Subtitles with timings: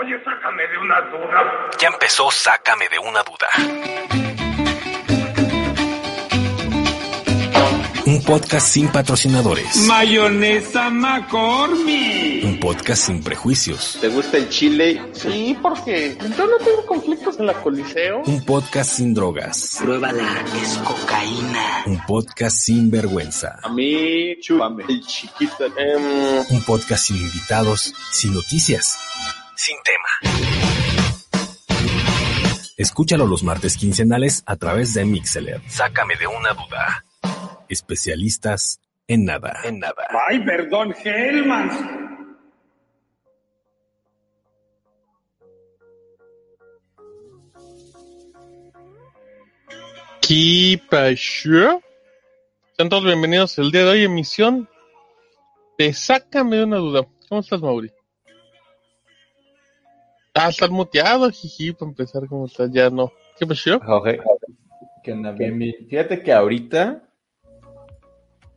[0.00, 1.70] Oye, sácame de una duda.
[1.80, 3.48] Ya empezó Sácame de una duda.
[8.06, 9.76] Un podcast sin patrocinadores.
[9.86, 12.44] Mayonesa McCormick.
[12.44, 13.98] Un podcast sin prejuicios.
[14.00, 15.02] ¿Te gusta el chile?
[15.12, 18.22] Sí, porque yo no tengo conflictos en la coliseo.
[18.24, 19.78] Un podcast sin drogas.
[19.82, 21.82] Pruébala, es cocaína.
[21.86, 23.58] Un podcast sin vergüenza.
[23.62, 25.66] A mí, chúpame, el chiquito.
[25.76, 28.96] Em, Un podcast sin invitados, sin noticias,
[29.58, 30.32] sin tema.
[32.76, 35.60] Escúchalo los martes quincenales a través de Mixeler.
[35.68, 37.04] Sácame de una duda.
[37.68, 39.60] Especialistas en nada.
[39.64, 40.06] En nada.
[40.28, 41.70] Ay, perdón, Hellman.
[50.20, 51.82] ¿Qué pasó?
[52.76, 54.68] Sean todos bienvenidos el día de hoy, emisión
[55.78, 57.02] de Sácame de una duda.
[57.28, 57.90] ¿Cómo estás, Mauri?
[60.40, 62.70] Ah, estás muteado, jiji, para empezar, ¿cómo estás?
[62.70, 63.12] Ya no.
[63.38, 63.80] ¿Qué pasó?
[63.80, 64.20] Jorge,
[65.02, 65.32] ¿qué onda?
[65.32, 65.74] Bien, bien.
[65.88, 67.02] Fíjate que ahorita.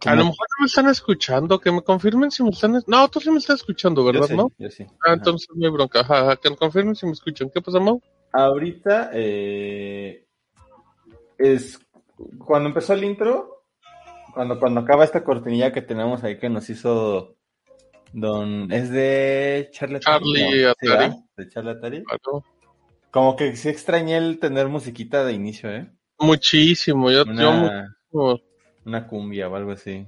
[0.06, 2.76] A lo mejor no me están escuchando, que me confirmen si me están...
[2.76, 4.52] es- No, tú sí me estás escuchando, Yo ¿verdad, sí, no?
[4.60, 4.84] yo sí.
[4.90, 5.14] Ah, Ajá.
[5.16, 6.02] entonces no hay bronca.
[6.02, 7.50] Ajá, ajá, que me confirmen si me escuchan.
[7.54, 8.00] ¿Qué pasa, Mau?
[8.32, 10.28] Ahorita, eh,
[11.40, 11.80] es
[12.46, 13.64] cuando empezó el intro,
[14.34, 17.38] cuando, cuando acaba esta cortinilla que tenemos ahí que nos hizo
[18.14, 18.72] Don.
[18.72, 20.26] ¿Es de Charlie Atari?
[20.26, 21.16] Charlie No, Atari.
[21.46, 22.04] De Atari.
[22.04, 22.44] Claro.
[23.12, 25.92] Como que sí extrañé el tener musiquita de inicio, ¿eh?
[26.20, 28.40] Muchísimo, yo, yo Una, muchísimo.
[28.86, 30.08] una cumbia o algo así.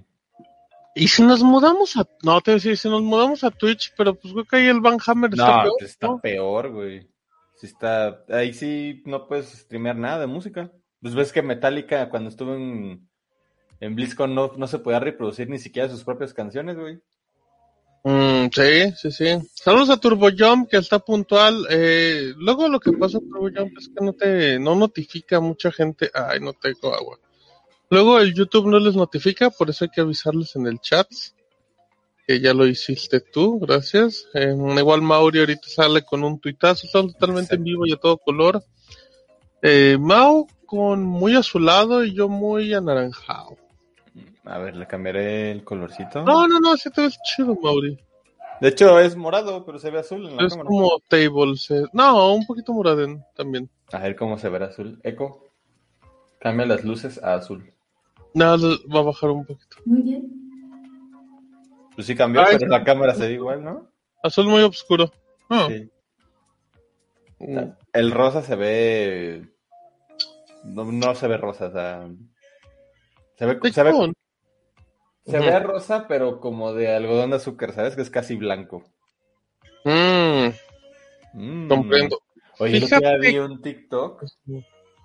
[0.95, 2.07] Y si nos mudamos a...
[2.21, 4.99] No, te decía, si nos mudamos a Twitch, pero pues creo que ahí el Van
[5.05, 6.19] Hammer está peor, pues está ¿no?
[6.19, 7.09] peor, güey.
[7.55, 10.71] Sí está, ahí sí no puedes streamear nada de música.
[11.01, 13.09] Pues ves que Metallica cuando estuvo en,
[13.79, 16.99] en BlizzCon no, no se podía reproducir ni siquiera sus propias canciones, güey.
[18.03, 19.25] Mm, sí, sí, sí.
[19.53, 21.65] Saludos a Turbo Jump, que está puntual.
[21.69, 26.11] Eh, luego lo que pasa, Turbo Jump, es que no te no notifica mucha gente.
[26.13, 27.17] Ay, no tengo agua.
[27.89, 31.07] Luego el YouTube no les notifica, por eso hay que avisarles en el chat.
[32.27, 34.27] Que ya lo hiciste tú, gracias.
[34.33, 38.17] Eh, igual Mauri ahorita sale con un tuitazo, está totalmente en vivo y a todo
[38.17, 38.63] color.
[39.61, 43.57] Eh, Mau con muy azulado y yo muy anaranjado.
[44.45, 46.23] A ver, le cambiaré el colorcito.
[46.23, 47.97] No, no, no, sí te ves chido, Mauri.
[48.59, 50.67] De hecho es morado, pero se ve azul en la Es cámara.
[50.67, 51.71] como tables.
[51.71, 53.69] eh, No, un poquito moraden también.
[53.91, 54.99] A ver cómo se verá azul.
[55.03, 55.43] Eco.
[56.39, 57.71] Cambia las luces a azul.
[58.33, 58.57] Nada,
[58.93, 59.77] va a bajar un poquito.
[59.85, 60.29] Muy bien.
[61.95, 63.87] Pues sí cambió, Ay, pero la cámara se ve igual, ¿no?
[64.23, 65.11] Azul muy oscuro.
[65.49, 65.89] Ah, Sí.
[67.39, 67.57] mm,
[67.93, 69.47] El rosa se ve.
[70.63, 72.07] No, no se ve rosa, o sea.
[73.37, 74.13] Se ve, se ve,
[75.25, 77.95] se ve rosa, pero como de algodón de azúcar, ¿sabes?
[77.95, 78.83] Que es casi blanco.
[79.85, 80.47] mm,
[81.33, 81.67] Mm.
[81.67, 82.19] comprendo.
[82.59, 84.23] Oye, día Fíjate- vi un TikTok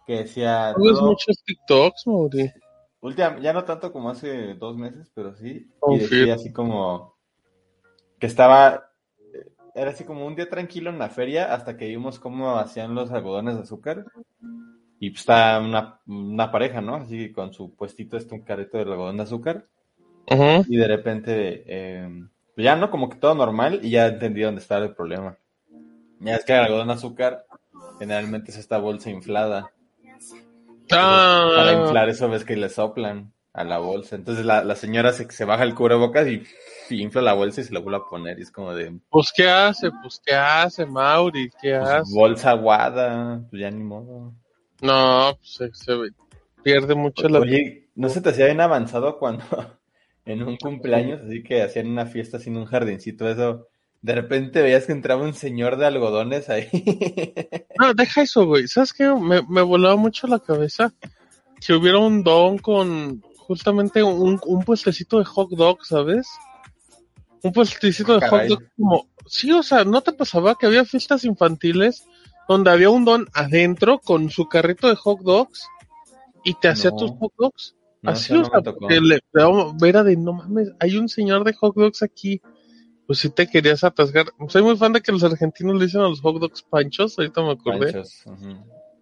[0.07, 0.73] que decía.
[0.77, 2.53] ¿No ves todo- muchos TikToks, Mauri?
[3.01, 5.49] última- ya no tanto como hace dos meses, pero sí.
[5.49, 6.17] Y Confirmo.
[6.19, 7.17] decía así como.
[8.19, 8.84] Que estaba.
[9.75, 13.11] Era así como un día tranquilo en la feria hasta que vimos cómo hacían los
[13.12, 14.05] algodones de azúcar.
[15.01, 16.97] Y pues está una, una pareja, ¿no?
[16.97, 19.67] Así con su puestito, este un carrito de algodón de azúcar.
[20.69, 22.09] Y de repente, eh,
[22.55, 25.37] pues ya no, como que todo normal y ya entendí dónde estaba el problema.
[26.21, 27.47] Ya es que el algodón de azúcar
[27.99, 29.71] generalmente es esta bolsa inflada.
[30.89, 34.16] Para Ah, inflar eso ves que le soplan a la bolsa.
[34.16, 36.43] Entonces la, la señora se, se baja el cubrebocas y,
[36.91, 38.39] y infla la bolsa y se la vuelve a poner.
[38.39, 39.91] Y es como de pues ¿qué hace?
[40.03, 41.50] Pues ¿qué hace, Mauri?
[41.60, 42.15] ¿Qué pues, hace?
[42.15, 44.33] bolsa aguada, pues ya ni modo.
[44.81, 45.95] No, pues se,
[46.62, 47.41] pierde mucho la...
[47.41, 49.45] Oye, ¿no se te hacía bien avanzado cuando
[50.28, 53.66] en un cumpleaños, así que hacían una fiesta sin un jardincito, eso,
[54.03, 56.69] de repente veías que entraba un señor de algodones ahí?
[57.81, 58.66] No, deja eso, güey.
[58.66, 59.06] ¿Sabes qué?
[59.15, 60.93] Me, me volaba mucho la cabeza
[61.65, 66.27] que hubiera un don con justamente un, un puestecito de hot dog, ¿sabes?
[67.43, 68.49] Un puestecito de hot Caray.
[68.49, 69.06] dog como...
[69.27, 72.04] Sí, o sea, ¿no te pasaba que había fiestas infantiles
[72.48, 75.69] donde había un don adentro con su carrito de hot dogs
[76.45, 76.97] y te hacía No.
[76.97, 77.77] tus hot dogs?
[78.03, 78.89] No, Así, o no sea, me tocó.
[78.89, 79.21] le,
[79.89, 82.41] era de, no mames, hay un señor de hot dogs aquí.
[83.06, 84.27] Pues si te querías atascar.
[84.48, 87.42] Soy muy fan de que los argentinos le dicen a los hot dogs panchos, ahorita
[87.42, 87.92] me acordé.
[87.92, 88.24] Panchos.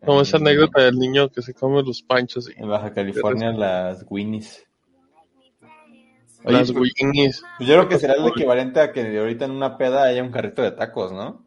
[0.05, 4.07] Como esa anécdota del niño que se come los panchos y En Baja California, las
[4.09, 4.65] Winnies.
[6.45, 7.43] Oye, las pues, Winnies.
[7.59, 10.31] pues yo creo que será el equivalente a que ahorita en una peda haya un
[10.31, 11.46] carrito de tacos, ¿no?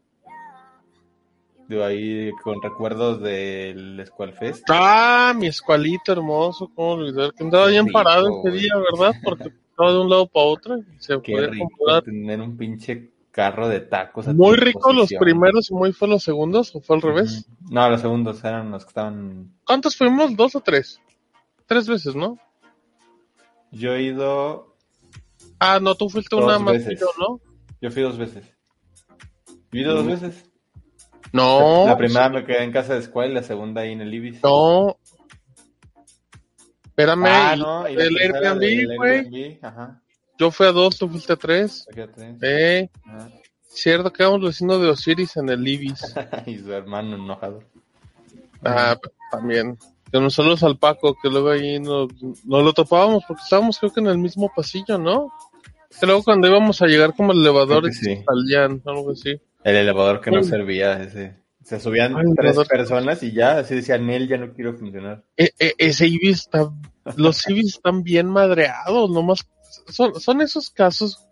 [1.70, 4.64] Digo, ahí con recuerdos del Squall Fest.
[4.70, 9.14] Ah, mi escualito hermoso, cómo olvidar que andaba bien parado ese día, ¿verdad?
[9.24, 12.02] Porque estaba de un lado para otro y se Qué podía rico comprar.
[12.04, 14.28] tener un pinche carro de tacos.
[14.28, 17.48] a Muy rico los primeros y muy fue los segundos, o fue al revés.
[17.70, 19.54] No, los segundos eran los que estaban.
[19.64, 20.36] ¿Cuántos fuimos?
[20.36, 21.00] ¿Dos o tres?
[21.68, 22.40] Tres veces, ¿no?
[23.72, 24.76] Yo he ido.
[25.60, 27.40] Ah, no, tú fuiste Dos una más que yo, ¿no?
[27.80, 28.44] Yo fui dos veces.
[29.72, 30.49] Yo he ido dos veces.
[31.32, 31.86] No.
[31.86, 34.44] la primera me quedé en casa de escuela y la segunda ahí en el Ibis.
[34.44, 34.98] No.
[36.86, 37.26] Espérame.
[37.28, 39.60] Ah, no, y el Airbnb, güey.
[40.38, 41.86] Yo fui a dos, tú fuiste a tres.
[41.94, 42.38] Fíjate.
[42.42, 43.30] Eh, Ajá.
[43.68, 46.16] cierto, quedamos vecinos de Osiris en el Ibis.
[46.46, 47.64] y su hermano enojado.
[48.64, 48.98] Ah,
[49.32, 49.78] también.
[50.12, 53.94] Que nos saludos al Paco, que luego ahí nos, nos lo topábamos porque estábamos creo
[53.94, 55.32] que en el mismo pasillo, ¿no?
[56.00, 58.24] Que luego cuando íbamos a llegar como el elevador sí.
[58.26, 59.40] salían, algo así.
[59.64, 61.38] El elevador que no servía, ese.
[61.64, 65.24] Se subían Ay, tres personas y ya, así decían, él ya no quiero funcionar.
[65.38, 66.72] E- e- ese Ibis está,
[67.18, 69.46] los Ibis están bien madreados, nomás
[69.88, 71.26] son, son esos casos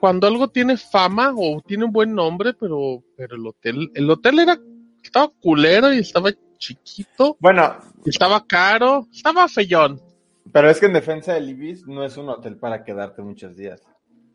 [0.00, 4.38] cuando algo tiene fama o tiene un buen nombre, pero, pero el hotel, el hotel
[4.40, 4.58] era,
[5.02, 10.00] estaba culero y estaba chiquito, Bueno, estaba caro, estaba feyón.
[10.52, 13.82] pero es que en defensa del Ibis no es un hotel para quedarte muchos días.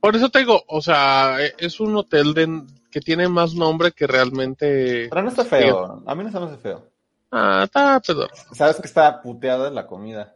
[0.02, 3.92] Por eso te digo, o sea, e- es un hotel de, que tiene más nombre
[3.92, 5.08] que realmente.
[5.10, 6.04] Pero no está feo.
[6.06, 6.88] A mí no se me hace feo.
[7.32, 8.30] Ah, está pedor.
[8.52, 10.36] ¿Sabes que está puteada la comida?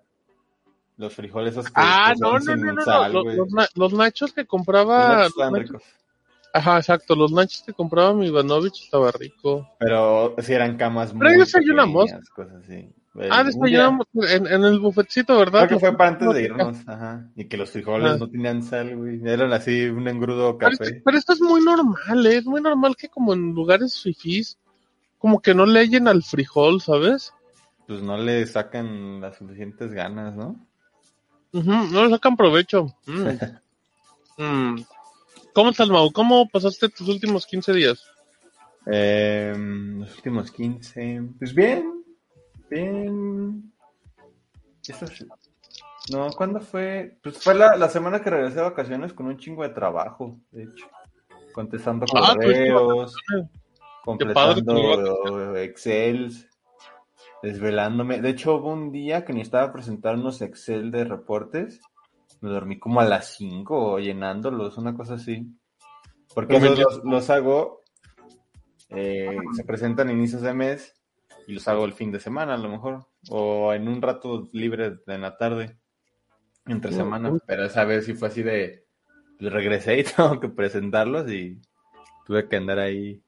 [0.97, 3.23] Los frijoles esos que, Ah, que no, no, no, no, sal, no.
[3.23, 5.17] Los, na- los nachos que Los compraba.
[5.23, 5.83] los estaban nachos- ricos.
[6.53, 9.67] Ajá, exacto, los nachos que compraba mi Ivanovich estaba rico.
[9.77, 12.05] Pero sí eran camas Pero muy ahí desayunamos.
[12.05, 12.93] pequeñas, cosas así.
[13.17, 15.67] El- Ah, un desayunamos en, en el bufetcito, ¿verdad?
[15.67, 17.29] Creo que fue para antes de irnos, ajá.
[17.35, 18.17] Y que los frijoles Ah.
[18.19, 19.21] no tenían sal, güey.
[19.25, 21.01] Eran así un engrudo café.
[21.03, 22.37] pero esto es muy normal, ¿eh?
[22.37, 24.57] es muy normal que como en lugares fifís,
[25.17, 27.33] como que no le hallen al frijol, ¿sabes?
[27.87, 30.59] Pues no le sacan las suficientes ganas, ¿no?
[31.53, 32.87] Ujú, no le sacan provecho.
[33.07, 33.27] Mm.
[34.37, 34.81] Mm.
[35.53, 36.11] ¿Cómo estás, Mau?
[36.11, 38.03] ¿Cómo pasaste tus últimos 15 días?
[38.85, 41.23] Eh, los últimos 15.
[41.39, 41.94] Pues bien.
[42.69, 43.71] Bien.
[44.87, 45.25] Esto es-
[46.11, 47.17] No, ¿cuándo fue?
[47.23, 50.63] Pues fue la, la semana que regresé de vacaciones con un chingo de trabajo, de
[50.63, 50.85] hecho.
[51.51, 53.15] Contestando Ah, correos,
[54.03, 56.47] completando Excels,
[57.41, 58.21] desvelándome.
[58.21, 61.79] De hecho, hubo un día que necesitaba presentar unos Excel de reportes.
[62.41, 65.47] Me dormí como a las 5 llenándolos, una cosa así.
[66.35, 67.81] Porque esos los, los hago,
[68.89, 70.93] eh, se presentan a inicios de mes
[71.47, 73.05] y los hago el fin de semana a lo mejor.
[73.29, 75.77] O en un rato libre en la tarde,
[76.67, 77.31] entre semana.
[77.31, 77.39] uy.
[77.45, 78.85] Pero esa vez sí fue así de,
[79.39, 81.59] regresé y tengo que presentarlos y
[82.25, 83.21] tuve que andar ahí.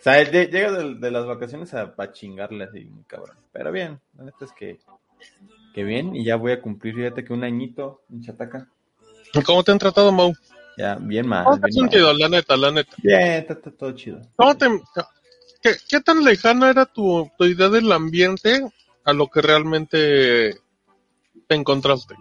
[0.00, 3.36] O sea, lle- llega de, de las vacaciones a, a chingarle así, cabrón.
[3.52, 4.78] Pero bien, la neta es que,
[5.74, 6.14] que bien.
[6.14, 8.68] Y ya voy a cumplir, fíjate que un añito en Chataca.
[9.46, 10.32] ¿Cómo te han tratado, Mau?
[10.76, 11.44] Ya, bien mal.
[11.44, 12.12] ¿Cómo te has sentido?
[12.12, 12.92] La neta, la neta.
[12.98, 14.20] bien, está, está todo chido.
[14.36, 14.66] ¿Cómo te,
[15.64, 18.70] qué, qué tan lejana era tu, tu idea del ambiente
[19.04, 20.60] a lo que realmente
[21.48, 22.14] te encontraste?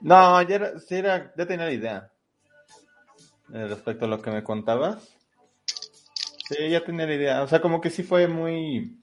[0.00, 2.12] No, ya, era, sí era, ya tenía la idea.
[3.52, 5.16] Eh, respecto a lo que me contabas.
[6.48, 7.42] Sí, ya tenía la idea.
[7.42, 9.02] O sea, como que sí fue muy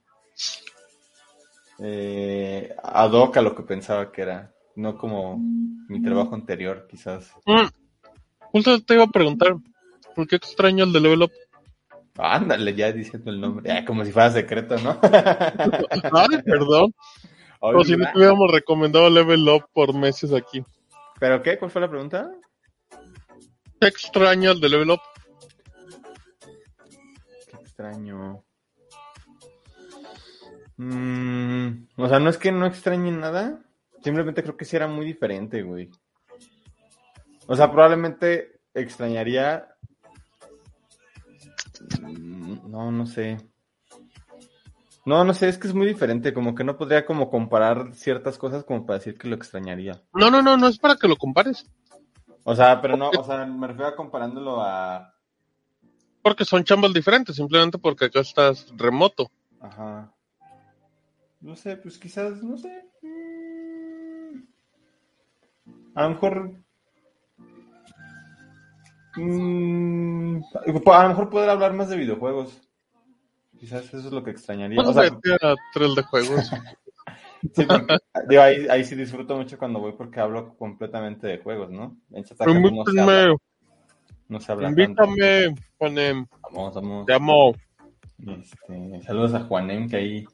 [1.80, 4.54] eh, ad hoc a lo que pensaba que era.
[4.78, 7.32] No como mi trabajo anterior, quizás.
[7.46, 7.68] Mm,
[8.52, 9.56] Justo te iba a preguntar,
[10.16, 11.32] ¿por qué extraño el de Level Up?
[12.18, 13.86] Ándale, ya diciendo el nombre.
[13.86, 15.00] Como si fuera secreto, ¿no?
[15.02, 16.94] Ay, perdón.
[17.60, 20.64] Como si no te hubiéramos recomendado Level Up por meses aquí.
[21.20, 21.58] ¿Pero qué?
[21.58, 22.32] ¿Cuál fue la pregunta?
[23.80, 25.02] ¿Qué extraño el de Level Up?
[27.50, 28.44] Qué extraño.
[30.78, 33.62] Mm, o sea, no es que no extrañe nada.
[34.04, 35.90] Simplemente creo que sí era muy diferente, güey.
[37.48, 39.75] O sea, probablemente extrañaría.
[42.76, 43.38] No, no sé.
[45.06, 46.34] No, no sé, es que es muy diferente.
[46.34, 50.04] Como que no podría como comparar ciertas cosas como para decir que lo extrañaría.
[50.14, 51.66] No, no, no, no es para que lo compares.
[52.44, 55.14] O sea, pero no, o sea, me refiero a comparándolo a.
[56.22, 59.32] Porque son chambas diferentes, simplemente porque acá estás remoto.
[59.62, 60.14] Ajá.
[61.40, 62.84] No sé, pues quizás, no sé.
[63.04, 64.40] mm,
[65.96, 66.52] A lo mejor.
[69.16, 70.40] mm,
[70.88, 72.65] a lo mejor poder hablar más de videojuegos.
[73.60, 74.80] Quizás eso es lo que extrañaría.
[74.82, 76.50] O sea, a tres de juegos.
[77.54, 77.98] sí, porque-
[78.28, 81.98] digo, ahí, ahí sí disfruto mucho cuando voy porque hablo completamente de juegos, ¿no?
[82.12, 83.36] En no se habla, Invítame,
[84.28, 84.82] no se habla tanto.
[84.82, 86.26] invítame, Juanem.
[86.42, 87.06] Vamos, vamos.
[87.06, 87.56] Te amo.
[88.18, 90.26] Este, saludos a Juanem, que ahí,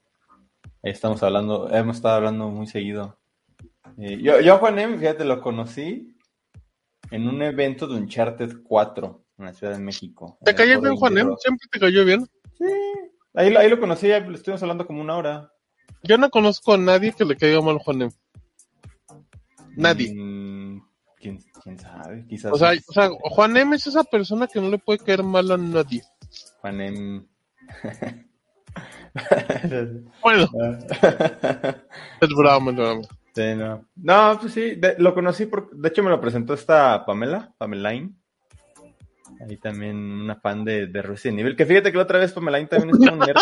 [0.84, 3.18] ahí estamos hablando, hemos estado hablando muy seguido.
[3.98, 6.16] Eh, yo, yo a Juanem, fíjate, lo conocí
[7.10, 10.38] en un evento de Uncharted 4 en la Ciudad de México.
[10.46, 11.36] ¿Te cayó bien, Juanem?
[11.38, 12.26] ¿Siempre te cayó bien?
[13.34, 15.52] Ahí, lo- ahí lo conocí, lo estuvimos hablando como una hora.
[16.04, 18.12] Yo no conozco a nadie que le caiga mal a Juanem.
[19.76, 20.14] Nadie.
[20.14, 20.82] Mm,
[21.20, 22.26] ¿quién, quién sabe?
[22.28, 25.50] Quizás O sea, o sea, Juanem es esa persona que no le puede caer mal
[25.52, 26.02] a nadie.
[26.62, 27.26] Juanem.
[30.22, 30.48] Bueno,
[32.22, 33.02] es broma, es broma.
[33.36, 33.86] Sí, no.
[33.96, 38.16] No, pues sí, de- lo conocí, por, de hecho me lo presentó esta Pamela, Pamelaine.
[39.48, 42.68] Ahí también una fan de, de Resident Evil, que fíjate que la otra vez Pamelaine
[42.68, 43.38] también es un nerd.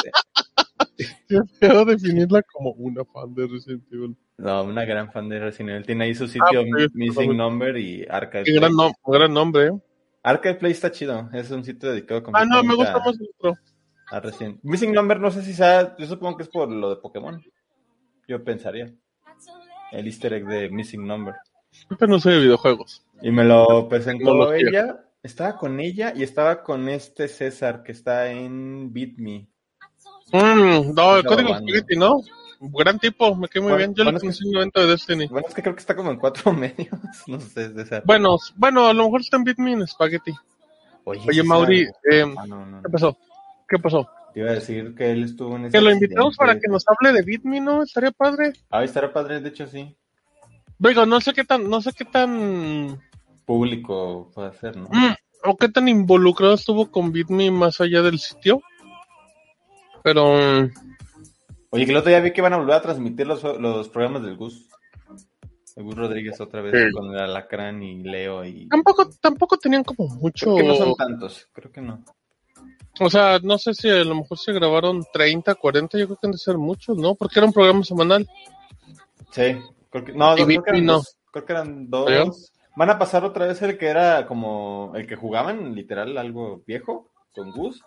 [1.27, 4.15] Qué feo definirla como una fan de Resident Evil.
[4.37, 5.85] No, una gran fan de Resident Evil.
[5.85, 7.35] Tiene ahí su sitio Ah, ok, Missing.
[7.37, 8.55] Number y Qué Play.
[8.55, 8.71] gran,
[9.05, 9.71] gran nombre, ¿eh?
[10.23, 13.29] Archive Play está chido, es un sitio dedicado Ah, no, me gusta a- más el
[13.37, 13.57] otro.
[14.11, 16.97] a Resident Missing Number no sé si sea, yo supongo que es por lo de
[16.97, 17.41] Pokémon.
[18.27, 18.93] Yo pensaría.
[19.91, 21.35] El easter egg de Missing Number.
[21.71, 23.05] Siempre no soy de videojuegos.
[23.21, 25.05] Y me lo presentó ella.
[25.21, 29.47] Estaba con ella y estaba con este César que está en Beat Me.
[30.31, 31.57] Mm, no, el código.
[31.57, 32.21] Spaghetti, ¿no?
[32.61, 33.95] Gran tipo, me quedé muy Bueno, bien.
[33.95, 35.27] Yo lo bueno, conocí en un evento de Destiny.
[35.27, 36.89] Bueno, es que creo que está como en cuatro medios.
[37.27, 38.03] No sé, César.
[38.05, 40.33] Bueno, bueno, a lo mejor está en Bitme en Spaghetti.
[41.05, 41.43] Oye, Oye.
[41.43, 42.81] Mauri, eh, Ah, no, no.
[42.81, 43.17] ¿qué pasó?
[43.67, 44.09] ¿Qué pasó?
[44.33, 46.85] Te iba a decir que él estuvo en ese Que lo invitamos para que nos
[46.87, 47.83] hable de Bitme, ¿no?
[47.83, 48.53] Estaría padre.
[48.69, 49.95] Ah, estará padre, de hecho sí.
[50.77, 53.01] Digo, no sé qué tan, no sé qué tan,
[53.49, 54.87] Público puede ser, ¿no?
[54.91, 55.15] mm,
[55.45, 58.61] o qué tan involucrado estuvo con Bitme más allá del sitio.
[60.03, 60.69] Pero, mm,
[61.71, 64.21] Oye, que el otro día vi que van a volver a transmitir los, los programas
[64.21, 64.69] del Gus.
[65.75, 66.91] El Gus Rodríguez otra vez Sí.
[66.93, 68.67] con el Alacrán y Leo y...
[68.67, 70.53] tampoco, tampoco tenían como mucho.
[70.53, 72.03] Creo que no son tantos, creo que no.
[72.99, 76.27] O sea, no sé si a lo mejor se grabaron 30, 40, yo creo que
[76.27, 77.15] han de ser muchos, ¿no?
[77.15, 78.29] Porque era un programa semanal.
[79.31, 79.57] Sí,
[79.89, 80.93] creo que, no, Y creo, que eran no.
[80.97, 82.51] dos, creo que eran dos.
[82.79, 87.09] Van a pasar otra vez el que era como el que jugaban, literal, algo viejo,
[87.35, 87.83] con Gus.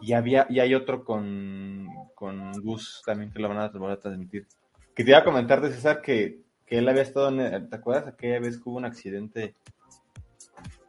[0.00, 4.00] Y había, y hay otro con, con Gus también que lo van a volver a
[4.00, 4.46] transmitir.
[4.94, 8.06] Que te iba a comentar de César que, que él había estado en, ¿te acuerdas
[8.06, 9.54] aquella vez que hubo un accidente?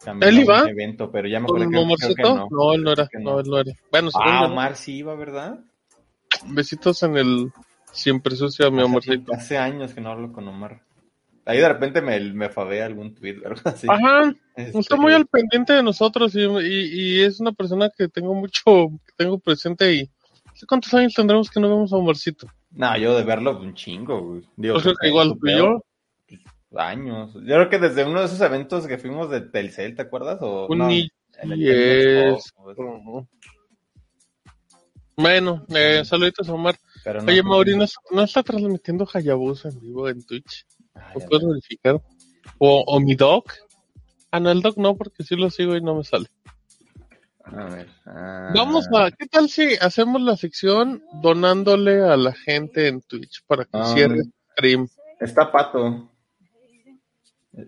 [0.01, 0.63] También ¿Él iba?
[0.63, 2.47] un evento, pero ya me ¿Con acuerdo que creo que no.
[2.49, 3.07] No, él no era.
[3.09, 3.73] Que No, él no era.
[3.91, 4.53] Bueno, Ah, ¿no?
[4.53, 5.59] Omar sí iba, ¿verdad?
[6.45, 7.51] Besitos en el
[7.91, 9.33] siempre sucio, mi amorcito.
[9.33, 10.83] Hace años que no hablo con Omar.
[11.45, 13.87] Ahí de repente me, me fabea algún tweet o algo así.
[13.89, 18.07] Ajá, Este, está muy al pendiente de nosotros y, y, y es una persona que
[18.07, 18.61] tengo mucho,
[19.05, 20.09] que tengo presente y
[20.53, 22.47] ¿sé ¿cuántos años tendremos que no vemos a Omarcito?
[22.71, 24.41] No, yo de verlo un chingo, güey.
[24.57, 25.83] Digo, Yo creo que igual y yo.
[26.75, 27.33] Años.
[27.33, 30.37] Yo creo que desde uno de esos eventos que fuimos de Telcel, ¿te acuerdas?
[30.41, 31.09] O, Un no, ni-
[31.41, 32.69] en el y Telmex es- o-
[33.17, 33.27] o-
[35.17, 36.75] Bueno, eh, saluditos a Omar.
[37.03, 40.65] pero no, Oye, pues, Mauri, ¿no, no está transmitiendo Hayabusa en vivo en Twitch?
[41.07, 42.01] Ay, ¿Lo a puedes ver, verificar?
[42.57, 43.53] O, o mi doc.
[44.31, 46.27] Ah, no, el doc no, porque sí lo sigo y no me sale.
[47.43, 47.87] A ver.
[48.05, 53.43] ah, Vamos a, ¿qué tal si hacemos la sección donándole a la gente en Twitch
[53.47, 54.21] para que Ah, cierre
[54.53, 54.87] stream?
[55.19, 56.09] Está Pato.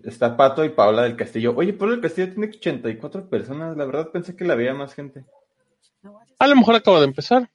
[0.04, 1.52] Está Pato y Paula del Castillo.
[1.56, 3.76] Oye, Paula del Castillo tiene 84 personas.
[3.76, 5.24] La verdad pensé que la había más gente.
[6.38, 7.50] A lo mejor acaba de empezar.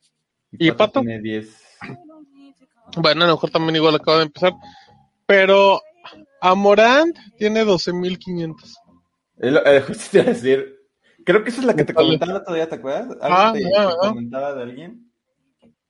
[0.52, 1.02] ¿Y Pato?
[1.02, 1.64] Tiene 10.
[2.98, 4.54] Bueno, a lo mejor también igual acaba de empezar.
[5.28, 5.82] Pero
[6.42, 8.76] Amorant tiene 12.500.
[9.38, 10.74] Es lo- eh, justo te iba a decir.
[11.26, 13.18] Creo que esa es la que te comentaba día, ¿te acuerdas?
[13.22, 15.12] Algo Ah, te, ah, te comentaba de alguien.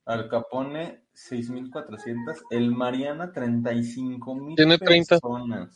[0.05, 2.37] Al Capone, 6.400.
[2.49, 5.19] El Mariana, 35.000 Tiene 30.
[5.19, 5.69] personas.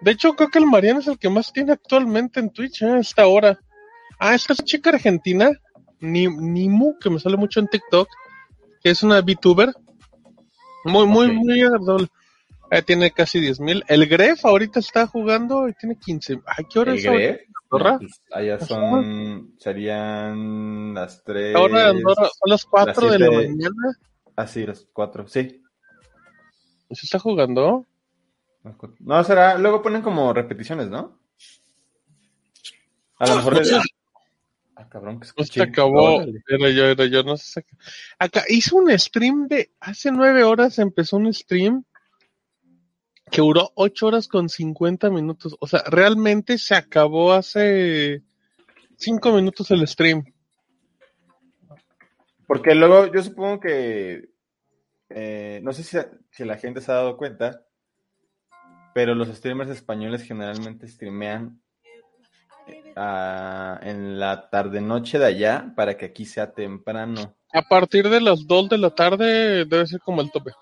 [0.00, 2.86] De hecho, creo que el Mariano es el que más tiene actualmente en Twitch ¿eh?
[2.86, 3.60] a esta hora.
[4.18, 5.50] Ah, esta es chica argentina,
[6.00, 8.08] Ni- Nimu, que me sale mucho en TikTok,
[8.82, 9.74] que es una VTuber.
[10.84, 12.08] Muy, muy, muy agradable.
[12.74, 13.84] Eh, tiene casi 10.000.
[13.86, 16.40] El Gref ahorita está jugando y tiene 15.
[16.46, 17.04] Ay, ¿qué hora ¿El es?
[17.04, 17.40] Gref?
[17.64, 17.92] Andorra?
[17.92, 21.54] No, pues, allá son, serían las 3.
[21.54, 23.98] Ahora Andorra son las 4 de la mañana.
[24.36, 25.62] Ah, sí, las 4, sí.
[26.90, 27.86] ¿Se está jugando?
[29.00, 31.20] No, será, luego ponen como repeticiones, ¿no?
[33.18, 33.80] A lo mejor No sé.
[34.76, 35.52] Ah, cabrón, que No escuché.
[35.52, 36.16] se acabó.
[36.16, 36.42] Órale.
[36.48, 37.82] Era yo, era yo, no se acabó.
[38.18, 41.84] Acá hizo un stream de hace nueve horas, empezó un stream
[43.32, 45.56] que duró ocho horas con 50 minutos.
[45.58, 48.22] O sea, realmente se acabó hace
[48.96, 50.22] cinco minutos el stream.
[52.46, 54.28] Porque luego yo supongo que,
[55.08, 55.96] eh, no sé si,
[56.30, 57.64] si la gente se ha dado cuenta,
[58.94, 61.58] pero los streamers españoles generalmente streamean
[62.66, 67.34] eh, en la tarde-noche de allá para que aquí sea temprano.
[67.54, 70.52] A partir de las dos de la tarde debe ser como el tope.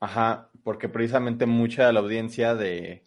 [0.00, 3.04] Ajá, porque precisamente mucha de la audiencia de,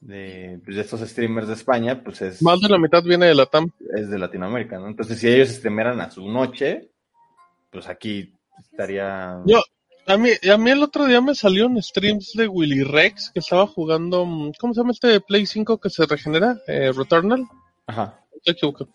[0.00, 3.34] de, pues, de estos streamers de España, pues es, Más de la mitad viene de
[3.34, 3.70] la TAM.
[3.94, 4.86] es de Latinoamérica, ¿no?
[4.86, 6.88] Entonces, si ellos streameran a su noche,
[7.70, 8.32] pues aquí
[8.70, 9.42] estaría...
[9.44, 9.60] Yo,
[10.06, 13.40] a mí, a mí el otro día me salió en streams de Willy Rex que
[13.40, 14.26] estaba jugando,
[14.58, 16.56] ¿cómo se llama este de Play 5 que se regenera?
[16.66, 17.44] Eh, Returnal.
[17.86, 18.20] Ajá.
[18.46, 18.88] Me equivoco.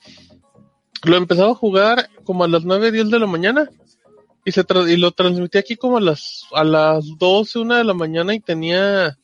[1.03, 3.69] Lo empezaba a jugar como a las 9, 10 de la mañana.
[4.45, 7.83] Y se tra- y lo transmití aquí como a las, a las 12, 1 de
[7.85, 9.17] la mañana y tenía,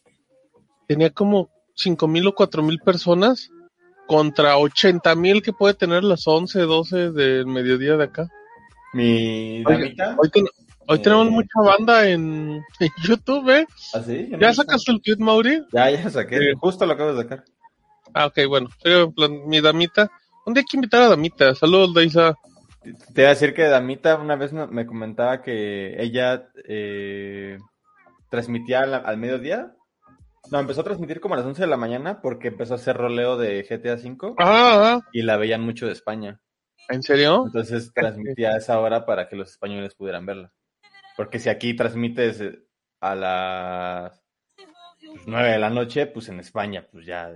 [0.87, 3.49] tenía como 5.000 o 4.000 personas
[4.07, 8.27] contra 80.000 que puede tener las 11, 12 del mediodía de acá.
[8.93, 10.15] Mi damita...
[10.17, 10.47] Hoy, ten-
[10.87, 11.01] hoy Eh.
[11.01, 13.67] tenemos mucha banda en, en YouTube, ¿eh?
[13.93, 14.27] ¿Ah, sí?
[14.31, 15.61] Yo no ¿Ya sacaste el tweet, Mauri?
[15.73, 16.39] Ya, ya saqué.
[16.39, 16.45] Sí.
[16.59, 17.43] Justo lo acabo de sacar.
[18.13, 18.69] Ah, ok, bueno.
[19.45, 20.09] Mi damita.
[20.45, 21.53] ¿Dónde hay que invitar a damita?
[21.53, 22.33] Saludos, Daisa.
[23.13, 27.57] Te iba a decir que Damita una vez me comentaba que ella eh,
[28.29, 29.75] transmitía al, al mediodía.
[30.51, 32.97] No, empezó a transmitir como a las 11 de la mañana porque empezó a hacer
[32.97, 36.39] roleo de GTA V Ah, y la veían mucho de España.
[36.89, 37.43] ¿en serio?
[37.45, 40.51] Entonces transmitía a esa hora para que los españoles pudieran verla.
[41.15, 42.59] Porque si aquí transmites eh,
[42.99, 44.23] a las
[45.25, 47.31] 9 de la noche, pues en España, pues ya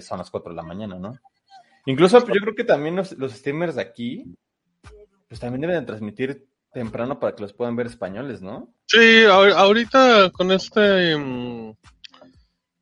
[0.00, 1.18] son las 4 de la mañana, ¿no?
[1.86, 4.24] Incluso pues, yo creo que también los, los streamers de aquí,
[5.34, 8.72] pues también deben de transmitir temprano para que los puedan ver españoles, ¿no?
[8.86, 11.16] Sí, ahor- ahorita con este...
[11.16, 11.72] mm,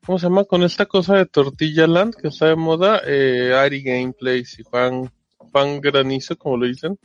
[0.05, 0.43] ¿Cómo se llama?
[0.43, 5.11] Con esta cosa de Tortilla Land que está de moda, eh, Ari Gameplays y Juan,
[5.35, 6.99] Juan Granizo, como lo dicen,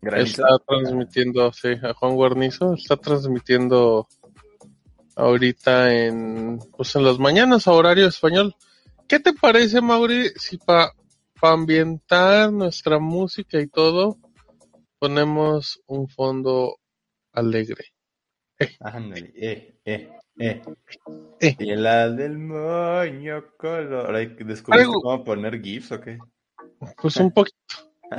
[0.00, 0.42] Granizo.
[0.42, 4.06] está transmitiendo, sí, a Juan Guarnizo, está transmitiendo
[5.16, 8.54] ahorita en, pues en las mañanas a horario español.
[9.08, 10.92] ¿Qué te parece, Mauri, si para
[11.42, 14.18] ambientar nuestra música y todo,
[14.98, 16.78] ponemos un fondo
[17.32, 17.92] alegre?
[18.80, 20.62] Ándale, eh, eh, eh.
[21.40, 21.56] Eh.
[21.58, 24.12] Y la del moño color.
[24.44, 26.18] ¿Descubriste cómo poner GIFs o qué?
[27.00, 27.56] Pues un poquito.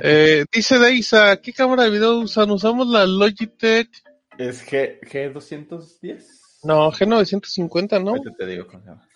[0.02, 2.52] Eh, dice Deisa, ¿qué cámara de video usan?
[2.52, 3.90] ¿Usamos la Logitech?
[4.38, 6.26] Es G, G210.
[6.64, 8.10] No, G950, ¿no?
[8.12, 9.08] Ahorita te digo cómo se llama.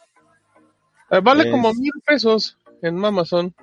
[1.11, 3.53] Eh, vale Es- como mil pesos en Amazon.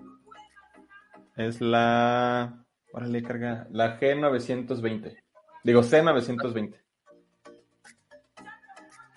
[1.36, 2.64] Es la.
[2.92, 3.66] Órale, carga.
[3.70, 5.16] La G920.
[5.64, 6.80] Digo, C920.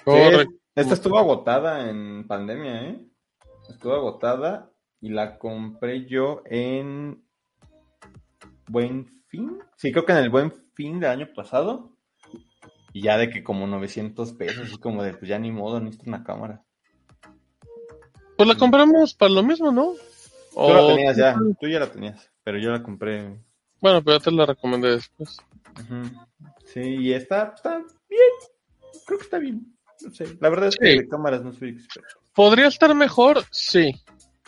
[0.03, 0.55] Correcto.
[0.73, 3.05] Esta estuvo agotada en pandemia, ¿eh?
[3.69, 7.23] Estuvo agotada y la compré yo en.
[8.67, 9.59] Buen fin.
[9.75, 11.91] Sí, creo que en el buen fin del año pasado.
[12.93, 16.09] Y ya de que como 900 pesos, así como de pues ya ni modo, necesito
[16.09, 16.63] una cámara.
[18.37, 19.93] Pues la compramos para lo mismo, ¿no?
[20.53, 23.39] Tú la tenías ya, tú ya la tenías, pero yo la compré.
[23.81, 25.37] Bueno, pero ya te la recomendé después.
[26.65, 27.77] Sí, y está, está
[28.09, 28.31] bien.
[29.05, 29.65] Creo que está bien.
[30.03, 30.37] No sé.
[30.39, 30.97] La verdad es que Sí.
[30.99, 32.15] de cámaras no soy experto.
[32.33, 33.43] ¿Podría estar mejor?
[33.51, 33.91] Sí,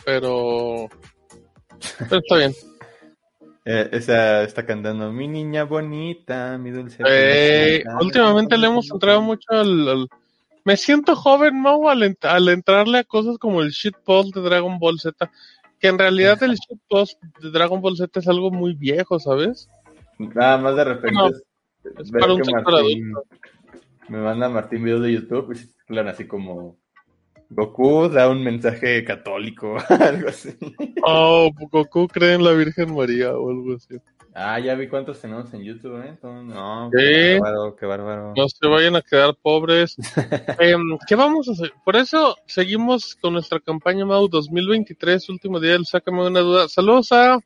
[0.06, 0.88] pero...
[2.10, 2.54] Pero está bien.
[3.66, 7.02] Eh, esa está cantando mi niña bonita, mi dulce.
[7.08, 7.98] Eh, princesa".
[8.04, 9.88] últimamente le hemos entrado mucho al...
[9.88, 10.10] al-
[10.66, 14.78] Me siento joven, Mau, al, ent- al entrarle a cosas como el shitpost de Dragon
[14.80, 15.32] Ball Z.
[15.84, 19.70] Que en realidad el shitpost de Dragon Ball Z es algo muy viejo, ¿sabes?
[20.18, 21.44] Nada más de repente No, es,
[22.00, 23.14] es ver para un que sector Martín-
[24.08, 26.78] me manda Martín videos de YouTube y se titulan así como
[27.50, 30.56] Goku da un mensaje católico, algo así.
[31.04, 33.98] Oh, Goku cree en la Virgen María o algo así.
[34.36, 36.10] Ah, ya vi cuántos tenemos en YouTube, ¿eh?
[36.10, 36.98] Entonces, No, Sí.
[36.98, 38.34] qué bárbaro, qué bárbaro.
[38.36, 39.96] No se vayan a quedar pobres.
[40.60, 41.72] Em, ¿Qué vamos a hacer?
[41.86, 46.68] Por eso seguimos con nuestra campaña Mau 2023, último día del Sácame una duda.
[46.68, 47.38] Saludos a,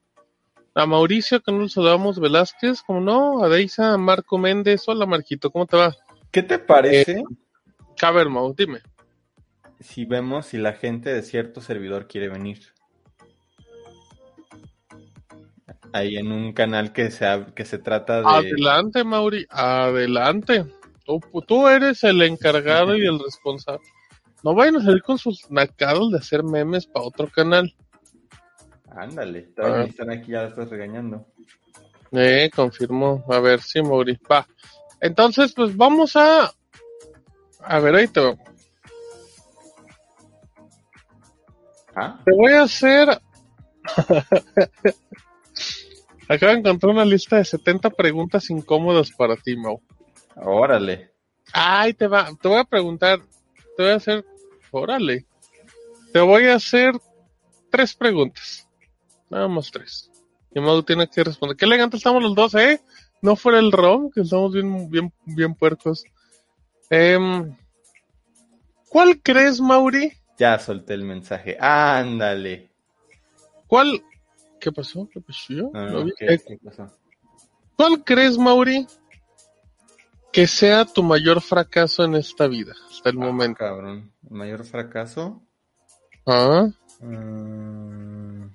[0.76, 4.84] a Mauricio, que no lo saludamos, Velázquez, como no, a Deisa, a Marco Méndez.
[4.88, 5.94] Hola, Marquito, ¿cómo te va?
[6.32, 7.22] ¿Qué te parece
[8.02, 8.80] A ver, Mau, dime.
[9.82, 12.60] si vemos si la gente de cierto servidor quiere venir?
[15.94, 18.28] Ahí en un canal que se, que se trata de...
[18.28, 20.66] Adelante, Mauri, adelante.
[21.06, 23.84] Tú, tú eres el encargado y el responsable.
[24.44, 27.74] No vayan a salir con sus nacados de hacer memes para otro canal.
[28.92, 29.86] Ándale, todavía Ah.
[29.86, 31.26] están aquí, ya la estás regañando.
[32.12, 33.24] Eh, confirmó.
[33.30, 34.18] A ver, sí, Mauri.
[34.32, 34.46] Va.
[35.02, 36.52] Entonces, pues vamos a.
[37.62, 38.36] A ver, ahí te va.
[41.96, 42.20] ¿Ah?
[42.26, 43.20] Te voy a hacer.
[46.30, 49.82] Acabo de encontrar una lista de 70 preguntas incómodas para ti, Mau.
[50.36, 51.12] Órale.
[51.54, 52.30] Ay, te va.
[52.42, 53.20] Te voy a preguntar.
[53.76, 54.26] Te voy a hacer.
[54.72, 55.26] Órale.
[56.12, 56.94] Te voy a hacer
[57.72, 58.68] tres preguntas.
[59.30, 60.12] Nada más tres.
[60.54, 61.56] Y Mau tiene que responder.
[61.56, 62.82] Qué elegante estamos los dos, ¿eh?
[63.22, 66.04] No fuera el rom, que estamos bien, bien, bien puercos.
[66.90, 67.56] Em,
[68.90, 71.58] ¿Cuál crees, Mauri, Ya solté el mensaje.
[71.60, 72.70] Ándale.
[73.68, 74.04] ¿Cuál?
[74.60, 75.08] ¿Qué pasó?
[75.12, 76.92] ¿Qué qué pasó?
[77.76, 78.88] ¿Cuál crees, Mauri,
[80.34, 83.60] que sea tu mayor fracaso en esta vida hasta el Ah, momento?
[83.60, 84.12] cabrón.
[84.30, 85.42] ¿El mayor fracaso?
[86.26, 86.68] ¿Ah?
[87.00, 88.48] Mm,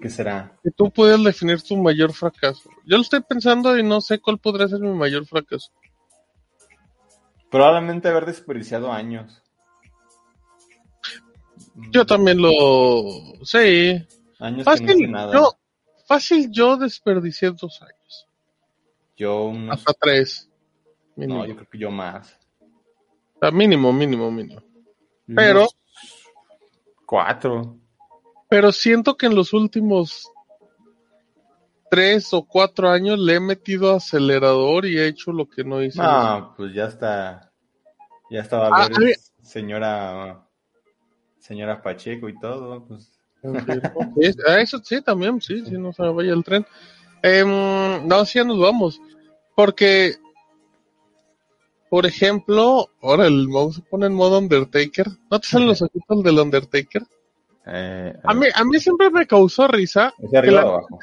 [0.00, 0.56] ¿Qué será?
[0.62, 2.70] Que tú puedes definir tu mayor fracaso.
[2.86, 5.70] Yo lo estoy pensando y no sé cuál podría ser mi mayor fracaso.
[7.50, 9.42] Probablemente haber desperdiciado años.
[11.90, 12.52] Yo también lo...
[13.44, 14.04] Sí.
[14.38, 15.32] Años que no hice Fácil, nada.
[15.32, 15.52] yo,
[16.06, 18.26] fácil yo desperdicié dos años.
[19.16, 19.78] Yo unos...
[19.78, 20.48] Hasta tres.
[21.16, 21.40] Mínimo.
[21.40, 22.38] No, yo creo que yo más.
[23.52, 24.62] Mínimo, mínimo, mínimo.
[25.34, 25.76] Pero- Unos
[27.06, 27.78] Cuatro.
[28.50, 30.30] Pero siento que en los últimos
[31.90, 36.00] tres o cuatro años le he metido acelerador y he hecho lo que no hice.
[36.02, 37.50] No, pues ya está.
[38.30, 38.88] Ya estaba Ah,
[39.42, 40.46] señora
[41.38, 43.17] señora Pacheco y todo, pues
[44.20, 46.66] Sí, eso sí, también, sí, sí, no se me vaya el tren.
[47.22, 49.00] Em, no, sí, ya nos vamos.
[49.54, 50.16] Porque,
[51.90, 55.06] por ejemplo, ahora el mouse se pone en modo Undertaker.
[55.30, 57.02] ¿No te salen los ojitos del Undertaker?
[57.66, 60.12] eh, A mí, a mí siempre me causó risa.
[60.18, 60.98] ¿Es de arriba que la- o abajo?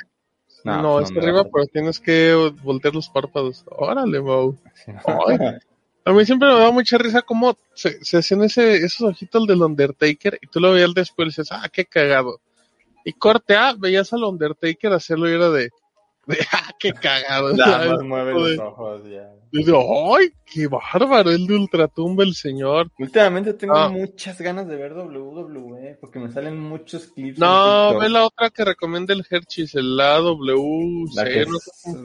[0.63, 3.63] No, pues es me arriba, pero tienes que voltear los párpados.
[3.67, 4.56] Órale, Mau.
[4.86, 5.02] Sí, no.
[6.06, 9.62] A mí siempre me da mucha risa cómo se, se hacían ese, esos ojitos del
[9.63, 12.39] Undertaker y tú lo veías después y dices, ah, qué cagado.
[13.04, 15.70] Y corte A, veías al Undertaker hacerlo y era de,
[16.28, 17.54] de ah, qué cagado.
[17.54, 19.32] Nada más mueve los ojos ya.
[19.52, 21.32] Y digo, ¡ay, qué bárbaro!
[21.32, 22.91] El de Ultratumba, el señor.
[23.00, 23.89] Últimamente tengo Ah.
[23.89, 27.39] muchas ganas de ver WWE porque me salen muchos clips.
[27.39, 31.15] No, ve la otra que recomienda el Hershey's, el AWC.
[31.15, 31.48] La que es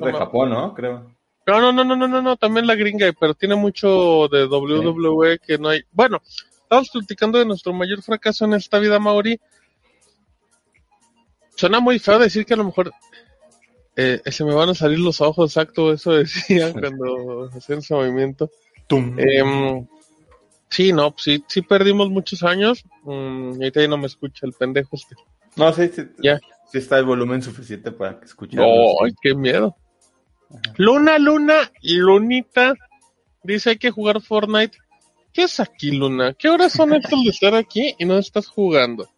[0.00, 0.12] de.
[0.12, 0.72] Japón, ¿no?
[0.74, 1.19] Creo.
[1.50, 5.38] No, no, no, no, no, no, no, también la gringa, pero tiene mucho de WWE
[5.38, 5.82] que no hay.
[5.90, 6.22] Bueno,
[6.62, 9.40] estamos platicando de nuestro mayor fracaso en esta vida, Mauri.
[11.56, 12.92] Suena muy feo decir que a lo mejor
[13.96, 18.50] eh, se me van a salir los ojos, exacto, eso decían cuando hacían ese movimiento.
[18.88, 19.86] Em,
[20.68, 22.84] sí, no, sí, sí perdimos muchos años.
[23.02, 25.16] Mm, ahorita ya no me escucha el pendejo este.
[25.56, 26.38] No, sí, sí, Ya.
[26.70, 28.60] sí está el volumen suficiente para que escuchen.
[28.60, 29.76] ¡Ay, qué miedo!
[30.76, 32.74] Luna, Luna, Lunita,
[33.42, 34.76] dice hay que jugar Fortnite.
[35.32, 36.34] ¿Qué es aquí, Luna?
[36.34, 39.08] ¿Qué horas son estas de estar aquí y no estás jugando?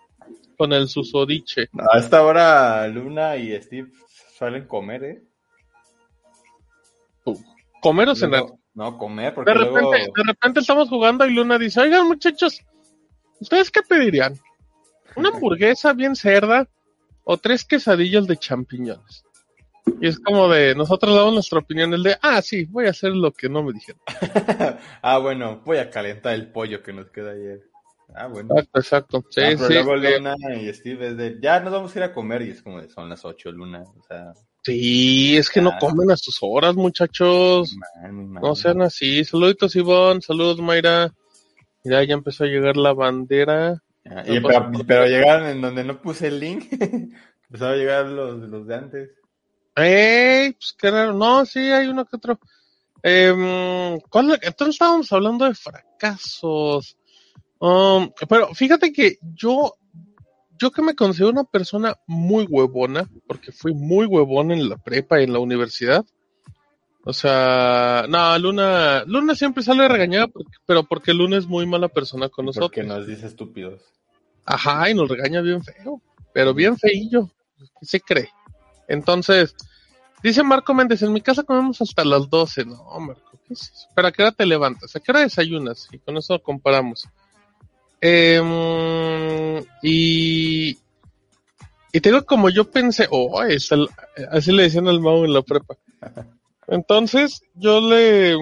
[0.59, 1.69] Con el susodiche.
[1.93, 3.91] A esta hora Luna y Steve
[4.37, 5.23] suelen comer, ¿eh?
[7.81, 8.41] ¿Comer o cenar?
[8.41, 10.13] Luego- no, comer, porque De repente, luego...
[10.17, 12.61] de repente estamos jugando y Luna dice, oigan muchachos,
[13.39, 14.35] ¿ustedes qué pedirían?
[15.15, 16.67] ¿Una hamburguesa bien cerda
[17.25, 19.25] o tres quesadillas de champiñones?
[20.01, 23.11] Y es como de, nosotros damos nuestra opinión, el de, ah, sí, voy a hacer
[23.13, 24.01] lo que no me dijeron.
[25.03, 27.61] ah, bueno, voy a calentar el pollo que nos queda ayer.
[28.15, 28.55] Ah, bueno.
[28.57, 29.25] Exacto, exacto.
[29.31, 29.75] Sí, Ah, pero sí.
[29.75, 32.63] luego Luna y Steve es de, ya nos vamos a ir a comer y es
[32.63, 36.39] como de, son las 8 Luna, o sea, Sí, es que no comen a sus
[36.41, 37.77] horas, muchachos.
[38.09, 39.25] No sean así.
[39.25, 40.21] Saluditos, Ivonne.
[40.23, 41.13] Saludos, Mayra.
[41.83, 43.83] Mira, ya empezó a llegar la bandera.
[44.09, 46.67] Ah, y- pero, pero llegaron en donde no puse el link.
[47.51, 49.11] Empezaron a llegar los, los de antes.
[49.77, 50.53] ¡Ey!
[50.53, 51.13] Pues qué raro.
[51.15, 52.39] No, sí, hay uno que otro.
[53.03, 56.97] Em, ¿cuál- entonces estábamos hablando de fracasos.
[57.59, 59.75] Um, pero fíjate que yo,
[60.59, 65.21] yo que me considero una persona muy huevona, porque fui muy huevona en la prepa
[65.21, 66.05] y en la universidad.
[67.05, 71.89] O sea, no, Luna, Luna siempre sale regañada, porque- pero porque Luna es muy mala
[71.89, 72.69] persona con nosotros.
[72.69, 73.81] Porque nos dice estúpidos.
[74.45, 76.01] Ajá, y nos regaña bien feo,
[76.33, 77.29] pero bien feillo.
[77.59, 78.29] ¿Qué se cree?
[78.89, 79.55] Entonces,
[80.23, 82.65] dice Marco Méndez, en mi casa comemos hasta las 12.
[82.65, 83.89] No, Marco, ¿qué es eso?
[83.95, 84.95] ¿Para qué hora te levantas?
[84.97, 85.89] ¿A qué hora desayunas?
[85.93, 87.09] Y con eso comparamos.
[88.01, 90.77] Em, y,
[91.93, 93.89] y te digo, como yo pensé, oh, es el-
[94.31, 95.77] así le decían al Mau en la prepa.
[96.69, 98.35] Entonces, yo le,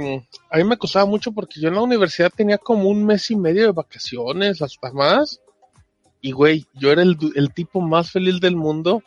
[0.51, 3.37] a mí me costaba mucho porque yo en la universidad tenía como un mes y
[3.37, 5.41] medio de vacaciones, hasta más.
[6.21, 9.03] Y güey, yo era el, el tipo más feliz del mundo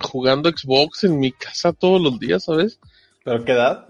[0.00, 2.78] jugando Xbox en mi casa todos los días, ¿sabes?
[3.24, 3.86] ¿Pero qué edad?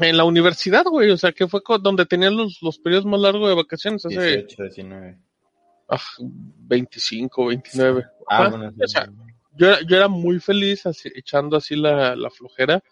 [0.00, 3.48] En la universidad, güey, o sea, que fue donde tenía los, los periodos más largos
[3.48, 5.18] de vacaciones, hace 18, 19.
[5.90, 8.04] ah, 25, 29.
[8.28, 9.10] Ah, bueno, o sea,
[9.54, 12.82] yo, era- yo era muy feliz así, echando así la, la flojera.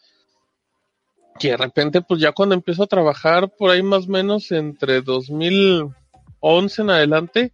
[1.39, 5.01] Que de repente, pues ya cuando empiezo a trabajar, por ahí más o menos entre
[5.01, 7.53] 2011 en adelante,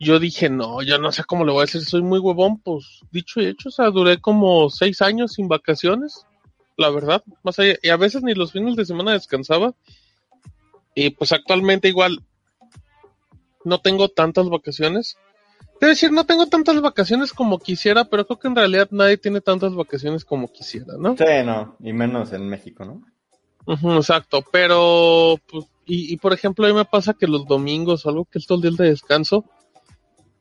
[0.00, 3.00] yo dije, no, yo no sé cómo le voy a decir, soy muy huevón, pues
[3.12, 6.26] dicho y hecho, o sea, duré como seis años sin vacaciones,
[6.78, 9.74] la verdad, más allá, y a veces ni los fines de semana descansaba.
[10.94, 12.24] Y pues actualmente igual,
[13.62, 15.18] no tengo tantas vacaciones.
[15.78, 19.42] Debo decir, no tengo tantas vacaciones como quisiera, pero creo que en realidad nadie tiene
[19.42, 21.14] tantas vacaciones como quisiera, ¿no?
[21.14, 23.02] Sí, no, y menos en México, ¿no?
[23.96, 28.24] Exacto, pero, pues, y, y por ejemplo, a mí me pasa que los domingos, algo
[28.24, 29.44] que es todo el día de descanso,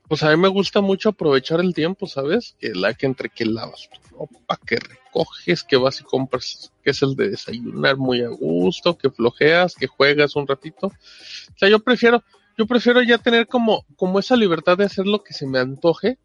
[0.09, 2.55] pues a mí me gusta mucho aprovechar el tiempo, ¿sabes?
[2.59, 6.89] Que la que entre que lavas tu ropa, que recoges, que vas y compras, que
[6.89, 10.87] es el de desayunar muy a gusto, que flojeas, que juegas un ratito.
[10.87, 12.23] O sea, yo prefiero,
[12.57, 16.17] yo prefiero ya tener como, como esa libertad de hacer lo que se me antoje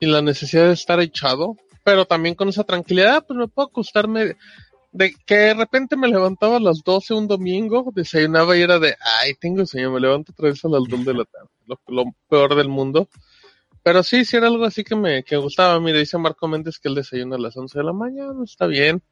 [0.00, 4.36] y la necesidad de estar echado, pero también con esa tranquilidad, pues me puedo acostarme
[4.92, 8.96] de que de repente me levantaba a las 12 un domingo, desayunaba y era de,
[9.20, 11.48] ay, tengo sueño, me levanto otra vez a las 2 de la tarde,
[11.86, 13.08] lo, peor del mundo.
[13.82, 15.80] Pero sí, sí era algo así que me, que gustaba.
[15.80, 19.02] Mira, dice Marco Méndez que él desayuna a las 11 de la mañana, está bien.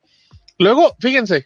[0.59, 1.45] Luego, fíjense,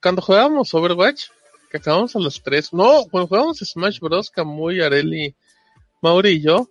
[0.00, 1.24] cuando jugábamos Overwatch,
[1.70, 5.34] que acabamos a las 3, no, cuando jugábamos Smash Bros, Camuy, Areli,
[6.00, 6.68] Mauri y yo,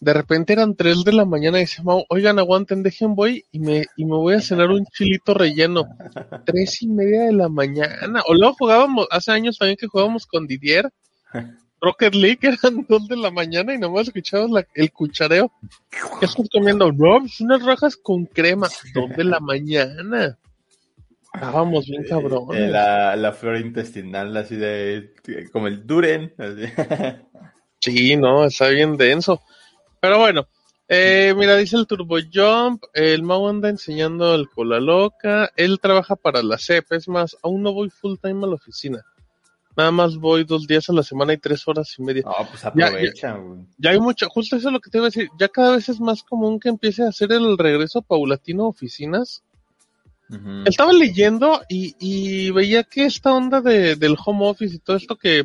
[0.00, 3.60] de repente eran 3 de la mañana y decía, Mau, oigan, aguanten, dejen voy y
[3.60, 5.84] me, y me voy a cenar un chilito relleno.
[6.46, 8.22] Tres y media de la mañana.
[8.26, 10.90] O luego jugábamos, hace años también que jugábamos con Didier,
[11.80, 15.50] Rocket League, eran 2 de la mañana y nomás escuchabas la- el cuchareo.
[16.18, 16.92] ¿Qué estás comiendo?
[16.92, 18.68] No, unas rajas con crema.
[18.94, 20.36] 2 de la mañana.
[21.32, 22.70] Estábamos bien Eh, cabrones.
[22.70, 25.14] la, la flora intestinal, así de,
[25.52, 26.32] como el duren.
[26.38, 26.64] así.
[27.82, 29.40] Sí, no, está bien denso.
[30.00, 30.46] Pero bueno,
[30.86, 36.14] eh, mira, dice el Turbo Jump, el Mau anda enseñando el cola loca, él trabaja
[36.14, 39.02] para la CEP, es más, aún no voy full time a la oficina.
[39.76, 42.22] Nada más voy dos días a la semana y tres horas y media.
[42.24, 43.60] No, pues aprovecha, güey.
[43.78, 45.88] Ya hay mucho, justo eso es lo que te iba a decir, ya cada vez
[45.88, 49.42] es más común que empiece a hacer el regreso paulatino a oficinas.
[50.64, 55.16] Estaba leyendo y, y veía que esta onda de, del home office y todo esto
[55.16, 55.44] que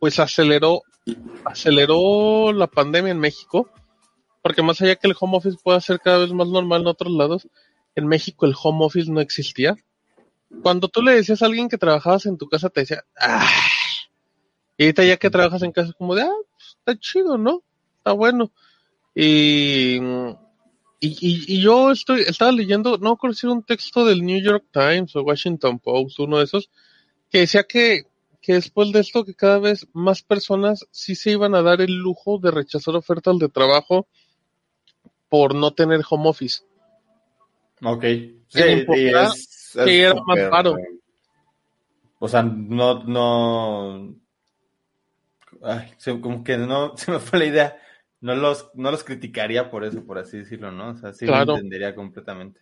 [0.00, 0.82] pues aceleró,
[1.44, 3.70] aceleró la pandemia en México,
[4.42, 7.12] porque más allá que el home office pueda ser cada vez más normal en otros
[7.12, 7.48] lados,
[7.94, 9.76] en México el home office no existía.
[10.62, 13.48] Cuando tú le decías a alguien que trabajabas en tu casa, te decía, ¡ah!
[14.76, 17.62] Y ahorita ya que trabajas en casa, como de, ah, pues, está chido, ¿no?
[17.98, 18.52] Está bueno.
[19.14, 19.96] Y,
[21.00, 25.14] y, y, y yo estoy, estaba leyendo, no era un texto del New York Times
[25.16, 26.70] o Washington Post, uno de esos,
[27.30, 28.04] que decía que,
[28.40, 31.94] que después de esto, que cada vez más personas sí se iban a dar el
[31.94, 34.06] lujo de rechazar ofertas de trabajo
[35.28, 36.62] por no tener home office.
[37.82, 38.04] Ok.
[38.48, 40.84] Sí, importar es, es era más güey.
[42.18, 44.14] O sea, no, no.
[45.62, 47.78] Ay, como que no se me fue la idea.
[48.20, 50.90] No los, no los criticaría por eso, por así decirlo, ¿no?
[50.90, 51.52] O sea, sí Claro.
[51.52, 52.60] lo entendería completamente.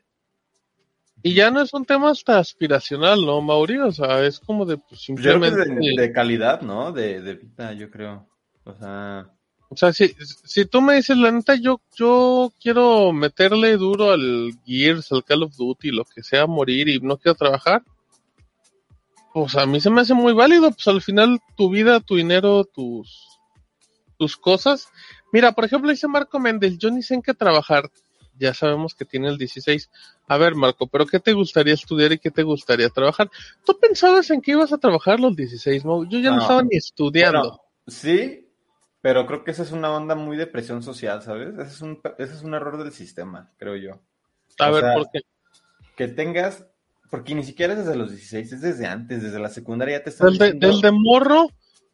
[1.22, 3.78] Y ya no es un tema hasta aspiracional, ¿no, Mauri?
[3.78, 5.88] O sea, es como de, pues, Yo creo que simplemente...
[5.90, 6.92] es de, de calidad, ¿no?
[6.92, 8.28] De, de vida, yo creo.
[8.64, 9.30] O sea,
[9.68, 14.52] O sea, si, si tú me dices, la neta, yo, yo quiero meterle duro al
[14.64, 17.82] Gears, al Call of Duty, lo que sea, morir y no quiero trabajar,
[19.32, 22.64] pues a mí se me hace muy válido, pues al final tu vida, tu dinero,
[22.64, 23.38] tus,
[24.16, 24.88] tus cosas.
[25.32, 27.90] Mira, por ejemplo, dice Marco Méndez, yo ni sé en qué trabajar.
[28.38, 29.90] Ya sabemos que tiene el 16.
[30.28, 33.30] A ver, Marco, ¿pero qué te gustaría estudiar y qué te gustaría trabajar?
[33.64, 36.04] ¿Tú pensabas en qué ibas a trabajar los 16, Mau?
[36.08, 36.42] Yo ya no, No.
[36.42, 37.40] estaba ni estudiando.
[37.40, 38.45] Bueno, sí,
[39.06, 41.54] pero creo que esa es una onda muy de presión social, ¿sabes?
[41.56, 44.00] Ese es un, ese es un error del sistema, creo yo.
[44.58, 45.20] a o ver, sea, ¿por qué?
[45.94, 46.66] Que tengas,
[47.08, 50.10] porque ni siquiera es desde los 16, es desde antes, desde la secundaria ya te
[50.10, 51.50] están Del de, diciendo- del de morro,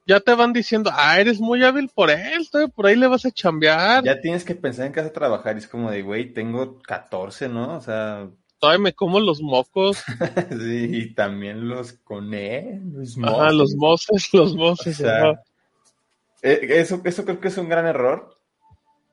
[0.07, 3.31] ya te van diciendo, ah, eres muy hábil por esto, por ahí le vas a
[3.31, 4.03] chambear.
[4.05, 6.81] Ya tienes que pensar en qué vas a trabajar y es como de, güey, tengo
[6.81, 7.77] 14, ¿no?
[7.77, 8.27] O sea,
[8.59, 9.99] Todavía me como los mocos.
[10.51, 13.55] sí, y también los coné, los Ajá, mozos.
[13.55, 14.97] los moses, los O moses.
[14.97, 15.43] sea, ajá.
[16.43, 18.37] Eh, eso, eso creo que es un gran error.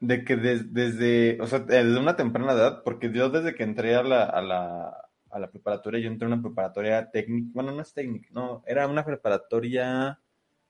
[0.02, 3.96] De que des- desde, o sea, desde una temprana edad, porque yo desde que entré
[3.96, 7.82] a la, a la, a la preparatoria, yo entré a una preparatoria técnica, bueno, no
[7.82, 10.20] es técnica, no, era una preparatoria,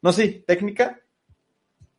[0.02, 1.00] no, sí, técnica,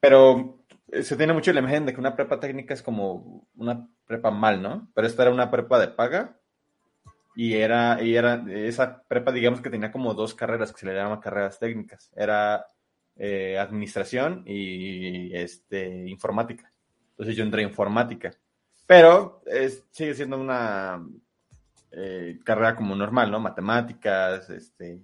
[0.01, 3.87] pero eh, se tiene mucho la imagen de que una prepa técnica es como una
[4.07, 4.90] prepa mal, ¿no?
[4.94, 6.37] Pero esta era una prepa de paga
[7.37, 10.94] y era, y era esa prepa, digamos que tenía como dos carreras que se le
[10.94, 12.11] llaman carreras técnicas.
[12.16, 12.66] Era
[13.22, 16.72] eh, administración y este, informática.
[17.11, 18.33] Entonces yo entré a informática.
[18.87, 19.42] Pero
[19.90, 21.06] sigue siendo una
[21.92, 23.38] eh, carrera como normal, ¿no?
[23.38, 25.02] Matemáticas, este,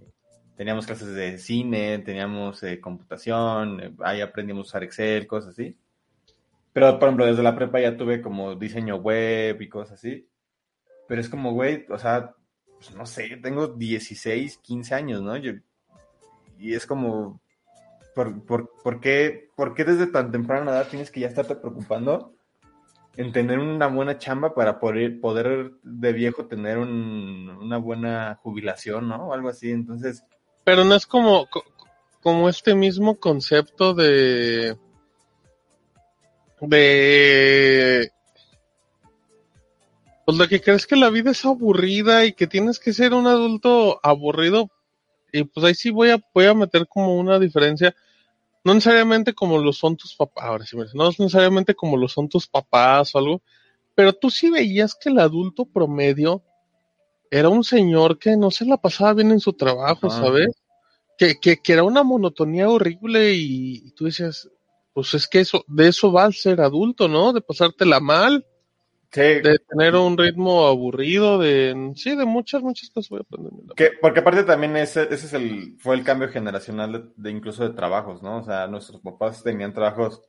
[0.57, 5.77] teníamos clases de cine, teníamos eh, computación, ahí aprendimos a usar Excel, cosas así.
[6.73, 10.27] Pero, por ejemplo, desde la prepa ya tuve como diseño web y cosas así.
[11.07, 12.35] Pero es como, güey, o sea,
[12.77, 15.37] pues, no sé, tengo 16, 15 años, ¿no?
[15.37, 15.53] Yo-
[16.59, 17.43] y es como,
[18.17, 22.33] ¿por, por, por qué, ¿por qué desde tan temprana edad tienes que ya estarte preocupando
[23.19, 29.07] en tener una buena chamba para poder, poder de viejo tener un- una buena jubilación,
[29.09, 29.29] ¿no?
[29.29, 29.71] O algo así.
[29.71, 30.25] Entonces,
[30.65, 31.65] Pero no es como, co-
[32.23, 34.77] como este mismo concepto de.
[36.63, 38.11] de.
[40.25, 43.27] Pues lo que crees que la vida es aburrida y que tienes que ser un
[43.27, 44.71] adulto aburrido.
[45.33, 47.95] Y pues ahí sí voy a, voy a meter como una diferencia.
[48.67, 52.49] No necesariamente como lo son tus papás, ahora sí no necesariamente como lo son tus
[52.49, 53.41] papás o algo,
[53.95, 56.43] pero tú sí veías que el adulto promedio
[57.31, 60.19] era un señor que no se la pasaba bien en su trabajo, Ajá.
[60.21, 60.49] ¿sabes?
[61.17, 64.51] Que, que, que era una monotonía horrible y, y tú decías,
[64.93, 67.33] pues es que eso, de eso va al ser adulto, ¿no?
[67.33, 68.45] De pasártela mal,
[69.17, 73.75] sí, de tener un ritmo aburrido, de, sí, de muchas, muchas cosas voy aprendiendo.
[73.75, 77.67] Que, porque aparte también ese, ese es el, fue el cambio generacional de, de incluso
[77.67, 78.39] de trabajos, ¿no?
[78.39, 80.23] O sea, nuestros papás tenían trabajos,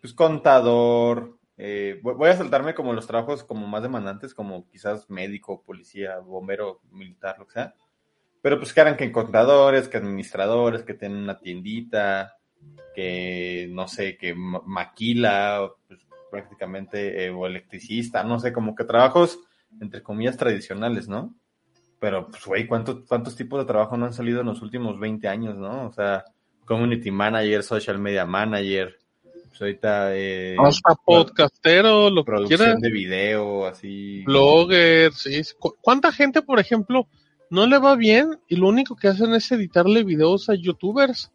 [0.00, 5.08] pues contador, eh, voy voy a saltarme como los trabajos como más demandantes, como quizás
[5.10, 7.74] médico, policía, bombero, militar, lo que sea.
[8.42, 12.36] Pero pues que eran que contadores, que administradores, que tienen una tiendita,
[12.94, 18.84] que no sé, que ma- maquila, pues, prácticamente, eh, o electricista, no sé, como que
[18.84, 19.38] trabajos,
[19.80, 21.34] entre comillas, tradicionales, ¿no?
[22.00, 25.26] Pero, pues, güey, ¿cuántos, ¿cuántos tipos de trabajo no han salido en los últimos 20
[25.28, 25.86] años, no?
[25.86, 26.24] O sea,
[26.64, 28.96] community manager, social media manager,
[29.48, 34.22] pues ahorita, eh, Hasta podcastero, lo que producción de video, así.
[34.24, 35.42] blogger, sí.
[35.42, 35.54] sí.
[35.58, 37.08] ¿Cu- ¿Cuánta gente, por ejemplo,
[37.50, 41.32] no le va bien y lo único que hacen es editarle videos a youtubers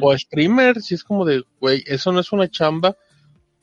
[0.00, 0.90] o a streamers?
[0.90, 2.96] Y es como de, güey, eso no es una chamba.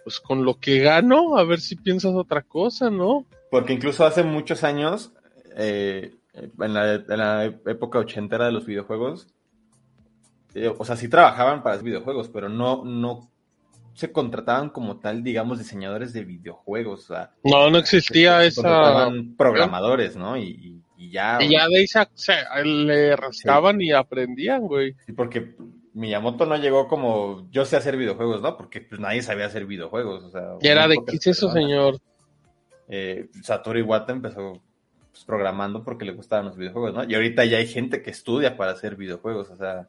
[0.08, 3.26] Pues con lo que gano, a ver si piensas otra cosa, ¿no?
[3.52, 5.12] Porque incluso hace muchos años,
[5.58, 9.28] eh, en, la, en la época ochentera de los videojuegos,
[10.56, 13.30] eh, o sea, sí trabajaban para los videojuegos, pero no, no
[13.96, 17.10] se contrataban como tal, digamos, diseñadores de videojuegos.
[17.10, 19.10] O sea, No, no existía se esa.
[19.38, 20.38] programadores, ¿no?
[20.38, 21.38] Y, ya.
[21.42, 24.96] Y ya de ahí se, se- le rascaban y aprendían, güey.
[25.06, 25.54] Sí, porque
[25.98, 28.56] Miyamoto no llegó como yo sé hacer videojuegos, ¿no?
[28.56, 30.24] Porque pues nadie sabía hacer videojuegos.
[30.24, 31.98] O sea, Y era de, ¿qué es eso, señor?
[32.88, 34.62] eh, Satoru Iwata empezó
[35.12, 37.04] pues, programando porque le gustaban los videojuegos, ¿no?
[37.04, 39.88] Y ahorita ya hay gente que estudia para hacer videojuegos, o sea,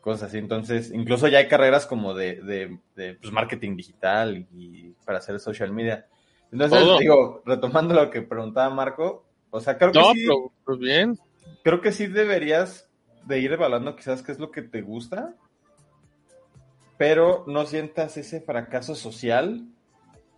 [0.00, 0.38] cosas así.
[0.38, 5.40] Entonces, incluso ya hay carreras como de, de, de, pues, marketing digital y para hacer
[5.40, 6.06] social media.
[6.52, 6.98] Entonces, Todo.
[6.98, 11.18] digo, retomando lo que preguntaba Marco, o sea, creo que sí, pero pues bien.
[11.64, 12.83] creo que sí deberías
[13.26, 15.34] de ir evaluando quizás qué es lo que te gusta,
[16.96, 19.66] pero no sientas ese fracaso social,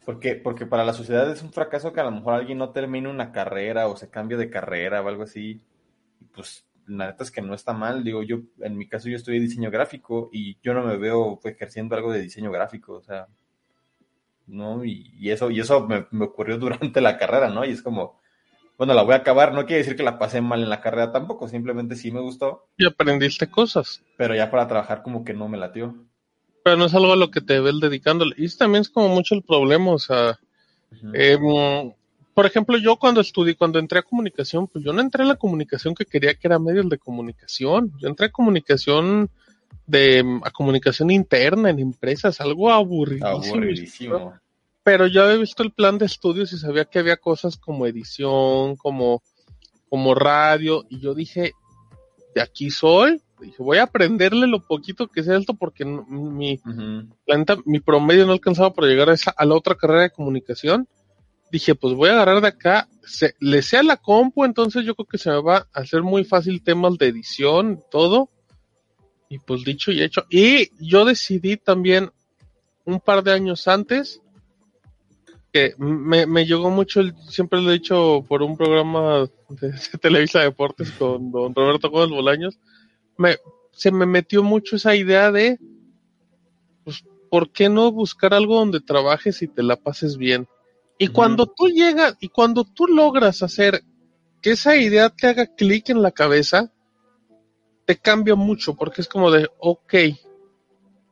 [0.04, 3.08] porque, porque para la sociedad es un fracaso que a lo mejor alguien no termine
[3.08, 5.60] una carrera o se cambie de carrera o algo así,
[6.32, 9.40] pues la neta es que no está mal, digo yo, en mi caso yo estudié
[9.40, 13.26] diseño gráfico y yo no me veo ejerciendo algo de diseño gráfico, o sea,
[14.46, 14.84] ¿no?
[14.84, 17.64] Y, y eso, y eso me, me ocurrió durante la carrera, ¿no?
[17.64, 18.20] Y es como,
[18.78, 21.12] bueno, la voy a acabar, no quiere decir que la pasé mal en la carrera
[21.12, 24.02] tampoco, simplemente sí me gustó, Y aprendiste cosas.
[24.16, 25.94] pero ya para trabajar como que no me latió.
[26.62, 28.34] Pero no es algo a lo que te ves dedicándole.
[28.36, 30.38] Y también es como mucho el problema, o sea.
[31.14, 31.92] Eh, mm,
[32.34, 35.36] por ejemplo, yo cuando estudié, cuando entré a comunicación, pues yo no entré a la
[35.36, 37.92] comunicación que quería que era medios de comunicación.
[37.98, 39.30] Yo entré a comunicación
[39.86, 43.54] de a comunicación interna en empresas, algo aburridísimo.
[43.54, 44.34] Aburridísimo.
[44.86, 48.76] Pero yo había visto el plan de estudios y sabía que había cosas como edición,
[48.76, 49.20] como,
[49.88, 51.54] como radio, y yo dije,
[52.36, 53.20] de aquí soy.
[53.40, 56.60] Dije, voy a aprenderle lo poquito que sea esto porque mi,
[57.26, 60.10] la neta, mi promedio no alcanzaba para llegar a, esa, a la otra carrera de
[60.10, 60.86] comunicación.
[61.50, 64.94] Dije, pues voy a agarrar de acá, se, le sé a la compu, entonces yo
[64.94, 68.30] creo que se me va a hacer muy fácil temas de edición, todo.
[69.28, 70.26] Y pues dicho y hecho.
[70.30, 72.12] Y yo decidí también
[72.84, 74.22] un par de años antes
[75.56, 79.98] que me, me llegó mucho, el, siempre lo he dicho por un programa de, de
[79.98, 82.58] Televisa Deportes con don Roberto Gómez Bolaños,
[83.16, 83.36] me,
[83.72, 85.58] se me metió mucho esa idea de
[86.84, 90.46] pues, ¿por qué no buscar algo donde trabajes y te la pases bien?
[90.98, 93.82] Y cuando tú llegas y cuando tú logras hacer
[94.42, 96.70] que esa idea te haga clic en la cabeza,
[97.86, 99.94] te cambia mucho porque es como de, ok,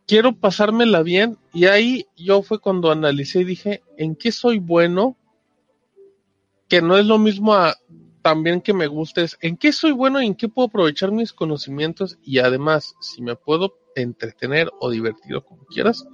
[0.07, 1.39] quiero pasármela bien.
[1.53, 5.17] Y ahí yo fue cuando analicé y dije, ¿en qué soy bueno?
[6.69, 7.77] Que no es lo mismo a
[8.23, 11.35] también que me guste, es en qué soy bueno y en qué puedo aprovechar mis
[11.35, 16.07] conocimientos y además si me puedo entretener o divertir o como quieras.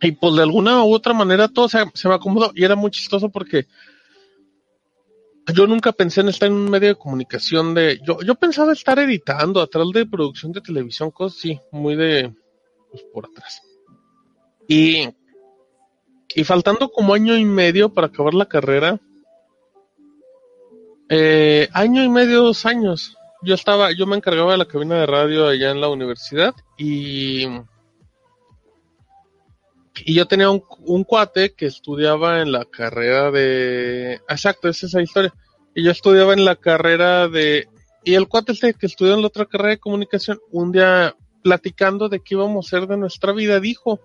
[0.00, 2.90] Y pues de alguna u otra manera todo se, se me acomodó y era muy
[2.90, 3.68] chistoso porque
[5.54, 8.98] yo nunca pensé en estar en un medio de comunicación de, yo, yo pensaba estar
[8.98, 12.34] editando atrás de producción de televisión, cosas así, muy de,
[13.12, 13.62] por atrás.
[14.68, 15.08] Y,
[16.34, 19.00] y faltando como año y medio para acabar la carrera,
[21.08, 25.06] eh, año y medio, dos años, yo estaba, yo me encargaba de la cabina de
[25.06, 27.46] radio allá en la universidad y
[30.04, 34.14] y yo tenía un, un cuate que estudiaba en la carrera de...
[34.28, 35.32] Exacto, es esa historia.
[35.74, 37.68] Y yo estudiaba en la carrera de...
[38.04, 42.08] Y el cuate este que estudió en la otra carrera de comunicación, un día platicando
[42.08, 44.00] de qué íbamos a hacer de nuestra vida, dijo...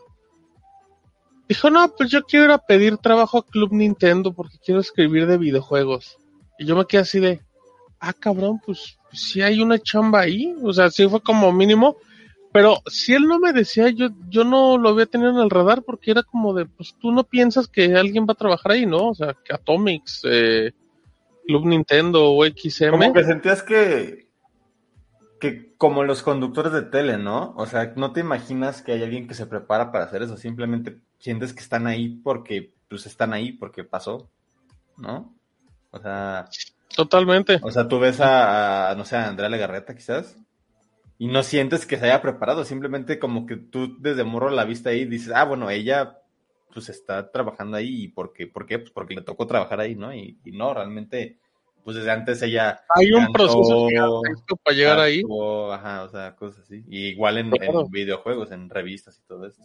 [1.48, 5.28] Dijo, no, pues yo quiero ir a pedir trabajo a Club Nintendo porque quiero escribir
[5.28, 6.18] de videojuegos.
[6.60, 7.40] Y yo me quedé así de,
[8.02, 10.54] ah, cabrón, pues, si hay una chamba ahí.
[10.62, 11.96] O sea, sí fue como mínimo
[12.58, 15.84] pero si él no me decía, yo, yo no lo había tenido en el radar
[15.84, 19.10] porque era como de, pues tú no piensas que alguien va a trabajar ahí, ¿no?
[19.10, 20.72] O sea, que Atomics, eh,
[21.46, 22.92] Club Nintendo o XM.
[22.92, 24.27] Como que sentías que,
[25.40, 27.54] que como los conductores de tele, ¿no?
[27.58, 30.98] O sea, no te imaginas que hay alguien que se prepara para hacer eso, simplemente
[31.20, 34.30] sientes que están ahí porque, pues están ahí porque pasó,
[34.98, 35.34] ¿no?
[35.92, 36.46] O sea...
[36.96, 37.60] Totalmente.
[37.62, 40.38] O sea, tú ves a, a no sé, a Andrea Legarreta quizás,
[41.20, 44.90] y no sientes que se haya preparado, simplemente como que tú desde morro la viste
[44.90, 46.20] ahí y dices, ah, bueno, ella
[46.74, 48.46] pues está trabajando ahí y ¿por qué?
[48.46, 48.78] ¿Por qué?
[48.78, 50.14] Pues porque le tocó trabajar ahí, ¿no?
[50.14, 51.40] Y, y no, realmente,
[51.88, 52.82] pues desde antes ella...
[52.96, 53.88] Hay un proceso
[54.62, 55.22] para llegar ahí.
[55.72, 56.84] Ajá, o sea, cosas así.
[56.90, 59.64] Y igual en, en, videojuegos, en revistas y todo eso.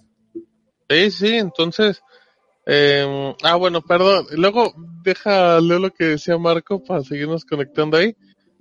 [0.88, 2.00] Sí, sí, entonces...
[2.64, 4.26] Eh, ah, bueno, perdón.
[4.36, 8.14] Luego deja leer lo que decía Marco para seguirnos conectando ahí.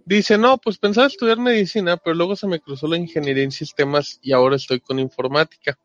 [0.05, 4.18] Dice, no, pues pensaba estudiar medicina, pero luego se me cruzó la ingeniería en sistemas
[4.24, 5.78] y ahora estoy con informática.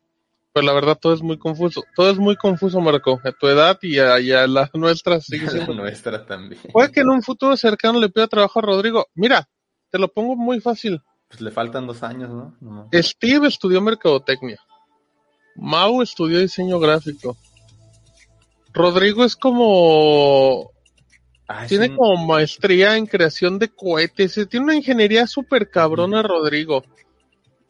[0.57, 1.83] Pero la verdad todo es muy confuso.
[1.95, 3.21] Todo es muy confuso, Marco.
[3.23, 5.71] A tu edad y a, y a la nuestra sigue siendo.
[5.71, 6.59] La nuestra también.
[6.73, 9.05] Puede que en un futuro cercano le pida trabajo a Rodrigo.
[9.13, 9.47] Mira,
[9.91, 10.99] te lo pongo muy fácil.
[11.27, 12.57] Pues le faltan dos años, ¿no?
[12.59, 12.89] no.
[12.91, 14.57] Steve estudió mercadotecnia.
[15.55, 17.37] Mau estudió diseño gráfico.
[18.73, 20.71] Rodrigo es como
[21.47, 24.39] Ah, tiene como maestría en creación de cohetes.
[24.49, 26.83] Tiene una ingeniería súper cabrona, Rodrigo.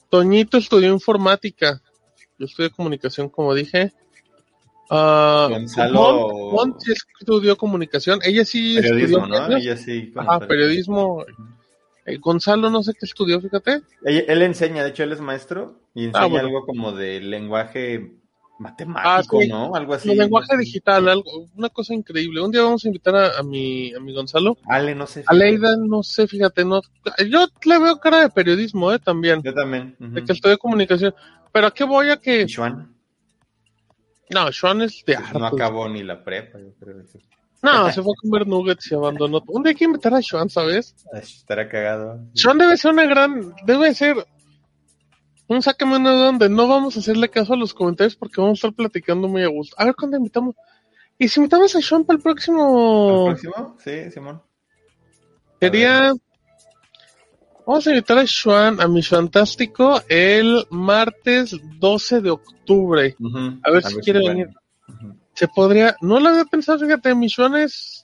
[0.10, 1.82] Toñito estudió informática.
[2.38, 3.92] Yo estudié comunicación, como dije.
[4.90, 6.52] Uh, Gonzalo.
[6.54, 8.20] Mon, sí estudió comunicación.
[8.24, 9.48] Ella sí periodismo, estudió.
[9.50, 9.58] ¿no?
[9.58, 10.14] Ella sí.
[10.16, 11.26] Ah, periodismo.
[12.06, 13.82] Eh, Gonzalo, no sé qué estudió, fíjate.
[14.04, 16.48] Él, él, enseña, de hecho, él es maestro y enseña ah, bueno.
[16.48, 18.14] algo como de lenguaje
[18.60, 19.47] matemático, ah, sí.
[19.47, 19.76] ¿no?
[19.76, 20.12] Algo así.
[20.12, 22.41] El lenguaje digital, algo, una cosa increíble.
[22.41, 24.58] Un día vamos a invitar a, a, mi, a mi Gonzalo.
[24.68, 25.24] Ale, no sé.
[25.26, 26.82] A Leida, no sé, fíjate, no.
[27.30, 28.99] Yo le veo cara de periodismo, ¿eh?
[28.99, 29.41] También.
[29.43, 29.95] Yo también.
[29.99, 30.14] Uh -huh.
[30.14, 31.14] De que estoy comunicación.
[31.51, 32.47] Pero ¿a qué voy a que.
[32.53, 32.93] ¿Juan?
[34.30, 36.97] No, Juan es de No acabó ni la prepa, yo creo.
[37.12, 37.20] Que...
[37.62, 39.41] No, se fue a comer nuggets y abandonó.
[39.47, 40.95] Un día hay que invitar a Sean, ¿sabes?
[41.14, 42.20] Estará cagado.
[42.34, 43.53] Sean debe ser una gran.
[43.66, 44.16] Debe ser
[45.48, 48.68] un sácame una donde no vamos a hacerle caso a los comentarios porque vamos a
[48.68, 49.76] estar platicando muy a gusto.
[49.78, 50.56] A ver cuándo invitamos.
[51.18, 53.30] ¿Y si invitamos a Sean para el próximo?
[53.30, 53.76] ¿El próximo?
[53.80, 54.41] Sí, Simón.
[55.60, 56.14] Sería.
[57.66, 63.16] Vamos a invitar a Sean, a mi fantástico, el martes 12 de octubre.
[63.20, 63.60] Uh -huh.
[63.64, 64.48] A ver a si ver quiere si venir.
[64.88, 65.16] Uh -huh.
[65.34, 65.95] Se podría.
[66.02, 68.04] No lo había pensado, fíjate, mi Sean es.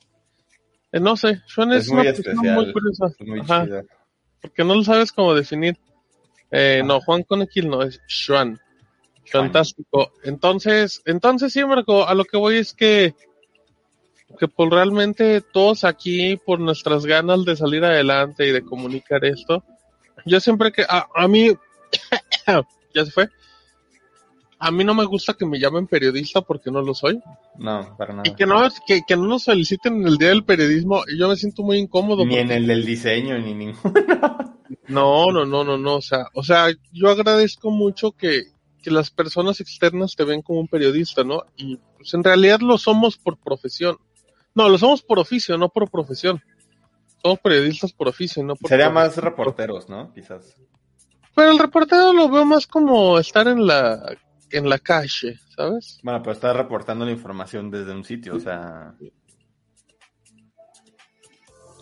[0.92, 2.56] Eh, no sé, Sean es, es muy una especial.
[2.56, 3.08] muy curiosa.
[3.20, 3.68] Es muy Ajá,
[4.42, 5.78] porque no lo sabes cómo definir.
[6.56, 8.60] Eh, no, Juan Conequil no, es Xuan.
[9.26, 10.12] Fantástico.
[10.24, 13.16] Entonces, entonces sí, Marco, a lo que voy es que,
[14.38, 19.64] que por realmente todos aquí, por nuestras ganas de salir adelante y de comunicar esto,
[20.26, 21.54] yo siempre que, a, a mí,
[22.94, 23.30] ya se fue,
[24.60, 27.20] a mí no me gusta que me llamen periodista porque no lo soy.
[27.58, 28.24] No, para nada.
[28.26, 31.28] Y que no, que, que no nos feliciten en el Día del Periodismo, y yo
[31.28, 32.24] me siento muy incómodo.
[32.26, 33.92] Ni en el del diseño, ni ninguno.
[34.88, 38.44] No, no, no, no, no, o sea, o sea, yo agradezco mucho que,
[38.82, 41.44] que las personas externas te ven como un periodista, ¿no?
[41.56, 43.98] Y pues en realidad lo somos por profesión.
[44.56, 46.42] No, lo somos por oficio, no por profesión.
[47.22, 50.12] Somos periodistas por oficio, no por Sería más reporteros, ¿no?
[50.14, 50.58] Quizás.
[51.34, 54.16] Pero el reportero lo veo más como estar en la
[54.52, 56.00] en la calle, ¿sabes?
[56.04, 58.94] Bueno, pero está reportando la información desde un sitio, o sea.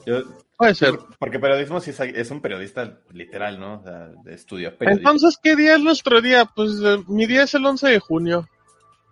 [0.06, 0.24] Yo,
[0.62, 0.99] Puede ser.
[1.18, 3.80] Porque periodismo sí es, es, un periodista literal, ¿no?
[3.80, 5.09] O sea, estudió periodismo.
[5.09, 6.45] Entonces, ¿qué día es nuestro día?
[6.45, 8.47] Pues eh, mi día es el 11 de junio,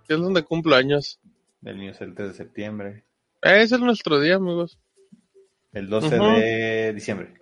[0.08, 1.20] que es donde cumplo años.
[1.64, 3.04] El mío es el 3 de septiembre.
[3.42, 4.78] Ese es nuestro día, amigos.
[5.74, 6.40] El 12 uh -huh.
[6.40, 7.34] de diciembre.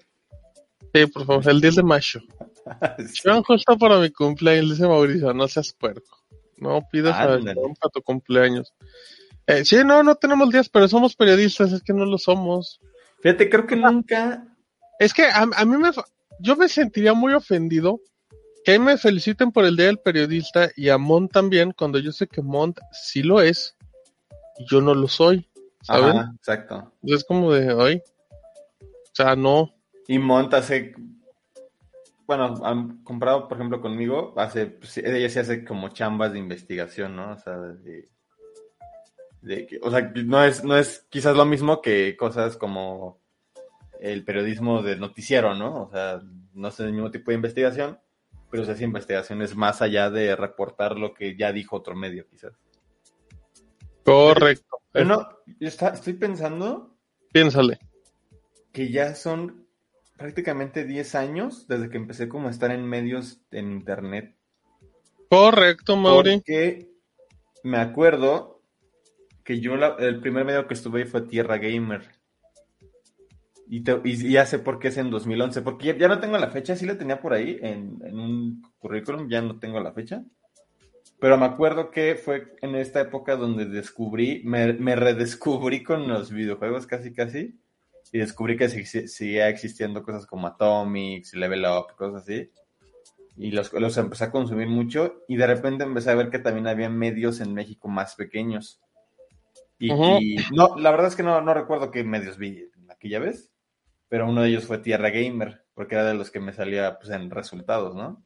[0.94, 2.22] Sí, por favor, el 10 de mayo.
[3.14, 3.22] sí.
[3.28, 6.24] Van justo para mi cumpleaños, dice Mauricio, no seas puerco.
[6.56, 8.74] No pidas ah, para tu cumpleaños.
[9.48, 12.80] Eh, sí, no, no tenemos días, pero somos periodistas, es que no lo somos.
[13.22, 14.48] Fíjate, creo que nunca.
[15.00, 15.90] Es que a, a mí me,
[16.40, 18.00] yo me sentiría muy ofendido
[18.64, 22.12] que ahí me feliciten por el Día del Periodista y a Mont también, cuando yo
[22.12, 23.78] sé que Mont sí lo es
[24.58, 25.48] y yo no lo soy,
[25.82, 26.18] ¿saben?
[26.18, 26.92] Ajá, exacto.
[27.04, 28.02] Es como de, ay,
[28.82, 29.74] o sea, no.
[30.08, 30.94] Y Mont hace.
[32.26, 34.68] Bueno, han comprado, por ejemplo, conmigo, hace.
[34.68, 37.32] pues, ella sí hace como chambas de investigación, ¿no?
[37.32, 38.10] O sea, de.
[39.42, 43.20] De que- o sea, no es, no es quizás lo mismo que cosas como
[44.00, 45.84] el periodismo de noticiero, ¿no?
[45.84, 46.22] O sea,
[46.54, 48.00] no es el mismo tipo de investigación,
[48.52, 52.54] pero se hace investigaciones más allá de reportar lo que ya dijo otro medio, quizás.
[54.04, 54.82] Correcto.
[54.92, 55.30] Pero no,
[55.60, 56.96] yo está- estoy pensando
[57.32, 57.80] Piénsale.
[58.72, 59.68] que ya son
[60.16, 64.36] prácticamente 10 años desde que empecé como a estar en medios en internet.
[65.30, 66.38] Correcto, Mauri.
[66.38, 66.90] Porque
[67.64, 68.57] me acuerdo
[69.48, 72.02] que yo el primer medio que estuve ahí fue Tierra Gamer.
[73.70, 73.82] Y,
[74.30, 75.62] ya sé por qué es en 2011.
[75.62, 79.42] Porque ya, no tengo la fecha, sí la tenía por ahí en, un currículum, ya
[79.42, 80.26] no tengo la fecha.
[81.22, 86.86] Pero me acuerdo que fue en esta época donde descubrí, me, redescubrí con los videojuegos
[86.86, 87.58] casi casi.
[88.12, 92.52] Y descubrí que sí- seguía existiendo cosas como Atomics, Level Up, cosas así.
[93.38, 95.24] Y los, los empecé a consumir mucho.
[95.30, 98.82] Y de repente empecé a ver que también había medios en México más pequeños.
[99.80, 99.90] Y,
[100.52, 103.52] no, la verdad es que no, no recuerdo qué medios vi aquella vez.
[104.10, 107.12] Pero uno de ellos fue Tierra Gamer, porque era de los que me salía pues,
[107.12, 108.24] en resultados, ¿no?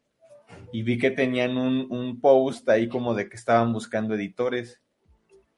[0.72, 4.80] Y vi que tenían un, un post ahí como de que estaban buscando editores.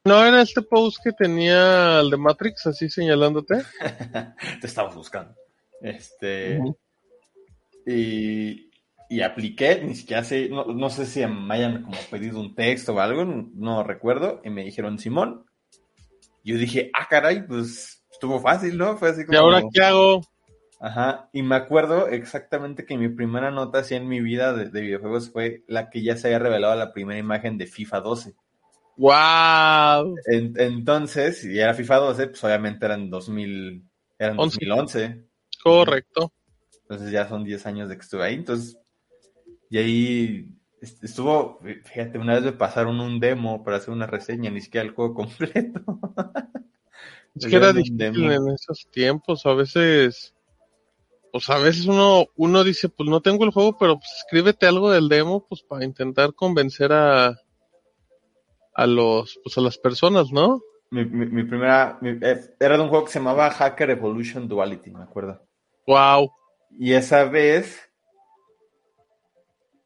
[0.04, 3.62] ¿No era este post que tenía el de Matrix así señalándote?
[4.60, 5.34] Te estamos buscando.
[5.80, 6.58] Este.
[7.86, 8.70] Y,
[9.10, 12.94] y apliqué, ni siquiera sé, no, no sé si me hayan como pedido un texto
[12.94, 15.44] o algo, no recuerdo, y me dijeron Simón.
[16.44, 18.96] Yo dije, ah, caray, pues estuvo fácil, ¿no?
[18.96, 19.38] Fue así ¿Y como.
[19.38, 20.20] ahora qué hago?
[20.80, 24.80] Ajá, y me acuerdo exactamente que mi primera nota así en mi vida de, de
[24.82, 28.34] videojuegos fue la que ya se había revelado la primera imagen de FIFA 12.
[28.96, 30.14] ¡Wow!
[30.26, 33.82] En- entonces, si era FIFA 12, pues obviamente eran 2000,
[34.18, 34.58] eran Once.
[34.60, 35.24] 2011.
[35.62, 36.32] Correcto.
[36.82, 38.34] Entonces ya son 10 años de que estuve ahí.
[38.34, 38.78] Entonces,
[39.70, 40.48] y ahí
[41.02, 44.94] estuvo, fíjate, una vez me pasaron un demo para hacer una reseña, ni siquiera el
[44.94, 45.80] juego completo.
[47.36, 48.30] Es que era difícil demo.
[48.30, 50.34] en esos tiempos, a veces,
[51.32, 54.90] pues a veces uno, uno dice, pues no tengo el juego, pero pues escríbete algo
[54.90, 57.36] del demo, pues para intentar convencer a,
[58.74, 60.60] a los, pues a las personas, ¿no?
[60.90, 62.18] Mi, mi- mi primera, mi-
[62.60, 65.40] era de un juego que se llamaba Hacker Evolution Duality, me acuerdo.
[65.86, 66.30] Wow.
[66.78, 67.80] Y esa vez,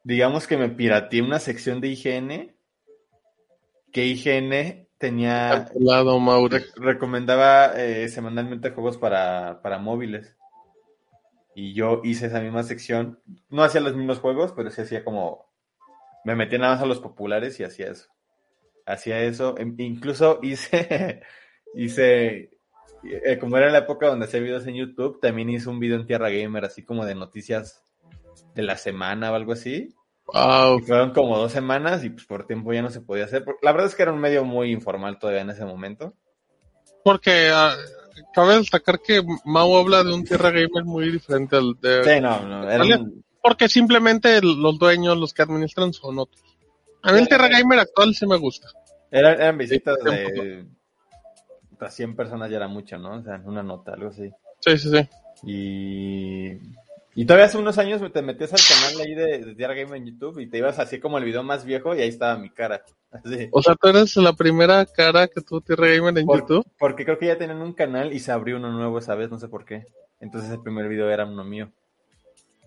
[0.08, 2.56] digamos que me pirateé una sección de IGN,
[3.92, 6.56] que IGN tenía, lado, Mauri.
[6.58, 10.34] re- recomendaba eh, semanalmente juegos para, para móviles.
[11.54, 13.20] Y yo hice esa misma sección.
[13.50, 15.52] No hacía los mismos juegos, pero sí hacía como...
[16.24, 18.08] Me metía nada más a los populares y hacía eso.
[18.86, 19.58] Hacía eso.
[19.58, 21.20] Em- Incluso hice...
[21.74, 22.50] hice...
[23.02, 26.06] eh, como era la época donde hacía videos en YouTube, también hice un video en
[26.06, 27.84] Tierra Gamer, así como de noticias
[28.54, 29.94] de la semana o algo así.
[30.32, 30.78] Wow.
[30.78, 33.44] Y fueron como dos semanas y pues por tiempo ya no se podía hacer.
[33.62, 36.14] La verdad es que era un medio muy informal todavía en ese momento.
[37.02, 37.74] Porque ah,
[38.34, 42.04] cabe destacar que Mau habla de un Tierra Gamer muy diferente al de...
[42.04, 46.42] Sí, no, no, era un- Porque simplemente los dueños, los que administran son otros.
[47.02, 48.68] A mí el Tierra Gamer actual sí me gusta.
[49.10, 50.66] Era- eran visitas Sí, de
[51.80, 53.18] a 100 personas ya era mucho, ¿no?
[53.18, 54.30] O sea, una nota, algo así.
[54.60, 55.08] Sí, sí, sí.
[55.44, 56.52] Y,
[57.20, 58.60] y todavía hace unos años te metías al
[58.92, 61.42] canal ahí de, de Tierra Game en YouTube y te ibas así como el video
[61.42, 62.82] más viejo y ahí estaba mi cara.
[63.10, 63.48] Así.
[63.50, 66.66] O sea, tú eres la primera cara que tuvo Tierra Gamer en Por- YouTube.
[66.78, 69.38] Porque creo que ya tenían un canal y se abrió uno nuevo esa vez, no
[69.38, 69.84] sé por qué.
[70.20, 71.70] Entonces el primer video era uno mío.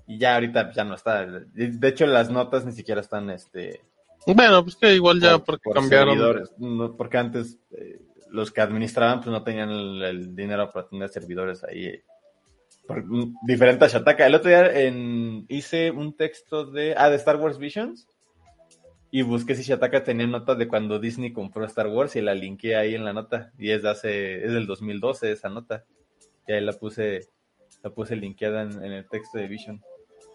[0.07, 1.25] Y ya ahorita ya no está.
[1.25, 3.81] De hecho, las notas ni siquiera están este
[4.27, 6.43] Bueno, pues que igual ya por- porque por cambiaron.
[6.57, 11.07] No, porque antes eh, los que administraban pues no tenían el, el dinero para tener
[11.09, 12.01] servidores ahí.
[12.87, 14.25] Por, mm, diferente a Shataka.
[14.25, 18.07] El otro día en, hice un texto de, ah, de Star Wars Visions
[19.11, 22.75] y busqué si Shataka tenía notas de cuando Disney compró Star Wars y la linké
[22.75, 23.51] ahí en la nota.
[23.57, 25.83] Y es de hace, es del 2012 esa nota.
[26.47, 27.27] Y ahí la puse,
[27.83, 29.81] la puse linkeada en, en el texto de Vision.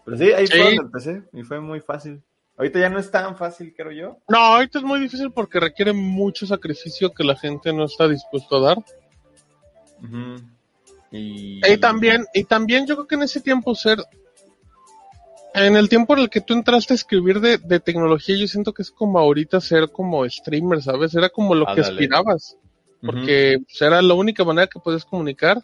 [0.05, 0.53] Pero sí, ahí Sí.
[0.53, 2.21] fue donde empecé y fue muy fácil.
[2.55, 4.17] Ahorita ya no es tan fácil, creo yo.
[4.29, 8.57] No, ahorita es muy difícil porque requiere mucho sacrificio que la gente no está dispuesto
[8.57, 8.77] a dar.
[10.03, 10.35] Ujú.
[11.11, 11.61] Y...
[11.65, 14.03] Y también, y también yo creo que en ese tiempo ser,
[15.53, 18.73] en el tiempo en el que tú entraste a escribir de, de tecnología, yo siento
[18.73, 21.15] que es como ahorita ser como streamer, ¿sabes?
[21.15, 22.57] Era como lo que aspirabas,
[23.01, 25.63] porque pues, era la única manera que podías comunicar.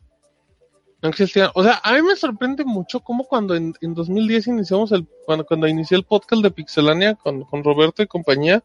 [1.01, 1.51] No existía.
[1.53, 5.45] O sea, a mí me sorprende mucho cómo cuando en, en 2010 iniciamos el, cuando,
[5.45, 8.63] cuando inicié el podcast de Pixelania con, con Roberto y compañía,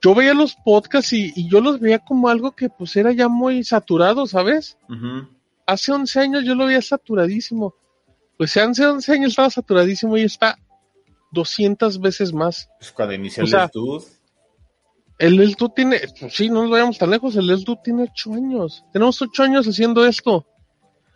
[0.00, 3.28] yo veía los podcasts y, y yo los veía como algo que pues era ya
[3.28, 4.78] muy saturado, ¿sabes?
[4.88, 5.28] Ujú.
[5.72, 7.74] Hace 11 años yo lo veía saturadísimo.
[8.36, 10.58] Pues hace 11 años estaba saturadísimo y está
[11.32, 12.68] 200 veces más.
[12.78, 14.02] Pues cuando inició O el sea, estudio,
[15.18, 18.84] El Eltu tiene, pues sí, no nos vayamos tan lejos, el Eltu tiene 8 años.
[18.92, 20.46] Tenemos 8 años haciendo esto.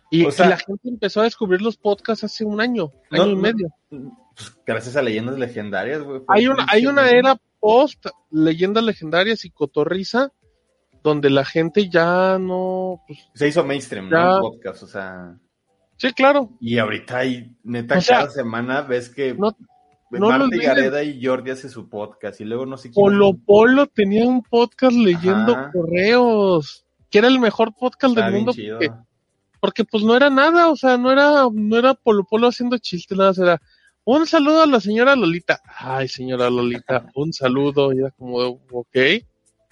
[0.09, 3.23] Y, O sea- y la gente empezó a descubrir los podcasts hace un año, No,
[3.23, 3.67] año y medio.
[3.89, 6.21] pues, gracias a leyendas legendarias, güey.
[6.29, 10.31] Hay una, hay una era post leyendas legendarias y cotorriza
[11.07, 14.23] donde la gente ya no, pues, Se hizo mainstream, Ya.
[14.23, 14.35] ¿no?
[14.35, 15.37] El podcast, o sea.
[15.97, 19.55] sí, claro, Y ahorita hay, neta, O sea, cada semana ves que no-
[20.11, 20.47] no Marta.
[20.61, 23.03] Gareda y Jordi hace su podcast y luego no sé quién.
[23.03, 25.71] Polo Polo tenía un podcast leyendo Ajá.
[25.73, 28.89] correos, que era el mejor podcast Está del mundo porque,
[29.59, 33.17] porque pues no era nada, o sea, no era, no era Polo Polo haciendo chistes,
[33.17, 33.61] nada, era
[34.05, 35.59] un saludo a la señora Lolita.
[35.77, 38.37] Ay, señora Lolita, un saludo, y era como,
[38.71, 38.95] ok.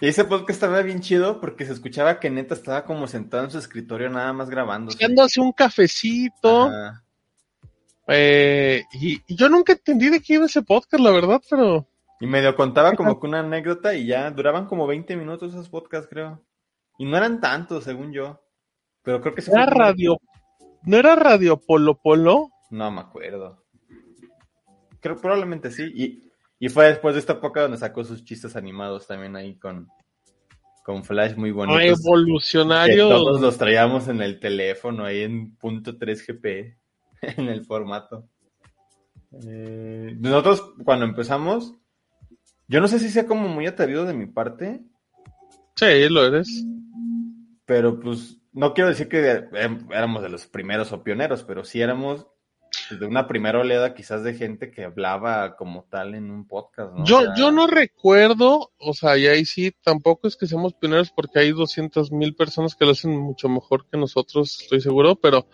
[0.00, 3.50] Y ese podcast estaba bien chido porque se escuchaba que neta estaba como sentado en
[3.50, 4.92] su escritorio nada más grabando.
[4.92, 6.70] Haciéndose un cafecito.
[8.08, 11.88] Eh, y, y yo nunca entendí de qué iba ese podcast, la verdad, pero
[12.20, 16.08] Y medio contaba como que una anécdota y ya duraban como 20 minutos esos podcasts,
[16.08, 16.42] creo.
[16.98, 18.40] Y no eran tantos, según yo.
[19.02, 20.20] Pero creo que era fue como- radio,
[20.82, 22.50] no era radio Polo Polo.
[22.70, 23.64] No me acuerdo.
[25.00, 25.84] Creo probablemente sí.
[25.94, 26.25] Y,
[26.58, 29.88] y fue después de esta época donde sacó sus chistes animados también ahí con,
[30.84, 31.80] con Flash muy bonitos.
[31.82, 33.08] Que Revolucionario.
[33.08, 36.46] todos los traíamos en el teléfono ahí en punto 3 GP
[37.38, 38.28] en el formato.
[39.46, 41.74] Eh, nosotros cuando empezamos,
[42.68, 44.82] yo no sé si sea como muy atrevido de mi parte,
[45.74, 46.64] Sí, lo eres.
[47.66, 51.82] pero pues no quiero decir que eh, éramos de los primeros o pioneros, pero sí
[51.82, 52.26] éramos
[52.90, 57.04] de una primera oleada quizás de gente que hablaba como tal en un podcast, ¿no?
[57.04, 60.74] Yo, O sea, yo no recuerdo, o sea, y ahí sí, tampoco es que seamos
[60.74, 65.16] pioneros porque hay 200 mil personas que lo hacen mucho mejor que nosotros, estoy seguro,
[65.16, 65.46] pero,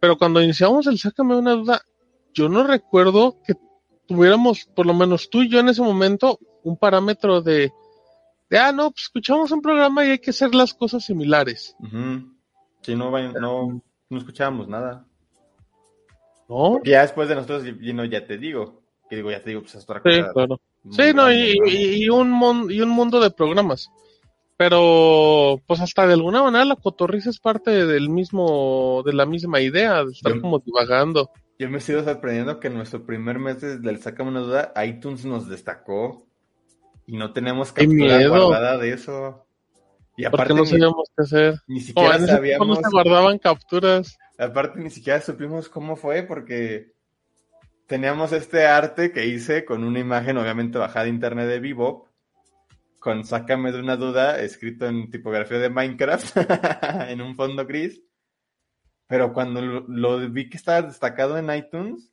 [0.00, 1.82] pero cuando iniciamos el Sácame una duda,
[2.34, 3.54] yo no recuerdo que
[4.06, 7.72] tuviéramos, por lo menos tú y yo en ese momento, un parámetro de,
[8.50, 12.36] de ah, no, pues escuchamos un programa y hay que hacer las cosas similares, ujú.
[12.82, 15.07] Sí, no, no, no escuchábamos nada.
[16.84, 19.74] Ya después de nosotros, y no, ya te digo, que digo, ya te digo, pues
[19.74, 20.60] es otra Sí, claro.
[20.90, 21.66] Sí, no, grande, y, ¿no?
[21.66, 23.90] y- y un mon- y un mundo de programas.
[24.56, 29.60] Pero, pues hasta de alguna manera la cotorriza es parte del mismo, de la misma
[29.60, 31.30] idea, de estar Yo- como divagando.
[31.60, 35.48] Yo me sigo sorprendiendo que en nuestro primer mes del Sácame una duda, iTunes nos
[35.48, 36.26] destacó
[37.06, 39.44] y no tenemos ¡Qué captura guardada de eso.
[40.16, 41.54] Y aparte no ni, sabíamos qué hacer.
[41.68, 44.18] ni siquiera tiempo no sabíamos, se guardaban capturas.
[44.38, 46.94] Aparte ni siquiera supimos cómo fue porque
[47.86, 52.08] teníamos este arte que hice con una imagen obviamente bajada de internet de Bebop
[52.98, 56.36] con Sácame de una duda escrito en tipografía de Minecraft
[57.08, 58.02] en un fondo gris.
[59.06, 62.12] Pero cuando lo, lo vi que estaba destacado en iTunes,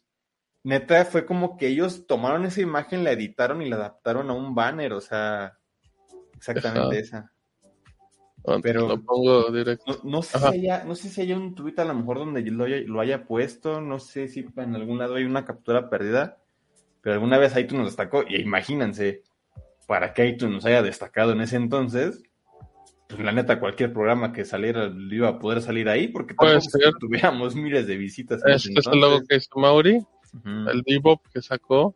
[0.63, 4.55] neta fue como que ellos tomaron esa imagen, la editaron y la adaptaron a un
[4.55, 5.57] banner, o sea,
[6.35, 6.99] exactamente Ajá.
[6.99, 7.33] esa.
[8.47, 9.99] Ah, Pero- Lo pongo directo.
[10.03, 12.43] No, no sé si haya, no sé si haya un tweet a lo mejor donde
[12.43, 15.89] yo lo haya, lo haya puesto, no sé si en algún lado hay una captura
[15.89, 16.37] perdida,
[17.01, 19.23] pero alguna vez iTunes nos destacó, y imagínense,
[19.87, 22.23] para que iTunes nos haya destacado en ese entonces,
[23.07, 26.97] pues la neta cualquier programa que saliera iba a poder salir ahí, porque Puede tampoco
[26.99, 28.41] tuviéramos miles de visitas.
[28.45, 29.99] en ese Este es el logo que hizo Mauri,
[30.45, 31.95] el Bebop que sacó.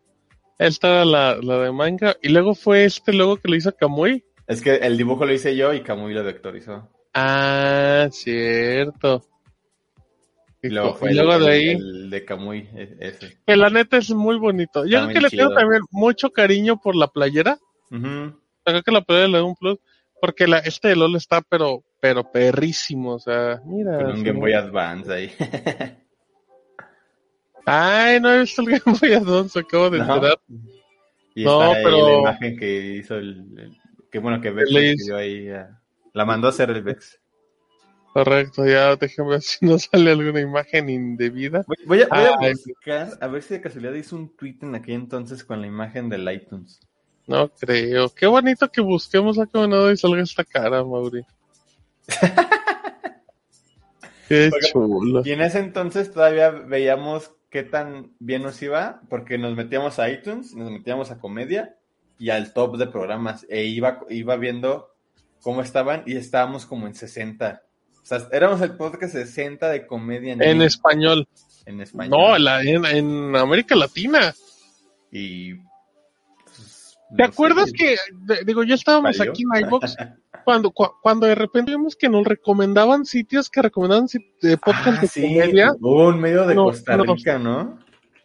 [0.59, 2.19] Esta era la, la de Minecraft.
[2.21, 4.23] Y luego fue este logo que le hizo Kamui.
[4.49, 6.89] Es que el dibujo lo hice yo y Camuy lo vectorizó.
[7.13, 9.23] Ah, cierto.
[10.61, 13.37] Y luego fue y el, de ahí, el de Camuy, e- ese.
[13.47, 14.85] que la neta es muy bonito.
[14.85, 17.57] Yo Está creo que le tengo también mucho cariño por la playera.
[17.91, 18.37] Ujú.
[18.65, 19.77] Creo que la playera le da un plus.
[20.21, 23.13] Porque la, este de LOL está, pero, pero perrísimo.
[23.13, 23.97] O sea, mira.
[23.97, 25.31] Con un Game Boy Advance ahí.
[27.65, 30.15] Ay, no he visto el Game Boy Advance, acabo de No.
[30.15, 30.39] enterar.
[31.35, 33.77] Y No, pero- la imagen que hizo el, el-
[34.11, 35.15] que bueno que Le hizo.
[35.15, 35.49] escribió ahí
[36.13, 37.19] la mandó a hacer el Vex.
[38.13, 41.63] Correcto, ya déjame ver si no sale alguna imagen indebida.
[41.67, 42.53] Voy, voy a, voy a Ay.
[42.65, 46.09] buscar a ver si de casualidad hizo un tweet en aquel entonces con la imagen
[46.09, 46.79] del iTunes.
[47.27, 48.09] No creo.
[48.09, 51.23] Qué bonito que busquemos a nada y salga esta cara, Mauri.
[54.27, 55.21] Qué chulo.
[55.25, 60.09] Y en ese entonces todavía veíamos qué tan bien nos iba, porque nos metíamos a
[60.09, 61.78] iTunes, nos metíamos a comedia
[62.19, 64.89] y al top de programas, e iba, iba viendo
[65.41, 67.63] cómo estaban y estábamos como en 60.
[68.01, 71.27] O sea, éramos el podcast 60 de comedia En México, español.
[71.65, 72.09] en español.
[72.19, 74.33] No, en, la- en, en América Latina.
[75.11, 75.55] Y.
[76.43, 79.31] pues, ¿Te no acuerdas que, de- digo, ya estábamos ¿Valió?
[79.31, 79.95] aquí en iVoox
[80.45, 84.97] cuando, cua- cuando de repente vimos que nos recomendaban sitios que recomendaban sit- de podcast
[84.97, 87.03] Ah, de sí, comedia Hubo un medio de No, Costa no.
[87.15, 87.79] Rica, ¿no?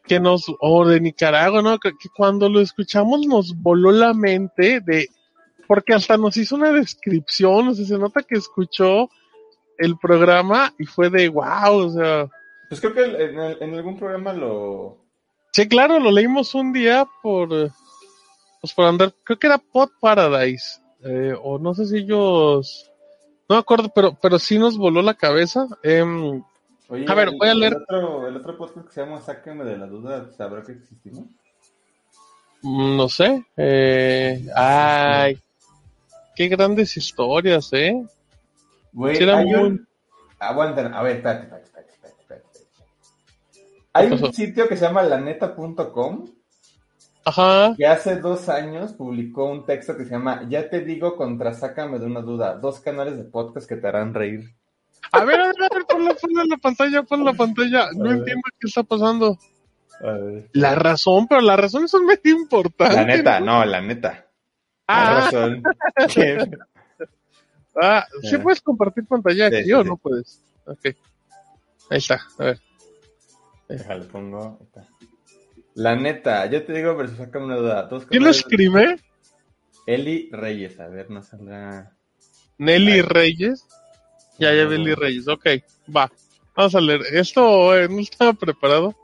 [0.07, 1.78] Que nos, o de Nicaragua, ¿no?
[1.78, 5.09] Que, que cuando lo escuchamos nos voló la mente de,
[5.66, 9.09] porque hasta nos hizo una descripción, o sea, se nota que escuchó
[9.78, 12.28] el programa y fue de wow, o sea,
[12.68, 14.98] Pues creo que en, el- en algún programa lo.
[15.52, 17.48] sí, claro, lo leímos un día por,
[18.61, 22.90] pues por andar, creo que era Pod Paradise, eh, o no sé si ellos,
[23.48, 25.66] no me acuerdo, pero, pero sí nos voló la cabeza.
[25.82, 26.42] em,
[26.89, 27.72] Oye, A ver, el- voy a leer.
[27.72, 31.24] El otro, el otro podcast que se llama Sáqueme de la duda, ¿sabrá que existimos?
[32.62, 33.45] Mm, No sé.
[33.57, 35.39] Eh, ay,
[36.37, 38.05] qué grandes historias, ¿eh?
[38.93, 39.89] Güey, Sí, hay muy- un...
[40.39, 43.89] Aguanten, a ver, espérate, espérate, espérate, espérate, espérate.
[43.95, 46.26] Hay un sitio que se llama laneta.com
[47.24, 47.74] Ajá.
[47.78, 51.99] que hace dos años publicó un texto que se llama Ya te digo contra Sácame
[51.99, 54.51] de una duda, dos canales de podcast que te harán reír.
[55.12, 57.88] A ver, a ver, a ver, ponla, ponla en la pantalla, ponla en la pantalla.
[57.96, 59.38] No entiendo qué está pasando.
[60.00, 60.48] A ver.
[60.52, 62.94] La razón, pero la razón es un medio importante.
[62.96, 64.26] La neta, no, la neta.
[64.86, 65.62] Ah, La razón.
[67.80, 68.38] Ah, ¿sí Eh.
[68.38, 69.88] puedes compartir pantalla Sí, aquí sí, o sí.
[69.88, 70.40] no puedes?
[70.64, 70.84] Ok.
[71.90, 72.61] Ahí está, a ver.
[73.68, 74.59] Déjale, pongo.
[74.61, 74.86] ahí está.
[75.74, 77.88] La neta, yo te digo, versus sácame una duda.
[78.09, 79.00] ¿Quién lo escribe?
[79.86, 81.92] Eli Reyes, a ver, no saldrá.
[82.59, 83.02] Nelly.
[83.02, 83.66] Reyes.
[84.39, 84.64] Ya, ya.
[84.66, 85.47] Nelly Reyes, ok,
[85.95, 86.11] va.
[86.57, 87.01] Vamos a leer.
[87.12, 88.95] Esto eh, no estaba preparado.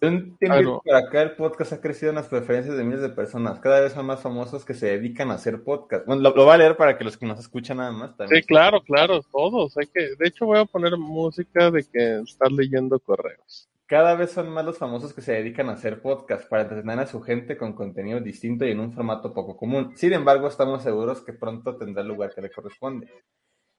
[0.00, 0.82] De un tiempo Ah, no.
[0.82, 3.60] para acá el podcast ha crecido en las preferencias de miles de personas.
[3.60, 6.06] Cada vez son más famosos que se dedican a hacer podcast.
[6.06, 8.40] Bueno, lo, lo voy a leer para que los que nos escuchan nada más también.
[8.40, 9.76] Sí, claro, claro, todos.
[9.76, 13.68] Hay que, de hecho, voy a poner música de que estás leyendo correos.
[13.84, 17.06] Cada vez son más los famosos que se dedican a hacer podcast para entretener a
[17.06, 19.92] su gente con contenido distinto y en un formato poco común.
[19.96, 23.08] Sin embargo, estamos seguros que pronto tendrá el lugar que le corresponde.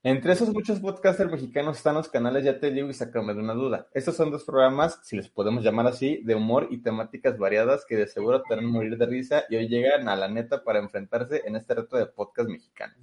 [0.03, 3.53] Entre esos muchos podcasters mexicanos están los canales Ya Te Digo y Sácame de una
[3.53, 3.85] Duda.
[3.93, 7.95] Estos son dos programas, si les podemos llamar así, de humor y temáticas variadas que
[7.97, 11.43] de seguro te harán morir de risa y hoy llegan a la neta para enfrentarse
[11.45, 12.95] en este reto de podcast mexicano.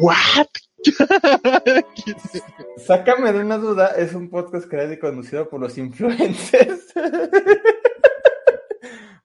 [0.00, 0.46] ¿What?
[2.78, 6.94] Sácame de una duda es un podcast creado y conducido por los influencers.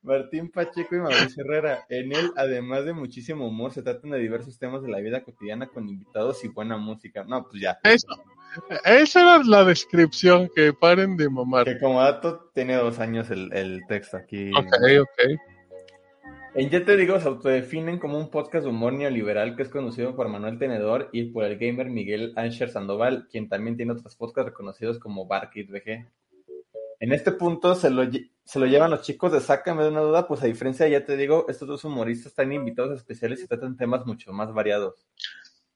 [0.03, 1.85] Martín Pacheco y Mauricio Herrera.
[1.89, 5.67] En él, además de muchísimo humor, se tratan de diversos temas de la vida cotidiana
[5.67, 7.23] con invitados y buena música.
[7.23, 7.79] No, pues ya.
[7.83, 8.07] Eso.
[8.83, 11.65] Esa era la descripción, que paren de mamar.
[11.65, 14.51] Que como dato tiene dos años el, el texto aquí.
[14.51, 15.39] Ok, ok.
[16.53, 20.17] En Ya Te Digo se autodefinen como un podcast de humor neoliberal que es conducido
[20.17, 24.49] por Manuel Tenedor y por el gamer Miguel Ansher Sandoval, quien también tiene otros podcasts
[24.49, 26.09] reconocidos como Barkit VG.
[27.01, 28.03] En este punto se lo,
[28.43, 31.17] se lo llevan los chicos de Sácame de una duda, pues a diferencia Ya Te
[31.17, 35.07] Digo, estos dos humoristas están invitados especiales y tratan temas mucho más variados.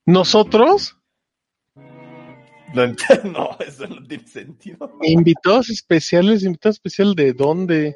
[0.06, 0.98] ¿Nosotros?
[3.24, 4.92] No, eso no tiene sentido.
[5.02, 6.44] ¿Invitados especiales?
[6.44, 7.96] ¿Invitados especial de dónde?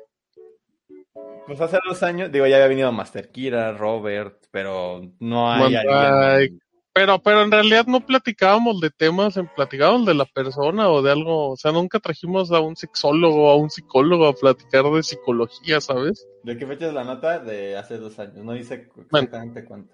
[1.46, 6.62] Pues hace dos años, digo, ya había venido Master Kira, Robert, pero no hay alguien.
[6.94, 11.12] Pero, pero en realidad no platicábamos de temas, en- platicábamos de la persona o de
[11.12, 15.04] algo, o sea, nunca trajimos a un sexólogo o a un psicólogo a platicar de
[15.04, 16.28] psicología, ¿sabes?
[16.44, 17.40] ¿De qué fecha es la nota?
[17.40, 19.08] De hace dos años, no dice Bueno.
[19.12, 19.94] exactamente cuánto.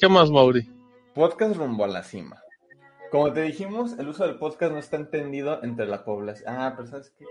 [0.00, 0.68] ¿Qué más, Mauri?
[1.14, 2.40] Podcast rumbo a la cima.
[3.10, 6.48] Como te dijimos, el uso del podcast no está entendido entre la población.
[6.48, 7.24] Ah, pero ¿sabes qué?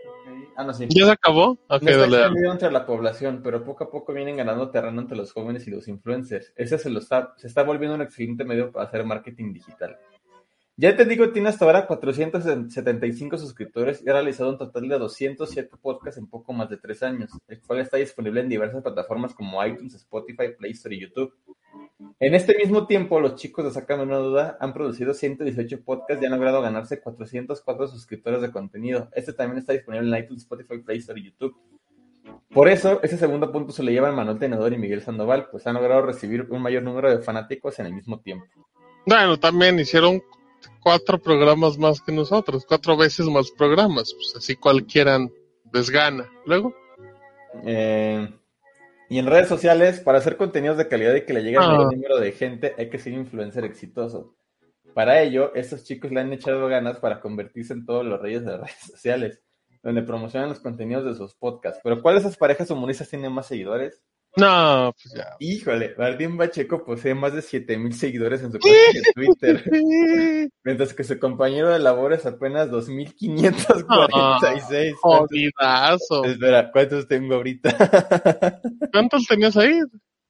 [0.57, 0.87] Ah, no, sí.
[0.89, 1.51] ¿Ya se acabó?
[1.69, 4.99] Ok, No está dale, extendido entre la población, pero poco a poco vienen ganando terreno
[4.99, 6.51] entre los jóvenes y los influencers.
[6.57, 9.97] Ese se, lo está, se está volviendo un excelente medio para hacer marketing digital.
[10.75, 15.75] Ya te digo, tiene hasta ahora 475 suscriptores y ha realizado un total de 207
[15.81, 19.65] podcasts en poco más de tres años, el cual está disponible en diversas plataformas como
[19.65, 21.33] iTunes, Spotify, Play Store y YouTube.
[22.19, 26.25] En este mismo tiempo, los chicos de Sácame una duda han producido 118 podcasts y
[26.25, 29.09] han logrado ganarse 404 suscriptores de contenido.
[29.13, 31.55] Este también está disponible en iTunes, Spotify, Play Store y YouTube.
[32.53, 35.75] Por eso, ese segundo punto se lo llevan Manuel Tenedor y Miguel Sandoval, pues han
[35.75, 38.45] logrado recibir un mayor número de fanáticos en el mismo tiempo.
[39.05, 40.21] Bueno, también hicieron
[40.81, 45.19] cuatro programas más que nosotros, cuatro veces más programas, pues así cualquiera
[45.71, 46.29] desgana.
[46.45, 46.73] Luego,
[47.63, 48.29] Eh,
[49.09, 51.67] y en redes sociales, para hacer contenidos de calidad y que le llegue al Ah.
[51.73, 54.35] mayor número de gente, hay que ser influencer exitoso.
[54.93, 58.51] Para ello, estos chicos le han echado ganas para convertirse en todos los reyes de
[58.51, 59.41] las redes sociales,
[59.83, 61.79] donde promocionan los contenidos de sus podcasts.
[61.83, 64.01] Pero ¿cuál de esas parejas humoristas tiene más seguidores?
[64.35, 65.35] No, pues ya.
[65.39, 69.63] Híjole, Martín Pacheco posee más de 7000 seguidores en su cuenta de Twitter,
[70.63, 74.95] mientras que su compañero de labores apenas 2546.
[75.01, 76.25] Jodidazo.
[76.25, 77.75] Espera, ¿cuántos tengo ahorita?
[78.93, 79.79] ¿Cuántos tenías ahí?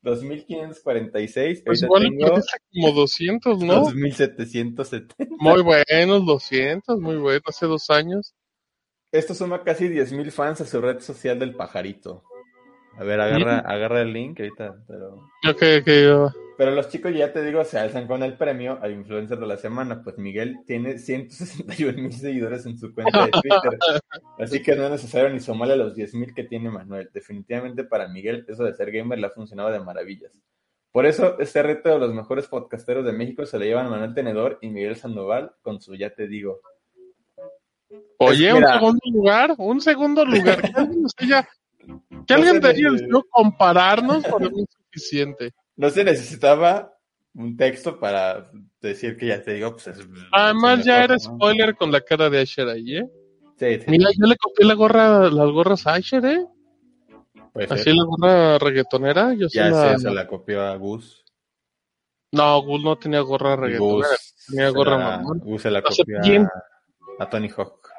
[0.01, 1.63] 2546.
[1.65, 2.39] Pues igual tengo
[2.71, 3.75] como 200, ¿no?
[3.81, 5.15] 2770.
[5.39, 8.33] Muy buenos, 200, muy buenos, hace dos años.
[9.11, 12.23] Esto suma casi 10.000 fans a su red social del pajarito.
[12.99, 14.75] A ver, agarra, agarra el link ahorita.
[14.87, 15.13] Pero...
[15.49, 18.91] Ok, ok, yo- pero los chicos, ya te digo, se alzan con el premio al
[18.91, 20.03] influencer de la semana.
[20.03, 23.79] Pues Miguel tiene 161 mil seguidores en su cuenta de Twitter.
[24.39, 27.09] Así que no es necesario ni sumarle a los 10.000 que tiene Manuel.
[27.13, 30.37] Definitivamente para Miguel eso de ser gamer le ha funcionado de maravillas.
[30.91, 34.59] Por eso, este reto de los mejores podcasteros de México se le llevan Manuel Tenedor
[34.61, 36.59] y Miguel Sandoval con su Ya te digo.
[38.17, 40.61] Oye, un segundo lugar, un segundo lugar.
[41.17, 41.27] Que
[41.89, 45.51] haya- que alguien debería no compararnos por mí es suficiente.
[45.75, 46.93] No se necesitaba
[47.33, 48.49] un texto para
[48.81, 50.07] decir que ya te digo, pues es.
[50.31, 51.19] Además, ya era ¿no?
[51.19, 53.09] spoiler con la cara de Asher ahí, ¿eh?
[53.57, 56.45] Sí, sí, Mira, yo le copié la gorra, las gorras a Asher, ¿eh?
[57.53, 59.33] puede Así la gorra reggaetonera.
[59.33, 59.97] Yo Ya sí la...
[59.97, 61.23] se, la copió a Gus.
[62.31, 64.07] No, Gus no tenía gorra Gus, reggaetonera.
[64.47, 65.39] tenía se gorra la- mamón.
[65.39, 67.89] Gus se la copió a, a Tony Hawk.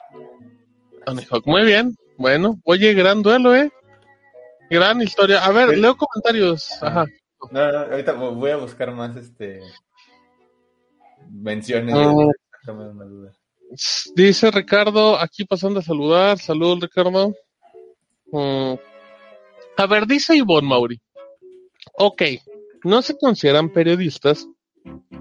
[1.05, 1.47] Tony Hawk.
[1.47, 1.95] Muy bien.
[2.17, 3.71] Bueno, oye, gran duelo, ¿eh?
[4.71, 5.45] Gran historia.
[5.45, 5.77] A ver, Sí.
[5.77, 6.71] leo comentarios.
[6.83, 7.07] Ajá.
[7.51, 9.61] No, no, ahorita voy a buscar más este
[11.31, 11.95] menciones.
[11.95, 13.33] Duda.
[14.15, 16.39] Dice Ricardo, aquí pasando a saludar.
[16.39, 17.35] Saludos, Ricardo.
[18.33, 18.75] Mm.
[19.77, 21.01] A ver, dice Ivonne Mauri.
[21.95, 22.23] Ok,
[22.85, 24.47] no se consideran periodistas,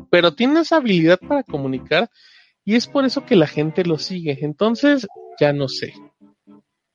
[0.10, 2.10] pero tienen esa habilidad para comunicar
[2.66, 4.38] y es por eso que la gente lo sigue.
[4.42, 5.08] Entonces,
[5.40, 5.94] ya no sé.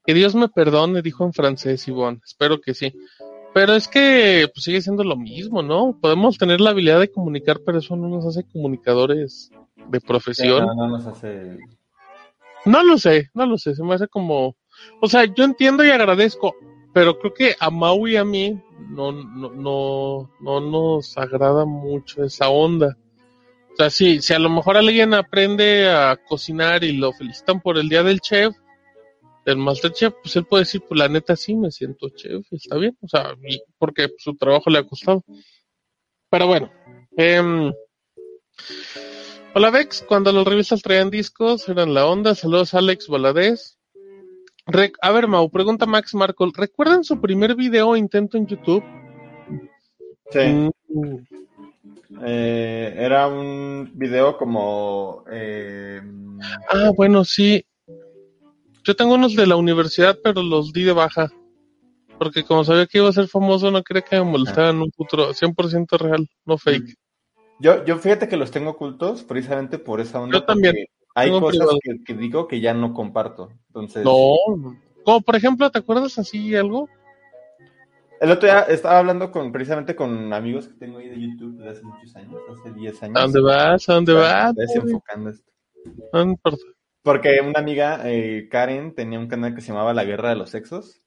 [0.04, 2.20] Que Dios me perdone, dijo en francés Ivonne.
[2.24, 2.92] Espero que sí.
[3.54, 5.98] Pero es que pues, sigue siendo lo mismo, ¿no?
[6.00, 9.50] Podemos tener la habilidad de comunicar, pero eso no nos hace comunicadores
[9.88, 10.66] de profesión.
[10.66, 11.58] no, no nos hace.
[12.64, 14.56] No lo sé, no lo sé, se me hace como,
[15.00, 16.54] o sea, yo entiendo y agradezco,
[16.94, 22.24] pero creo que a Mau y a mí no, no, no, no nos agrada mucho
[22.24, 22.96] esa onda.
[23.72, 27.76] O sea, sí, si a lo mejor alguien aprende a cocinar y lo felicitan por
[27.76, 28.54] el día del chef,
[29.44, 32.96] del Masterchef, pues él puede decir, pues la neta sí, me siento chef, está bien,
[33.00, 33.34] o sea,
[33.78, 35.22] porque su trabajo le ha costado.
[36.30, 36.70] Pero bueno,
[37.16, 37.72] em,
[39.54, 42.34] Hola Vex, cuando las revistas traían discos, eran la onda.
[42.34, 43.78] Saludos Alex Valadez.
[44.66, 46.50] Rec- a ver, Mau, pregunta Max Markle.
[46.54, 48.82] ¿Recuerdan su primer video intento en YouTube?
[50.30, 50.70] Sí.
[50.88, 51.16] Mm,
[52.24, 55.24] Eh, era un video como.
[55.30, 56.00] eh,
[56.70, 57.64] Ah, bueno, sí.
[58.84, 61.32] Yo tengo unos de la universidad, pero los di de baja.
[62.18, 65.32] Porque como sabía que iba a ser famoso, no quería que me molestaran un futuro.
[65.32, 66.94] 100% real, no fake.
[67.58, 70.38] yo, yo fíjate que los tengo ocultos precisamente por esa onda.
[70.38, 70.76] Yo también.
[71.16, 73.50] Hay cosas que, que digo que ya no comparto.
[73.68, 74.04] Entonces.
[74.04, 74.34] No.
[75.04, 76.88] Como por ejemplo, ¿te acuerdas así algo?
[78.20, 81.70] El otro día estaba hablando con precisamente con amigos que tengo ahí de YouTube desde
[81.70, 83.16] hace muchos años, hace 10 años.
[83.16, 83.88] ¿A dónde vas?
[83.88, 84.54] ¿A dónde vas?
[84.54, 85.52] Desenfocando esto.
[86.12, 86.64] No importa.
[87.04, 90.48] Porque una amiga, eh, Karen, tenía un canal que se llamaba La Guerra de los
[90.48, 91.02] Sexos.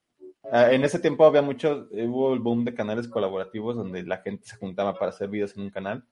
[0.51, 4.19] Ah, en ese tiempo había mucho, eh, hubo el boom de canales colaborativos donde la
[4.19, 6.05] gente se juntaba para hacer videos en un canal.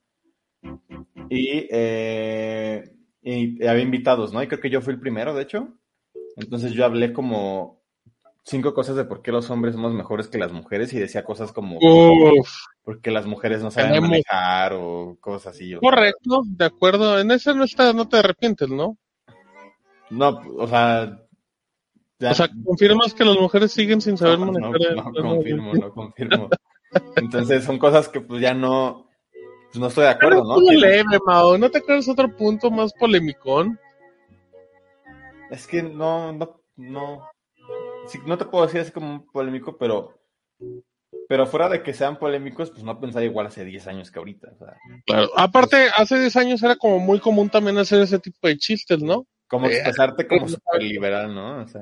[1.30, 2.84] Y, eh,
[3.22, 4.42] y había invitados, ¿no?
[4.42, 5.68] Y creo que yo fui el primero, de hecho.
[6.36, 7.84] Entonces yo hablé como
[8.44, 11.52] cinco cosas de por qué los hombres somos mejores que las mujeres y decía cosas
[11.52, 12.50] como Uf,
[12.84, 15.76] porque las mujeres no saben Tenemos- manejar o cosas así.
[15.76, 17.20] correcto, de acuerdo.
[17.20, 18.98] En ese no está, no te arrepientes, ¿no?
[20.10, 21.20] No, o sea...
[22.20, 24.72] ya- O sea, confirmas que las mujeres siguen sin saber no, manejar.
[24.72, 26.50] no, el- no el- confirmo, no confirmo.
[27.18, 29.10] Entonces son cosas que pues ya no,
[29.72, 30.72] pues, no estoy de Pero acuerdo, ¿no?
[30.72, 31.58] leve, Mao.
[31.58, 33.80] ¿No te acuerdas otro punto más polémicón?
[35.52, 37.28] es que no, no, no,
[38.08, 40.20] sí, no te puedo decir así como un polémico, pero,
[41.30, 44.50] pero fuera de que sean polémicos, pues no pensaba igual hace 10 años que ahorita,
[44.54, 44.76] o sea,
[45.06, 45.30] Claro.
[45.38, 49.28] Aparte, hace 10 años era como muy común también hacer ese tipo de chistes, ¿no?
[49.48, 51.62] Como Eh, expresarte como eh, súper liberal, ¿no?
[51.64, 51.82] O sea,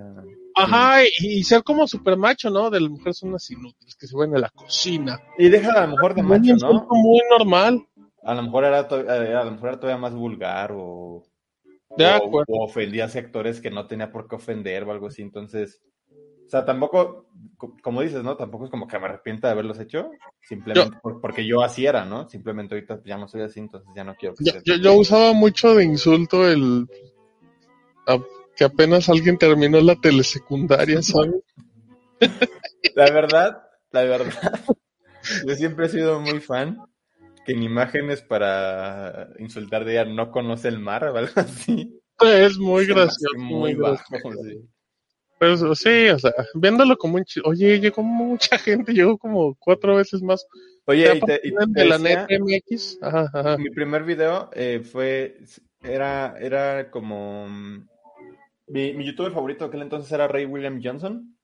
[0.55, 2.69] Ajá, y, y ser como super macho, ¿no?
[2.69, 5.19] De las mujeres son unas inútiles que se van a la cocina.
[5.37, 6.53] y deja a lo mejor de macho, ¿no?
[6.53, 7.85] insulto muy normal.
[8.23, 11.23] A lo mejor era, to- eh, a lo mejor era todavía más vulgar o,
[11.97, 12.53] De o, acuerdo.
[12.53, 15.21] o ofendía a sectores que no tenía por qué ofender o algo así.
[15.21, 15.81] Entonces,
[16.47, 18.37] o sea, tampoco, co- como dices, ¿no?
[18.37, 20.11] Tampoco es como que me arrepienta de haberlos hecho,
[20.47, 22.29] simplemente por- porque yo así era, ¿no?
[22.29, 24.93] Simplemente ahorita ya no soy así, entonces ya no quiero que Yo, sea yo, yo
[24.95, 26.87] usaba mucho de insulto el
[28.07, 28.19] a-
[28.55, 31.33] que apenas alguien terminó la telesecundaria, ¿sabes?
[32.95, 34.31] La verdad, la verdad,
[35.47, 36.77] yo siempre he sido muy fan
[37.45, 41.99] que en imágenes para insultar de ella no conoce el mar o algo así.
[42.21, 43.37] Es muy gracioso.
[43.37, 44.03] Muy Muy bajo.
[44.09, 44.43] gracioso.
[44.49, 44.69] sí.
[45.39, 49.97] Pero sí, o sea, viéndolo como un chi- Oye, llegó mucha gente, llegó como cuatro
[49.97, 50.45] veces más.
[50.85, 52.97] Oye, y te, y de la decía- neta MX.
[53.01, 53.57] Ajá, ajá.
[53.57, 55.37] Mi primer video eh, fue,
[55.81, 57.47] era, era como,
[58.67, 61.37] mi, mi youtuber favorito de aquel entonces era Ray William Johnson,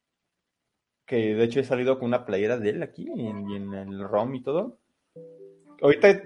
[1.05, 3.73] que de hecho he salido con una playera de él aquí y en, y en
[3.73, 4.79] el ROM y todo.
[5.81, 6.21] Ahorita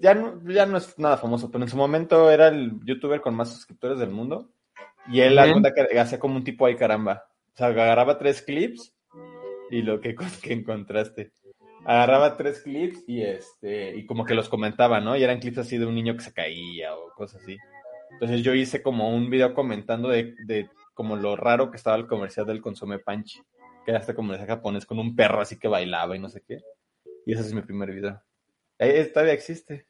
[0.00, 3.34] ya no, ya no es nada famoso, pero en su momento era el youtuber con
[3.34, 4.50] más suscriptores del mundo
[5.08, 5.38] y él
[5.74, 7.24] que hacía como un tipo ahí caramba.
[7.54, 8.94] O sea, agarraba tres clips
[9.70, 11.32] y lo que, que encontraste
[11.86, 15.16] agarraba tres clips y este y como que los comentaba, ¿no?
[15.16, 17.56] Y eran clips así de un niño que se caía o cosas así.
[18.16, 22.06] Entonces yo hice como un video comentando de, de como lo raro que estaba el
[22.06, 23.40] comercial del Consume Panchi,
[23.84, 26.62] que era este comercial japonés con un perro así que bailaba y no sé qué.
[27.26, 28.22] Y ese es mi primer video.
[28.78, 29.86] Eh, todavía existe.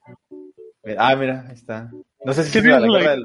[0.83, 1.91] Eh, Ah, mira, ahí está.
[2.25, 3.25] No sé si ¿Qué es la, dices, guerra la del...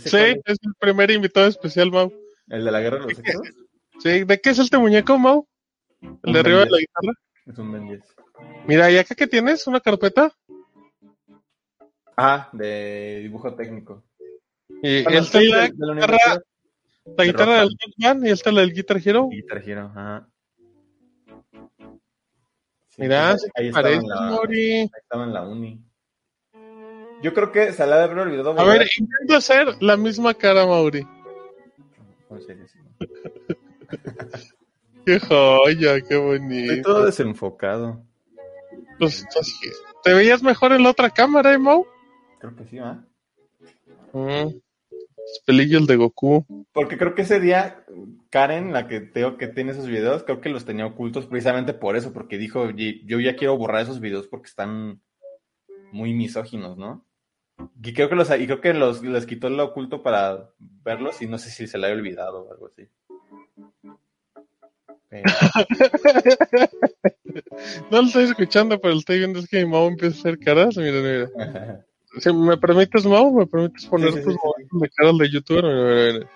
[0.00, 0.58] Sí, es?
[0.62, 2.12] el primer invitado especial, Mau.
[2.48, 3.48] ¿El de la guerra de los sexos?
[4.00, 5.46] Sí, ¿de qué es este muñeco, Mau?
[6.00, 7.12] El de arriba de la guitarra.
[7.46, 8.02] Es un Ben 10.
[8.66, 9.66] Mira, ¿y acá qué tienes?
[9.66, 10.32] ¿Una carpeta?
[12.16, 14.04] Ah, de dibujo técnico.
[14.86, 16.18] Y Bueno, esta es la de- de la guitarra,
[17.16, 19.28] la guitarra del Rockman y esta es la del Guitar Hero.
[19.30, 20.28] Guitar Hero, ajá.
[22.90, 24.70] Sí, Mira, pues, se ahí estaba parece, en la, Mori.
[24.72, 25.80] ahí estaba en la uni.
[27.22, 28.58] Yo creo que se la haber olvidado.
[28.60, 31.06] A ver, intento hacer la misma cara, Mauri.
[32.28, 32.52] No, sí.
[35.06, 36.82] Qué joya, qué Estoy bonito.
[36.92, 38.02] todo desenfocado.
[38.98, 39.26] Pues.
[40.02, 41.86] ¿Te veías mejor en la otra cámara, eh, Mau?
[42.38, 43.02] Creo que sí, ¿ah?
[44.12, 44.48] Mm.
[45.26, 46.44] Los pelillos de Goku.
[46.72, 47.84] Porque creo que ese día,
[48.30, 51.96] Karen, la que tengo que tiene esos videos, creo que los tenía ocultos precisamente por
[51.96, 55.00] eso, porque dijo, "Oye, yo ya quiero borrar esos videos porque están
[55.92, 57.04] muy misóginos, ¿no?
[57.82, 61.26] Y creo que los, y creo que los les quitó el oculto para verlos y
[61.28, 62.88] no sé si se le había olvidado o algo así.
[65.08, 65.24] Pero-
[67.90, 69.38] No lo estoy escuchando, pero lo estoy viendo.
[69.38, 70.76] Es que mi Mau empieza a hacer caras.
[70.76, 71.84] Mira, mira.
[72.18, 74.46] Si me permites, Mau, me permites poner Sí, sí, tus sí, sí.
[74.46, 76.28] momentos de caras de youtuber.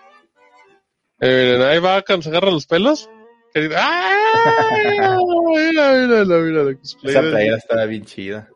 [1.20, 3.08] Eh, miren, ahí va cuando se agarra los pelos.
[3.52, 3.76] Querido.
[3.78, 4.98] ¡Ay!
[5.46, 6.62] Mira, mira, mira, mira.
[6.64, 6.70] la.
[7.04, 8.48] Esa playera estaba bien chida.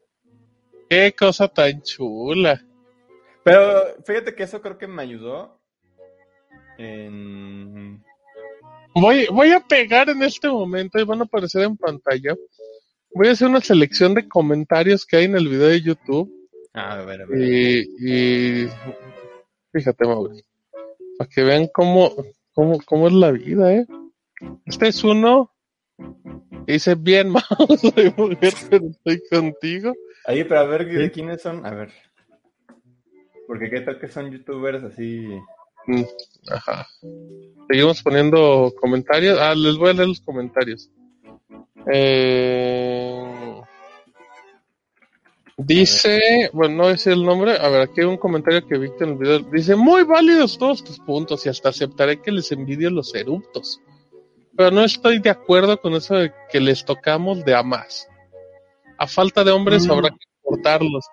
[0.89, 2.61] Qué cosa tan chula.
[3.45, 5.59] Pero fíjate que eso creo que me ayudó
[6.79, 8.03] en...
[8.95, 12.37] Voy, voy a pegar en este momento y van a aparecer en pantalla.
[13.15, 16.31] Voy a hacer una selección de comentarios que hay en el video de YouTube.
[16.75, 17.39] Ah, a ver, a ver.
[17.39, 18.69] Y, y
[19.73, 20.43] fíjate, Mauri,
[21.19, 22.11] para que vean cómo,
[22.53, 23.87] cómo, cómo es la vida, ¿eh?
[24.65, 25.53] Este es uno.
[26.67, 27.43] Dice, bien, Mau,
[27.79, 29.93] soy mujer, pero estoy contigo.
[30.25, 31.67] Ahí, pero a ver, ¿de quiénes son?
[31.67, 31.91] A ver.
[33.47, 35.27] Porque qué tal que son youtubers así...
[35.87, 36.05] Mm,
[36.51, 36.87] Ajá.
[37.69, 39.39] Seguimos poniendo comentarios.
[39.41, 40.91] Ah, les voy a leer los comentarios.
[41.93, 43.42] Eh,
[45.67, 47.57] dice, bueno, no es el nombre.
[47.59, 49.39] A ver, aquí hay un comentario que vi en el video.
[49.41, 53.81] Dice, muy válidos todos tus puntos y hasta aceptaré que les envidio los eruptos.
[54.57, 58.09] Pero no estoy de acuerdo con eso de que les tocamos de a más.
[58.99, 59.91] A falta de hombres Mm.
[59.91, 61.07] habrá que cortarlos.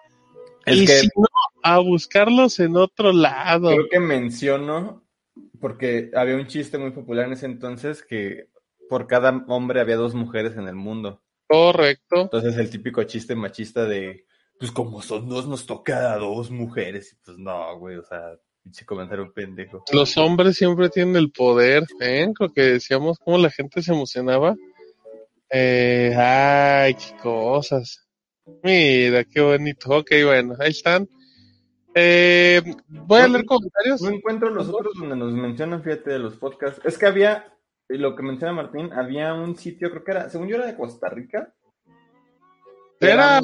[0.66, 1.28] Y que si no,
[1.64, 3.70] a buscarlos en otro lado.
[3.70, 5.04] creo que menciono,
[5.60, 8.48] porque había un chiste muy popular en ese entonces que
[8.90, 11.22] por cada hombre había dos mujeres en el mundo.
[11.48, 12.22] Correcto.
[12.24, 14.26] Entonces el típico chiste machista de,
[14.60, 17.14] pues como son dos, nos toca a dos mujeres.
[17.14, 19.86] Y pues no, güey, o sea, pinche comentario pendejo.
[19.92, 22.32] Los hombres siempre tienen el poder, ¿eh?
[22.38, 24.56] Lo que decíamos, cómo la gente se emocionaba.
[25.50, 28.06] Eh, ay, qué cosas.
[28.62, 29.98] Mira, qué bonito.
[29.98, 31.08] Ok, bueno, ahí están.
[31.96, 34.02] Eh, voy a leer comentarios.
[34.02, 36.82] No encuentro los otros donde nos mencionan, fíjate, de los podcasts.
[36.84, 37.58] Es que había,
[37.88, 40.76] y lo que menciona Martín, había un sitio, creo que era, según yo era de
[40.76, 41.54] Costa Rica.
[43.00, 43.40] Era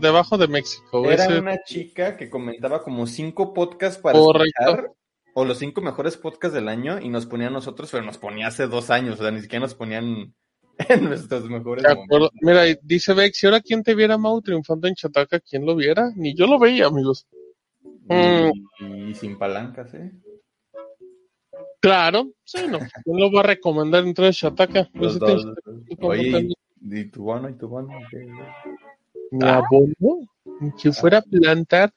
[0.00, 1.10] debajo de México.
[1.10, 4.60] Era ese- una chica que comentaba como cinco podcasts para Correcto.
[4.60, 4.92] escuchar,
[5.34, 8.48] o los cinco mejores podcasts del año, y nos ponía a nosotros, pero nos ponía
[8.48, 10.34] hace dos años, o sea, ni siquiera nos ponían
[10.88, 12.30] en nuestros mejores momentos.
[12.40, 16.10] Mira, dice Bex, si ahora quién te viera Mau triunfando en Chataca, ¿quién lo viera?
[16.16, 17.26] Ni yo lo veía, amigos.
[18.10, 20.10] Y, y sin palancas, ¿eh?
[21.80, 22.78] Claro, sí, no.
[23.04, 24.88] ¿Quién lo va a recomendar entrar a Chataca?
[24.94, 25.46] Los Ese dos.
[26.00, 26.48] Oye,
[26.80, 27.88] y, tu bono, y tu bono.
[28.10, 28.26] ¿qué?
[29.30, 30.26] Mi abono,
[30.76, 31.92] si fuera a plantar.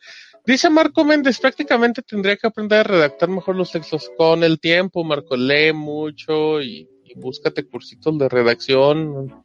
[0.45, 5.03] Dice Marco Méndez, prácticamente tendría que aprender a redactar mejor los textos con el tiempo,
[5.03, 5.36] Marco.
[5.38, 9.43] Lee mucho y, y búscate cursitos de redacción.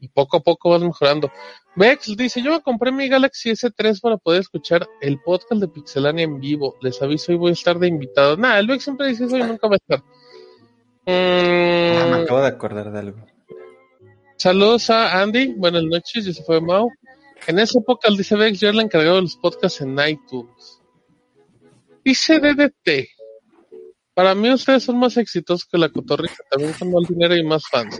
[0.00, 1.30] y poco a poco vas mejorando.
[1.76, 6.38] Vex dice, yo compré mi Galaxy S3 para poder escuchar el podcast de Pixelania en
[6.40, 6.76] vivo.
[6.82, 8.36] Les aviso, hoy voy a estar de invitado.
[8.36, 10.02] Nada, el Vex siempre dice eso y nunca va a estar.
[11.06, 13.26] Ah, me Mm, acabo de acordar de algo.
[14.36, 16.90] saludos a Andy, buenas noches, yo se fue Mau.
[17.46, 20.80] En esa época, dice Vex, yo era el encargado de los podcasts en iTunes.
[22.04, 23.08] Dice DDT.
[24.14, 27.62] Para mí ustedes son más exitosos que la cotorrita, también con más dinero y más
[27.70, 27.98] fans.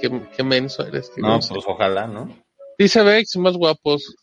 [0.00, 1.10] Qué, qué menso eres.
[1.12, 1.24] tío.
[1.26, 2.28] No, pues ojalá, ¿no?
[2.78, 4.14] Dice Vex, más guapos.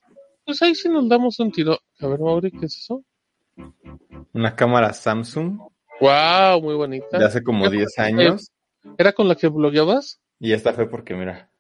[0.45, 1.79] Pues ahí sí nos damos un tiro.
[1.99, 3.03] A ver, Mauri, ¿qué es eso?
[4.33, 5.59] Una cámara Samsung
[5.99, 7.17] Wow, muy bonita.
[7.17, 8.51] de hace como 10 años.
[8.97, 10.19] ¿Era con la que blogueabas?
[10.39, 11.51] Y esta fue porque, mira.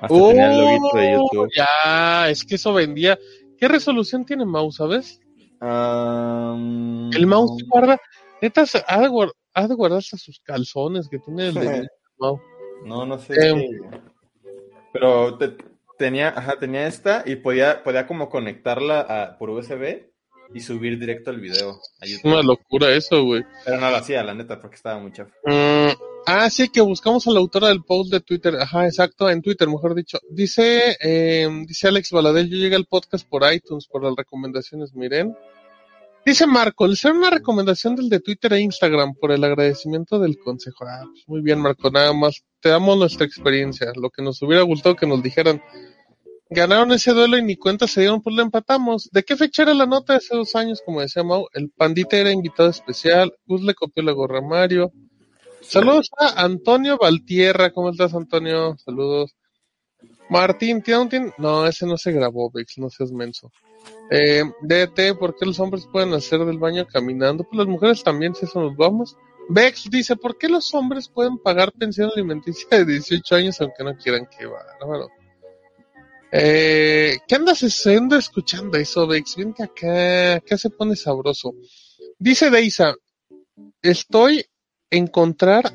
[0.00, 1.50] Hasta tenía el loguito de Oh, YouTube.
[1.56, 3.18] Ya, es que eso vendía.
[3.58, 5.20] ¿Qué resolución tiene mouse, sabes?
[5.60, 7.98] Um, El mouse se guarda.
[8.42, 11.88] Neta, ha de, ha de guardar hasta sus calzones que tiene el de
[12.18, 12.40] mouse.
[12.84, 13.34] No, no sé.
[13.34, 13.80] Eh,
[14.92, 15.56] Pero te-
[15.98, 20.10] tenía, ajá, tenía esta y podía, podía como conectarla a- por USB
[20.52, 21.70] y subir directo el video
[22.00, 22.32] a Es YouTube.
[22.32, 23.44] una locura eso, güey.
[23.64, 25.32] Pero no lo hacía, la neta, porque estaba muy chafa.
[25.46, 25.50] Mm,
[26.26, 28.56] ah, sí, que buscamos a la autora del post de Twitter.
[28.56, 30.18] Ajá, exacto, en Twitter, mejor dicho.
[30.30, 35.36] Dice, eh, dice Alex Valadez, yo llegué al podcast por iTunes, por las recomendaciones, miren.
[36.26, 40.38] Dice Marco, le será una recomendación del de Twitter e Instagram por el agradecimiento del
[40.38, 40.86] consejo.
[40.86, 42.42] Ah, pues muy bien, Marco, nada más.
[42.60, 43.92] Te damos nuestra experiencia.
[43.94, 45.62] Lo que nos hubiera gustado que nos dijeran.
[46.48, 49.10] Ganaron ese duelo y ni cuenta se dieron, pues lo empatamos.
[49.12, 50.80] ¿De qué fecha era la nota hace dos años?
[50.84, 54.92] Como decía Mau, el pandita era invitado especial, Gus le copió la gorra Mario.
[55.66, 58.76] Saludos a Antonio Valtierra, ¿cómo estás Antonio?
[58.78, 59.34] Saludos.
[60.28, 63.50] Martín, ¿tiene No, ese no se grabó, Vix, no seas menso.
[64.10, 67.44] Eh, DT, ¿por qué los hombres pueden hacer del baño caminando?
[67.44, 69.16] Pues las mujeres también, si eso nos vamos.
[69.48, 73.96] Vex dice, ¿por qué los hombres pueden pagar pensión alimenticia de 18 años aunque no
[73.96, 75.08] quieran que bárbaro?
[76.32, 79.36] Eh, ¿Qué andas haciendo escuchando eso, Vex?
[79.36, 81.54] Ven que acá, acá se pone sabroso.
[82.18, 82.94] Dice Deisa,
[83.82, 84.44] estoy
[84.96, 85.72] encontrar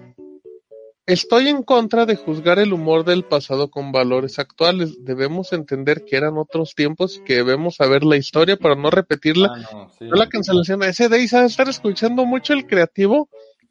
[1.10, 5.04] Estoy en contra de juzgar el humor del pasado con valores actuales.
[5.04, 9.52] Debemos entender que eran otros tiempos y que debemos saber la historia para no repetirla.
[9.52, 10.06] Ah, no, sí.
[10.06, 10.84] No la cancelación.
[10.84, 13.28] Ese de sabe estar escuchando mucho el creativo,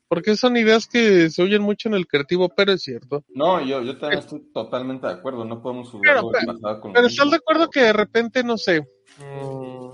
[0.09, 3.23] porque son ideas que se oyen mucho en el creativo, pero es cierto.
[3.29, 5.45] No, yo, yo también estoy totalmente de acuerdo.
[5.45, 8.59] No podemos jugar Pero, del pasado con Pero estás de acuerdo que de repente, no
[8.59, 8.81] sé.
[9.21, 9.91] mm,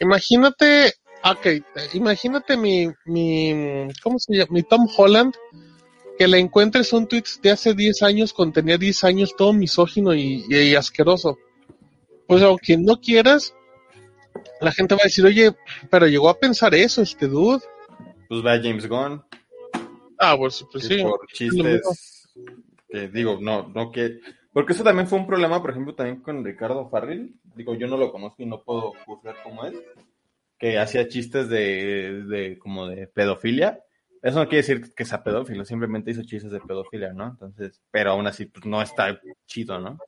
[0.00, 0.94] imagínate,
[1.24, 4.48] ok, imagínate mi, mi, ¿cómo se llama?
[4.52, 5.34] Mi Tom Holland,
[6.18, 10.14] que le encuentres un tweet de hace 10 años, cuando tenía 10 años, todo misógino
[10.14, 11.38] y, y- y asqueroso.
[12.26, 13.54] Pues aunque no quieras,
[14.60, 15.54] la gente va a decir, oye,
[15.90, 17.62] pero llegó a pensar eso, este dude.
[18.28, 19.22] Pues ve a James Gunn.
[20.18, 21.02] Ah, pues, pues sí.
[21.02, 21.82] por chistes
[22.88, 24.20] que digo, no, no que
[24.52, 27.96] porque eso también fue un problema, por ejemplo, también con Ricardo Farril, digo, yo no
[27.96, 29.74] lo conozco y no puedo juzgar cómo es,
[30.58, 33.80] que hacía chistes de, de como de pedofilia.
[34.22, 37.26] Eso no quiere decir que sea pedófilo, simplemente hizo chistes de pedofilia, ¿no?
[37.28, 39.98] Entonces, pero aún así pues no está chido, ¿no?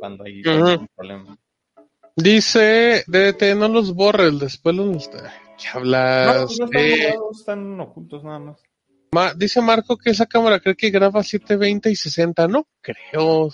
[0.00, 1.36] Cuando hay un problema.
[2.16, 5.08] Dice, DDT, no los borres, después los...
[5.08, 6.26] ¿Qué hablas?
[6.40, 8.62] No, pues no están Eh, borrados, están ocultos nada más.
[9.12, 12.48] Ma- dice Marco que esa cámara cree que graba 720 y 60.
[12.48, 13.48] No creo.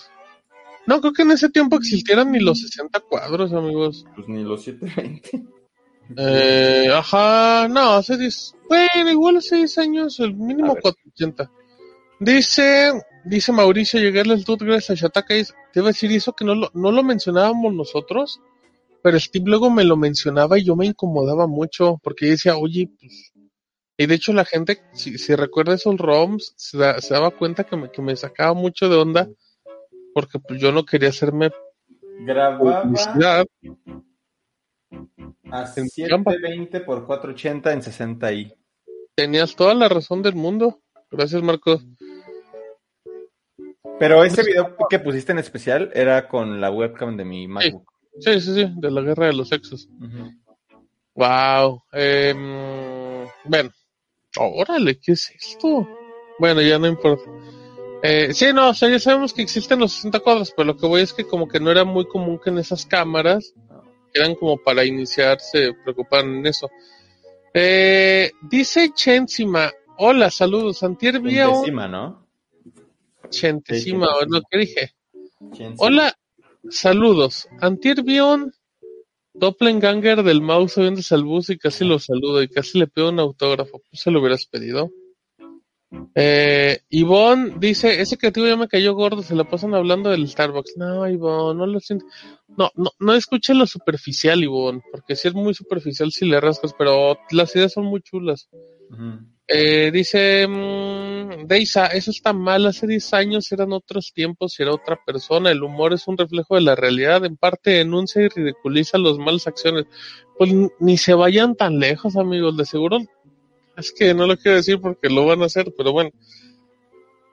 [0.87, 4.05] No creo que en ese tiempo existieran ni los 60 cuadros, amigos.
[4.15, 5.43] Pues ni los 720.
[6.17, 8.55] Eh, ajá, no, hace 10.
[8.69, 10.81] Bueno, igual hace 10 años, el mínimo ver.
[10.83, 11.51] 480.
[12.19, 12.91] Dice,
[13.25, 15.35] dice Mauricio, llegarle al dude gracias a Shataka.
[15.35, 18.39] y es- Te iba a decir eso que no lo, no lo mencionábamos nosotros,
[19.03, 23.33] pero Steve luego me lo mencionaba y yo me incomodaba mucho porque decía, oye, pues.
[23.97, 27.63] Y de hecho la gente, si, si recuerda esos ROMs, se, da- se daba cuenta
[27.65, 29.29] que me, que me sacaba mucho de onda
[30.13, 31.51] porque pues yo no quería hacerme
[32.19, 33.45] Grababa publicidad.
[35.51, 38.55] A en 720 por 480 en 60i.
[39.15, 40.81] Tenías toda la razón del mundo.
[41.11, 41.85] Gracias, Marcos.
[43.99, 47.89] Pero ese video que pusiste en especial era con la webcam de mi MacBook.
[48.19, 49.87] Sí, sí, sí, de la guerra de los sexos.
[51.15, 51.81] Wow.
[53.45, 53.71] bueno,
[54.37, 55.87] órale, ¿qué es esto?
[56.39, 57.23] Bueno, ya no importa.
[58.03, 60.85] Eh, sí, no, o sea, ya sabemos que existen los 60 cuadros, pero lo que
[60.85, 63.53] voy es que como que no era muy común que en esas cámaras,
[64.15, 66.69] eran como para iniciar, se preocuparan en eso.
[67.53, 72.27] Eh, dice Chensima, hola, saludos, Antier ¿no?
[73.29, 74.91] Chentesima, o lo que dije.
[75.51, 75.75] Chensima.
[75.79, 76.17] Hola,
[76.69, 77.47] saludos.
[77.59, 78.53] Antier vi un
[79.33, 83.19] doppelganger del mouse subiéndose al bus y casi lo saludo y casi le pido un
[83.19, 83.81] autógrafo.
[83.89, 84.91] Pues se lo hubieras pedido.
[86.15, 90.77] Eh, Ivonne dice, ese creativo ya me cayó gordo, se la pasan hablando del Starbucks.
[90.77, 92.05] No, Ivonne, no lo siento.
[92.57, 96.73] No, no, no escuche lo superficial, Ivonne, porque sí es muy superficial si le rascas,
[96.77, 98.49] pero las ideas son muy chulas.
[99.47, 104.73] Eh, dice mm, Deisa, eso está mal, hace 10 años eran otros tiempos y era
[104.73, 108.97] otra persona, el humor es un reflejo de la realidad, en parte denuncia y ridiculiza
[108.97, 109.85] las malas acciones.
[110.37, 112.99] Pues ni se vayan tan lejos, amigos, de seguro,
[113.77, 116.11] es que no lo quiero decir porque lo van a hacer, pero bueno,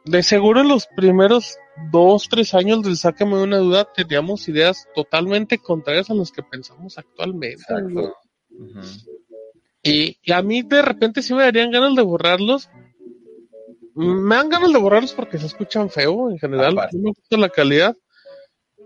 [0.05, 1.57] de seguro en los primeros
[1.91, 6.43] dos, tres años del Sácame de una duda teníamos ideas totalmente contrarias a las que
[6.43, 7.65] pensamos actualmente.
[9.83, 12.69] Y, y a mí de repente sí me darían ganas de borrarlos.
[13.95, 16.75] Me dan ganas de borrarlos porque se escuchan feo en general.
[16.75, 17.97] No me gusta la calidad.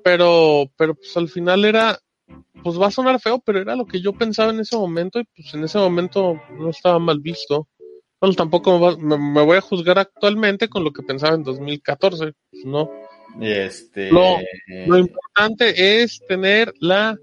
[0.05, 1.99] Pero, pero pues al final era,
[2.63, 5.25] pues va a sonar feo, pero era lo que yo pensaba en ese momento y
[5.25, 7.69] pues en ese momento no estaba mal visto.
[8.21, 8.85] Bueno, tampoco me,
[9.15, 12.33] va- me- voy a juzgar actualmente con lo que pensaba en 2014.
[12.51, 12.91] pues, no.
[13.41, 14.11] Este.
[14.11, 17.17] No, eh, Lo importante es tener la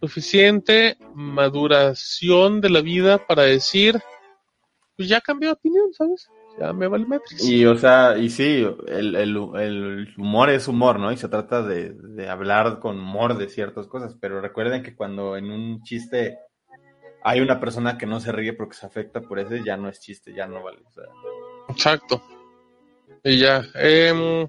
[0.00, 3.98] suficiente maduración de la vida para decir,
[4.96, 6.28] pues ya cambió de opinión, ¿sabes?
[6.58, 7.44] Ya me vale metris.
[7.44, 11.12] Y, o sea, y sí, el, el, el humor es humor, ¿no?
[11.12, 15.36] Y se trata de, de hablar con humor de ciertas cosas, pero recuerden que cuando
[15.36, 16.38] en un chiste
[17.22, 20.00] hay una persona que no se ríe porque se afecta por eso, ya no es
[20.00, 20.78] chiste, ya no vale.
[20.86, 21.04] O sea,
[21.68, 22.22] Exacto.
[23.24, 23.64] Y ya.
[23.74, 24.46] em,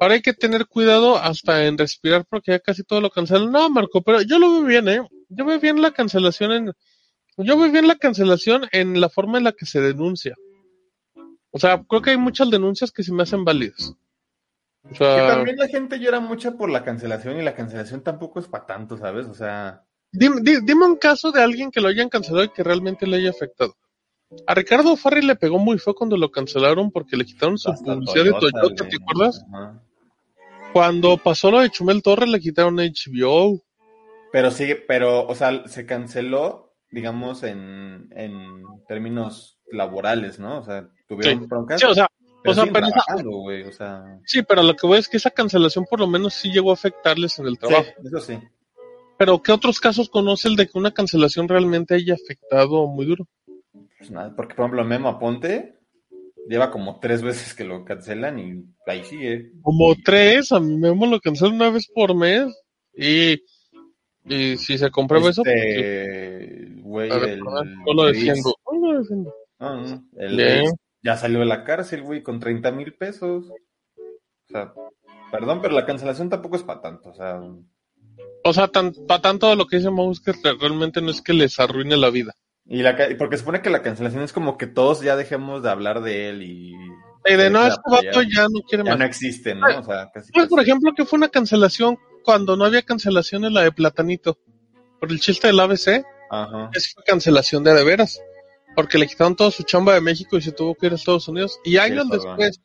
[0.00, 3.52] ahora hay que tener cuidado hasta en respirar porque ya casi todo lo cancelan.
[3.52, 5.00] No, Marco, pero yo lo veo bien, ¿eh?
[5.28, 6.72] Yo veo bien la cancelación en...
[7.36, 10.34] Yo veo bien la cancelación en la forma en la que se denuncia.
[11.50, 13.94] O sea, creo que hay muchas denuncias que se me hacen válidas.
[14.84, 18.46] O que también la gente llora mucho por la cancelación y la cancelación tampoco es
[18.48, 19.26] para tanto, ¿sabes?
[19.26, 22.62] O sea, Dime, di- dime un caso de alguien que lo hayan cancelado y que
[22.62, 23.76] realmente le haya afectado.
[24.46, 28.24] A Ricardo Farri le pegó muy feo cuando lo cancelaron porque le quitaron su publicidad
[28.24, 29.44] de Toyota, ¿te acuerdas?
[29.52, 29.82] Ajá.
[30.72, 33.62] Cuando pasó lo de Chumel Torres le quitaron HBO.
[34.32, 40.58] Pero sigue, pero, o sea, se canceló, digamos, en, en términos laborales, ¿no?
[40.58, 41.46] O sea, tuvieron Sí.
[41.46, 41.80] broncas.
[41.80, 42.08] Sí, o sea,
[42.42, 44.98] pero o sea, siguen pero esa- trabajando, güey, o sea, sí, pero lo que voy
[44.98, 47.90] es que esa cancelación por lo menos sí llegó a afectarles en el sí, trabajo.
[48.04, 48.38] eso sí.
[49.18, 53.26] Pero ¿qué otros casos conoce el de que una cancelación realmente haya afectado muy duro?
[53.98, 55.74] Pues nada, porque, por ejemplo, Memo Aponte
[56.48, 59.50] lleva como tres veces que lo cancelan y ahí sigue.
[59.60, 62.46] Como tres, a mi Memo lo cancelan una vez por mes.
[62.94, 63.42] Y,
[64.24, 65.68] y si se comprueba eso, pues, sí.
[65.68, 68.54] Este güey no lo defiendo.
[68.72, 69.34] No lo defiendo.
[69.58, 70.64] No, no, el.
[71.02, 73.46] Ya salió de la cárcel, güey, con 30 mil pesos.
[73.50, 74.72] O sea,
[75.30, 77.10] perdón, pero la cancelación tampoco es para tanto.
[77.10, 77.40] O sea,
[78.44, 79.90] O sea, tan, para tanto lo que dice
[80.24, 82.32] que re- realmente no es que les arruine la vida.
[82.66, 85.70] y la, porque se supone que la cancelación es como que todos ya dejemos de
[85.70, 86.74] hablar de él y.
[87.26, 88.98] Y de no, este vato ya- no quiere ya más.
[89.00, 89.66] no existe, ¿no?
[89.78, 90.32] O sea, casi.
[90.32, 94.38] Pues, por ejemplo, que fue una cancelación cuando no había cancelación en la de Platanito.
[95.00, 96.70] Por el chiste del ABC, Ajá.
[96.74, 98.20] es cancelación de de veras.
[98.78, 101.26] Porque le quitaron toda su chamba de México y se tuvo que ir a Estados
[101.26, 101.58] Unidos.
[101.64, 102.60] Y años Sí, después,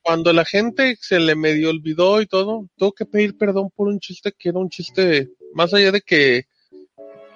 [0.00, 4.00] cuando la gente se le medio olvidó y todo, tuvo que pedir perdón por un
[4.00, 6.44] chiste que era un chiste, más allá de que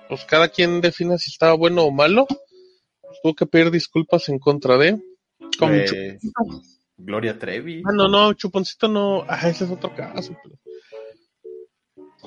[0.08, 4.38] pues cada quien defina si estaba bueno o malo, pues, tuvo que pedir disculpas en
[4.38, 4.98] contra de.
[5.58, 6.18] Como pues.
[6.96, 7.82] Gloria Trevi.
[7.84, 9.26] Ah, no, no, Chuponcito no.
[9.28, 10.34] Ah, ese es otro caso.
[10.42, 10.56] pero-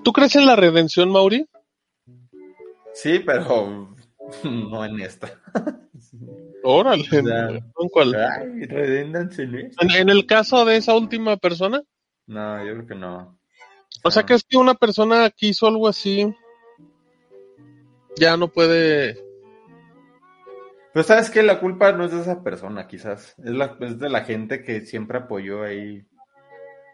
[0.04, 1.48] ¿Tú crees en la redención, Mauri?
[2.94, 3.96] Sí, pero
[4.44, 5.30] no en esta.
[6.64, 8.16] Órale, O sea, ¿en cuál?
[8.16, 9.86] Ay, redéndanse en esto.
[9.86, 11.82] En, en el caso de esa última persona,
[12.28, 13.40] No, yo creo que no.
[14.04, 16.34] o sea que es que una persona que hizo algo así
[18.18, 19.18] ya no puede.
[20.94, 23.36] Pero sabes que la culpa no es de esa persona, quizás.
[23.38, 26.00] Es, la, es de la gente que siempre apoyó ahí.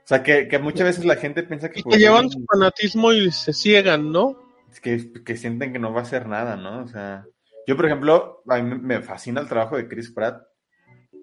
[0.04, 1.80] O sea, que, que muchas veces la gente piensa que...
[1.80, 4.38] Y que llevan su fanatismo y se ciegan, ¿no?
[4.80, 6.84] Que, que sienten que no va a hacer nada, ¿no?
[6.84, 7.26] O sea,
[7.68, 10.44] yo, por ejemplo, a mí me fascina el trabajo de Chris Pratt.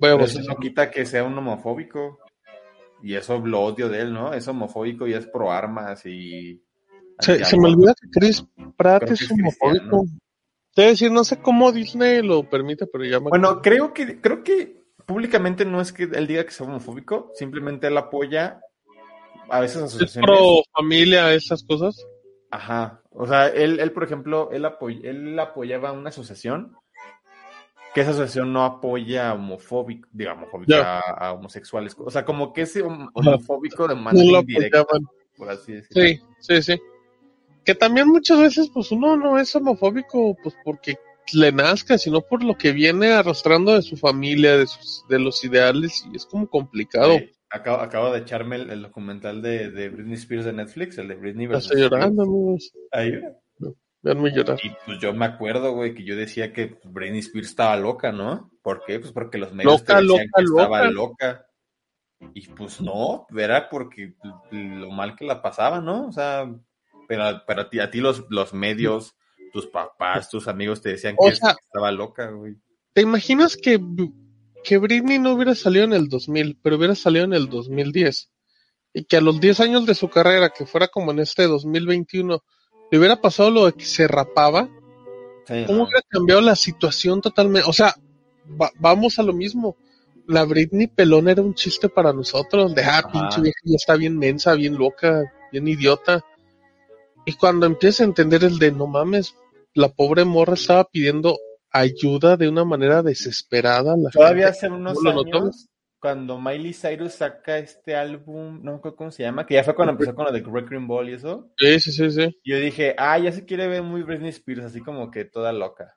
[0.00, 0.34] Pero Huevos.
[0.34, 2.18] eso no quita que sea un homofóbico.
[3.02, 4.32] Y eso lo odio de él, ¿no?
[4.32, 6.62] Es homofóbico y es pro armas y...
[7.18, 8.44] Se, se me olvida que Chris
[8.76, 10.00] Pratt es que es homofóbico.
[10.00, 10.20] cristiano.
[10.74, 14.42] Debe decir, no sé cómo Disney lo permite, pero ya me Bueno, creo que, creo
[14.42, 18.60] que públicamente no es que él diga que sea homofóbico, simplemente él apoya
[19.50, 20.30] a veces es asociaciones.
[20.30, 21.96] pro familia, esas cosas.
[22.50, 23.01] Ajá.
[23.14, 26.76] O sea, él, él por ejemplo, él, apoy- él apoyaba una asociación
[27.94, 31.94] que esa asociación no apoya homofóbico, digamos, homofóbica a, a homosexuales.
[31.98, 35.06] O sea, como que ese hom- homofóbico de No manera lo indirecta, apoyaban.
[35.36, 36.02] por así decirlo.
[36.02, 36.80] Sí, sí, sí.
[37.64, 40.96] Que también muchas veces, pues uno no es homofóbico, pues porque
[41.34, 45.44] le nazca, sino por lo que viene arrastrando de su familia, de sus, de los
[45.44, 47.18] ideales, y es como complicado.
[47.52, 51.14] Acabo, acabo de echarme el, el documental de, de Britney Spears de Netflix, el de
[51.14, 52.28] Britney versus estoy llorando, Spears.
[52.30, 52.72] amigos.
[52.92, 53.12] Ahí.
[54.04, 54.58] Veanme llorar.
[54.64, 58.50] Y pues yo me acuerdo, güey, que yo decía que Britney Spears estaba loca, ¿no?
[58.62, 58.98] ¿Por qué?
[58.98, 61.26] Pues porque los medios Loca, te decían loca, que estaba loca.
[61.28, 61.46] loca.
[62.34, 64.14] Y pues no, era porque
[64.50, 66.08] lo mal que la pasaba, ¿no?
[66.08, 66.52] O sea,
[67.08, 69.14] pero, pero a ti, a ti los, los medios,
[69.52, 72.56] tus papás, tus amigos te decían O que sea- estaba loca, güey.
[72.92, 73.80] ¿Te imaginas que,
[74.64, 78.30] que Britney no hubiera salido en el 2000, pero hubiera salido en el 2010?
[78.94, 82.42] Y que a los 10 años de su carrera, que fuera como en este 2021,
[82.90, 84.68] le hubiera pasado lo de que se rapaba,
[85.46, 87.68] Sí, ¿cómo hubiera cambiado la situación totalmente?
[87.68, 87.94] O sea,
[88.60, 89.76] va- vamos a lo mismo.
[90.28, 94.16] La Britney pelón era un chiste para nosotros, de ah, pinche vieja ya está bien
[94.18, 96.24] mensa, bien loca, bien idiota.
[97.24, 99.34] Y cuando empieza a entender el de no mames,
[99.74, 101.38] la pobre morra estaba pidiendo
[101.72, 103.96] ayuda de una manera desesperada.
[103.96, 105.38] La Todavía gente hace unos ¿no lo notó?
[105.38, 105.68] años,
[106.00, 109.74] cuando Miley Cyrus saca este álbum, no me acuerdo cómo se llama, que ya fue
[109.74, 112.36] cuando empezó con lo de Wrecking Ball y eso, Sí, sí, sí, sí.
[112.44, 115.96] yo dije, ah, ya se quiere ver muy Britney Spears, así como que toda loca.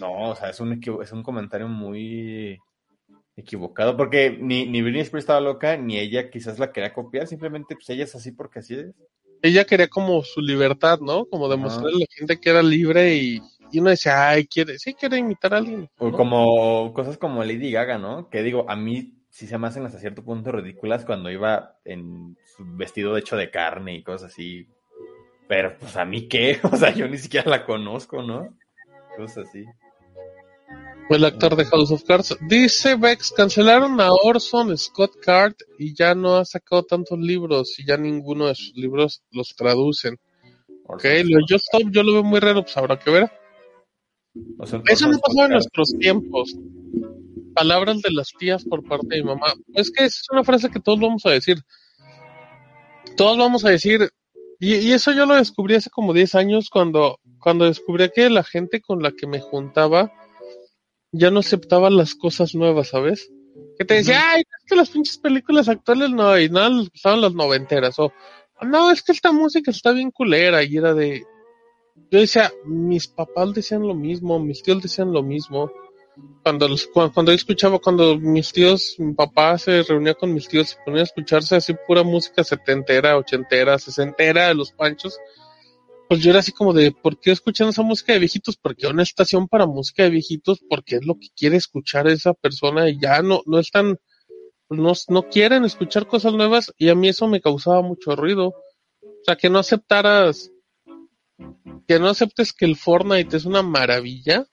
[0.00, 2.58] No, o sea, es un, es un comentario muy
[3.36, 7.74] equivocado, porque ni, ni Britney Spears estaba loca, ni ella quizás la quería copiar, simplemente
[7.76, 8.86] pues ella es así porque así es.
[9.40, 11.24] Ella quería como su libertad, ¿no?
[11.26, 13.40] Como demostrarle a la gente que era libre y,
[13.70, 15.88] y uno decía, ay, quiere, sí quiere imitar a alguien.
[15.98, 16.16] O ¿no?
[16.16, 18.28] como cosas como Lady Gaga, ¿no?
[18.28, 22.36] Que digo, a mí sí se me hacen hasta cierto punto ridículas cuando iba en
[22.56, 24.66] su vestido hecho de carne y cosas así.
[25.46, 28.56] Pero pues a mí qué, o sea, yo ni siquiera la conozco, ¿no?
[29.16, 29.64] Cosas así.
[31.10, 32.36] El actor de House of Cards.
[32.48, 37.86] Dice Vex, cancelaron a Orson Scott Card y ya no ha sacado tantos libros y
[37.86, 40.18] ya ninguno de sus libros los traducen.
[40.86, 43.30] Ok, lo de Just Stop yo lo veo muy raro, pues habrá que ver.
[44.58, 46.54] O sea, Eso no pasaba en nuestros tiempos.
[47.54, 49.54] Palabras de las tías por parte de mi mamá.
[49.74, 51.58] Es que esa es una frase que todos vamos a decir.
[53.16, 54.10] Todos vamos a decir.
[54.60, 58.44] Y, y eso yo lo descubrí hace como 10 años cuando, cuando descubrí que la
[58.44, 60.12] gente con la que me juntaba
[61.12, 63.30] ya no aceptaba las cosas nuevas, ¿sabes?
[63.78, 67.20] Que te decía, ay, es que las pinches películas actuales no, y nada les gustaban
[67.20, 67.98] las noventeras.
[67.98, 68.12] O,
[68.62, 70.62] no, es que esta música está bien culera.
[70.64, 71.24] Y era de,
[72.10, 75.70] yo decía, mis papás decían lo mismo, mis tíos decían lo mismo.
[76.42, 80.48] Cuando, los, cuando, cuando yo escuchaba, cuando mis tíos, mi papá se reunía con mis
[80.48, 85.18] tíos, se ponía a escucharse así pura música setentera, ochentera, sesentera de los panchos,
[86.08, 88.56] pues yo era así como de, ¿por qué escuchan esa música de viejitos?
[88.56, 92.88] Porque una estación para música de viejitos, porque es lo que quiere escuchar esa persona
[92.88, 93.98] y ya no, no están,
[94.70, 98.48] no, no quieren escuchar cosas nuevas y a mí eso me causaba mucho ruido.
[98.48, 100.50] O sea, que no aceptaras,
[101.86, 104.46] que no aceptes que el Fortnite es una maravilla,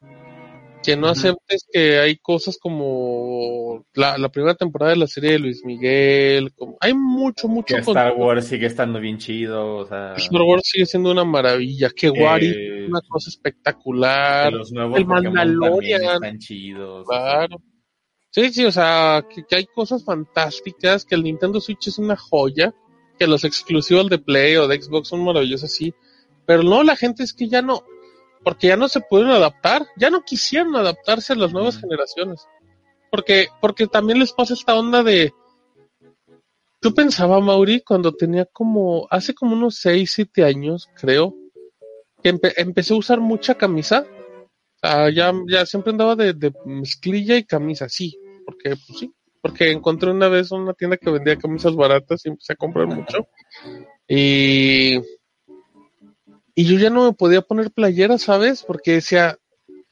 [0.84, 5.40] que no aceptes que hay cosas como la, la primera temporada de la serie de
[5.40, 8.28] Luis Miguel, como, hay mucho, mucho Que Star contenido.
[8.28, 12.48] Wars sigue estando bien chido, o sea, Star Wars sigue siendo una maravilla, que Wari
[12.48, 16.04] eh, es una cosa espectacular, los nuevos el Pokémon Mandalorian.
[16.04, 17.08] están chidos.
[17.08, 17.58] claro.
[18.30, 22.18] Sí, sí, o sea, que, que hay cosas fantásticas, que el Nintendo Switch es una
[22.18, 22.76] joya,
[23.18, 25.94] que los exclusivos de Play o de Xbox son maravillosos, sí,
[26.46, 27.84] pero no, la gente es que ya no,
[28.44, 32.48] porque ya no se pudieron adaptar, ya no quisieron adaptarse a las nuevas generaciones,
[33.12, 35.34] porque, porque también les pasa esta onda de,
[36.82, 41.36] yo pensaba, Mauri, cuando tenía como, hace como unos 6, 7 años, creo,
[42.22, 46.54] que empe- empecé a usar mucha camisa, o sea, ya, ya siempre andaba de, de
[46.66, 49.12] mezclilla y camisa, sí, porque, pues sí,
[49.42, 53.28] porque encontré una vez una tienda que vendía camisas baratas y empecé a comprar mucho.
[54.08, 55.00] Y,
[56.56, 58.64] y yo ya no me podía poner playera, ¿sabes?
[58.64, 59.38] Porque decía,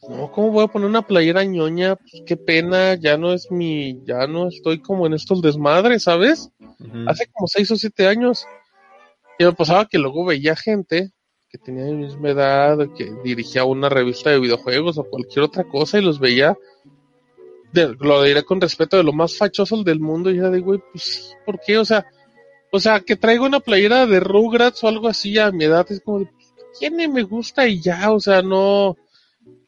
[0.10, 1.95] no, ¿cómo voy a poner una playera ñoña?
[1.95, 6.49] Pues qué pena, ya no es mi, ya no estoy como en estos desmadres, ¿sabes?
[7.07, 8.45] Hace como seis o siete años.
[9.40, 11.11] Y me pasaba que luego veía gente
[11.49, 15.99] que tenía mi misma edad, que dirigía una revista de videojuegos o cualquier otra cosa
[15.99, 16.57] y los veía,
[17.72, 20.81] de- lo diré con respeto, de lo más fachoso del mundo y era de, güey,
[20.91, 21.77] pues ¿por qué?
[21.77, 22.06] O sea,
[22.72, 26.02] o sea, que traigo una playera de Rugrats o algo así a mi edad, es
[26.02, 26.30] como de,
[26.80, 27.68] pues, ¿quién me gusta?
[27.68, 28.98] Y ya, o sea, no,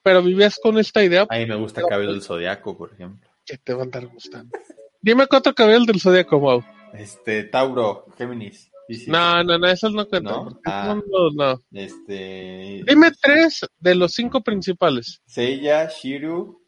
[0.03, 3.29] pero vivías con esta idea A mí me gusta Cabello del Zodiaco, por ejemplo.
[3.45, 4.57] que te va a andar gustando.
[5.01, 6.63] Dime cuatro cabellos del Zodíaco, Mau.
[6.93, 8.71] Este, Tauro, Géminis.
[9.07, 10.33] No, no, no, esos no cuentan.
[10.33, 10.59] ¿No?
[10.65, 10.95] Ah.
[11.11, 11.61] no, no.
[11.71, 12.83] Este.
[12.87, 15.21] Dime tres de los cinco principales.
[15.25, 16.61] Seiya, Shiru.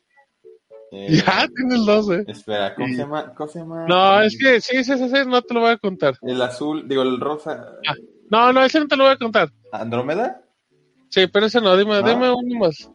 [0.91, 2.26] eh, Ya tienes dos, eh.
[2.27, 2.93] Espera, ¿cómo Sí.
[2.95, 3.34] se llama?
[3.35, 3.85] ¿Cómo se llama?
[3.88, 6.18] No, es que sí, sí, sí, sí, no te lo voy a contar.
[6.22, 7.73] El azul, digo, el rosa.
[8.29, 9.49] No, no, ese no te lo voy a contar.
[9.71, 10.41] ¿Andrómeda?
[11.09, 12.07] Sí, pero ese no, dime, ¿No?
[12.07, 12.91] dime uno más.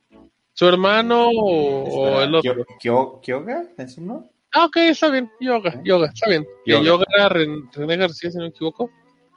[0.54, 2.54] ¿Su hermano o, el otro?
[2.54, 3.64] Kyo- Kyo- ¿Kyoga?
[3.78, 4.28] ¿Es uno?
[4.52, 5.30] Ah, ok, está bien.
[5.40, 6.46] Yoga, yoga, está bien.
[6.66, 6.84] Yoga.
[6.84, 8.90] yoga era Ren- René García, si no me equivoco.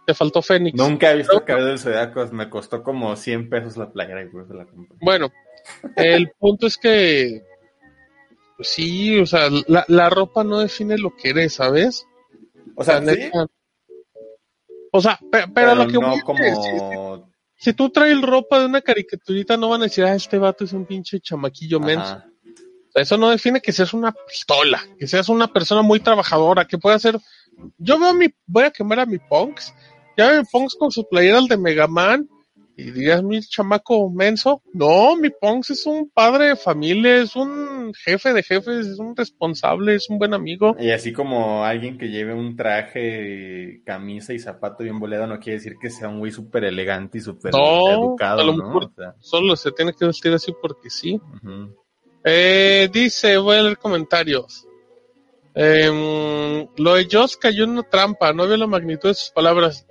[0.06, 0.78] Te faltó Fénix.
[0.78, 2.28] Nunca he visto Cabello del Zodiaco.
[2.34, 4.98] Me costó como 100 pesos la playera y por eso la compré.
[5.02, 5.32] Bueno,
[5.96, 7.42] el punto es que.
[8.58, 12.06] pues sí, o sea, la, la ropa no define lo que eres, ¿sabes?
[12.76, 13.48] O sea, La sí, neta.
[14.98, 17.30] O sea, pe- pero, pero lo que no voy es que si- como...
[17.58, 20.74] si, tú traes ropa de una caricaturita, no van a decir, ah, este vato es
[20.74, 22.22] un pinche chamaquillo menso.
[22.94, 26.98] Eso no define que seas una pistola, que seas una persona muy trabajadora, que pueda
[26.98, 27.20] ser.
[27.78, 28.28] Yo veo mi.
[28.46, 29.74] Voy a quemar a mi Punks.
[30.18, 32.30] Ya veo mi Punks con sus playeras de Mega Man.
[32.78, 34.62] Y dirías, mi chamaco menso.
[34.74, 39.16] No, mi Punks es un padre de familia, es un jefe de jefes, es un
[39.16, 40.76] responsable, es un buen amigo.
[40.78, 45.60] Y así como alguien que lleve un traje, camisa y zapato bien boleado, no quiere
[45.60, 48.66] decir que sea un güey súper elegante y súper No, educado, a lo ¿no?
[48.68, 51.20] mejor- O sea, Solo se tiene que vestir así porque sí.
[52.26, 54.68] Eh, dice, voy a leer comentarios.
[55.54, 59.88] Em, lo de Joss cayó en una trampa, no veo la magnitud de sus palabras.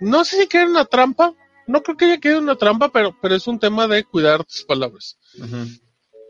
[0.00, 1.34] No sé si queda en una trampa,
[1.66, 4.64] no creo que haya quedado una trampa, pero, pero es un tema de cuidar tus
[4.64, 5.18] palabras.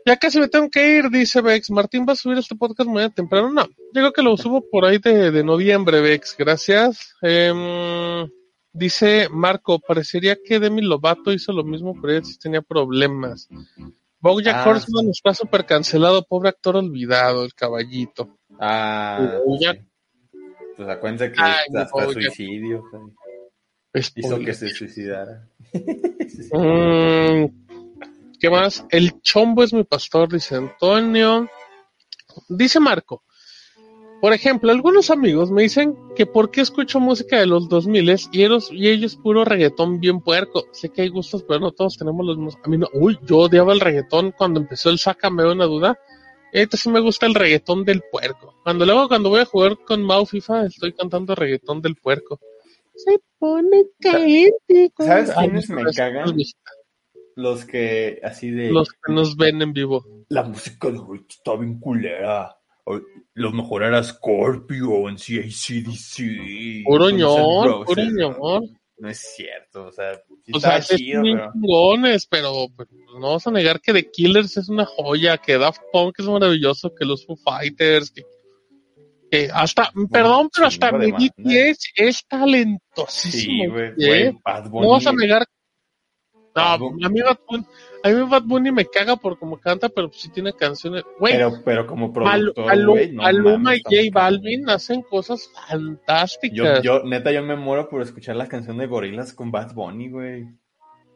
[0.05, 1.69] Ya casi me tengo que ir, dice Vex.
[1.69, 3.51] Martín va a subir este podcast mañana temprano.
[3.51, 6.35] No, yo creo que lo subo por ahí de, de noviembre, Vex.
[6.37, 7.13] Gracias.
[7.21, 8.29] Em,
[8.71, 13.49] dice Marco, parecería que Demi Lovato hizo lo mismo, pero ella sí tenía problemas.
[14.19, 18.37] Bojack Ah, Horseman está súper cancelado, pobre actor olvidado, el caballito.
[18.59, 19.81] Ah, Bojack.
[19.81, 19.87] sí.
[20.77, 22.13] Pues acuérdense que Ay, mi hasta Bojack.
[22.13, 22.83] suicidio
[23.93, 25.47] hizo que se suicidara.
[26.51, 27.45] Mm,
[28.39, 28.85] ¿Qué más?
[28.89, 31.49] El chombo es mi pastor, dice Antonio.
[32.47, 33.23] Dice Marco.
[34.21, 38.43] Por ejemplo, algunos amigos me dicen que por qué escucho música de los 2000 y
[38.43, 40.65] ellos, y ellos puro reggaetón bien puerco.
[40.71, 42.57] Sé que hay gustos, pero no todos tenemos los mismos.
[42.63, 42.87] A mí no.
[42.93, 45.99] Uy, yo odiaba el reggaetón cuando empezó el Sácame una duda.
[46.51, 48.55] Ahorita sí me gusta el reggaetón del puerco.
[48.63, 52.39] Cuando luego cuando voy a jugar con Mau FIFA estoy cantando reggaetón del puerco.
[52.97, 54.91] Se pone caliente.
[54.97, 56.35] ¿Sabes quiénes me cagan?
[57.35, 58.71] los- que así de...
[58.71, 60.03] Los que nos ven en vivo.
[60.29, 62.57] La música de ahorita está bien culera.
[63.33, 66.83] Lo mejor era Scorpion, sí, ACDC.
[66.85, 68.63] Puro ñor, puro ñor.
[68.99, 71.51] No es cierto, o sea, sí O sea, chido, bien pero...
[71.53, 75.81] chingones, pero pues, no vas a negar que The Killers es una joya, que Daft
[75.93, 78.23] Punk es maravilloso, que los Foo Fighters, que,
[79.29, 81.11] que hasta, perdón, pero hasta mi.
[81.11, 83.63] BTS es talentosísimo.
[83.63, 83.93] Sí, güey, ¿eh?
[83.97, 84.87] güey, Bad Bunny.
[84.87, 85.45] No vas a negar.
[86.55, 87.65] No, a mí Bad Bunny,
[88.03, 91.03] a mí Bad Bunny me caga por cómo canta, pero sí tiene canciones.
[91.19, 96.81] Güey, Pero, pero como productor, no mames, y J Balvin hacen cosas Yo, fantásticas.
[96.81, 100.47] yo, neta, yo me muero por escuchar la canción de Gorilas con Bad Bunny, güey.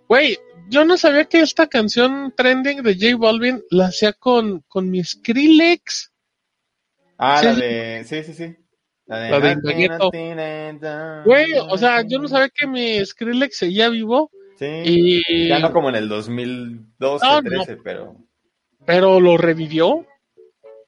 [0.07, 0.37] Güey,
[0.69, 5.03] yo no sabía que esta canción trending de J Balvin la hacía con, con mi
[5.03, 6.10] Skrillex.
[7.23, 7.61] Ah, Sí, la sí.
[7.61, 8.03] de...
[8.05, 8.55] Sí, sí, sí.
[9.05, 9.29] La de...
[9.29, 9.39] La
[10.79, 11.21] de.
[11.25, 14.65] Güey, o sea, yo no sabía que mi Skrillex seguía vivo Sí.
[14.85, 15.47] y...
[15.47, 17.49] Ya no como en el 2012, No, no.
[17.49, 18.15] 13, pero...
[18.85, 20.05] Pero lo revivió.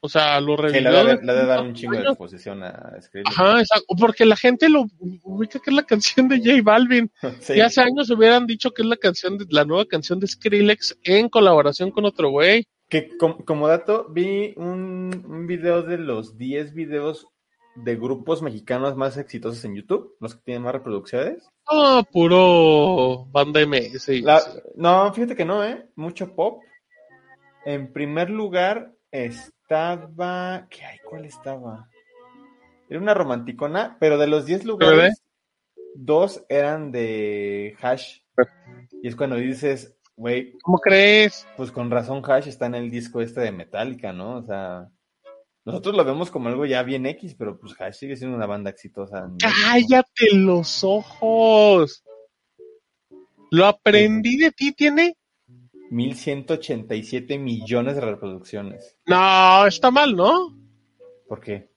[0.00, 0.90] O sea, lo Sí, revivió.
[0.90, 3.30] le debe, de- dar un chingo de exposición a Skrillex.
[3.30, 3.86] Ajá, exacto.
[3.98, 4.84] Porque la gente lo
[5.22, 7.10] ubica que es la canción de J Balvin.
[7.40, 7.54] Sí.
[7.54, 10.98] Y hace años hubieran dicho que es la canción de, la nueva canción de Skrillex
[11.04, 12.66] en colaboración con otro güey.
[12.94, 17.26] Que com- como dato, vi un, un video de los 10 videos
[17.74, 21.50] de grupos mexicanos más exitosos en YouTube, los que tienen más reproducciones.
[21.68, 24.22] Ah, puro banda MS.
[24.22, 24.40] La-
[24.76, 25.88] no, fíjate que no, ¿eh?
[25.96, 26.62] Mucho pop.
[27.64, 30.68] En primer lugar estaba...
[30.70, 30.98] ¿Qué hay?
[31.00, 31.88] ¿Cuál estaba?
[32.88, 35.20] Era una romanticona, pero de los 10 lugares,
[35.96, 38.20] dos eran de Hash.
[39.02, 41.46] Y es cuando dices, güey, ¿Cómo crees?
[41.56, 44.36] pues con razón Hash está en el disco este de Metallica, ¿no?
[44.38, 44.88] O sea,
[45.64, 48.70] nosotros lo vemos como algo ya bien X, pero pues Hash sigue siendo una banda
[48.70, 49.30] exitosa.
[49.38, 52.04] Cállate los ojos.
[53.50, 55.16] Lo aprendí de ti, tiene.
[55.90, 58.96] 1187 millones de reproducciones.
[59.06, 60.56] No, está mal, ¿no?
[61.28, 61.70] ¿Por qué?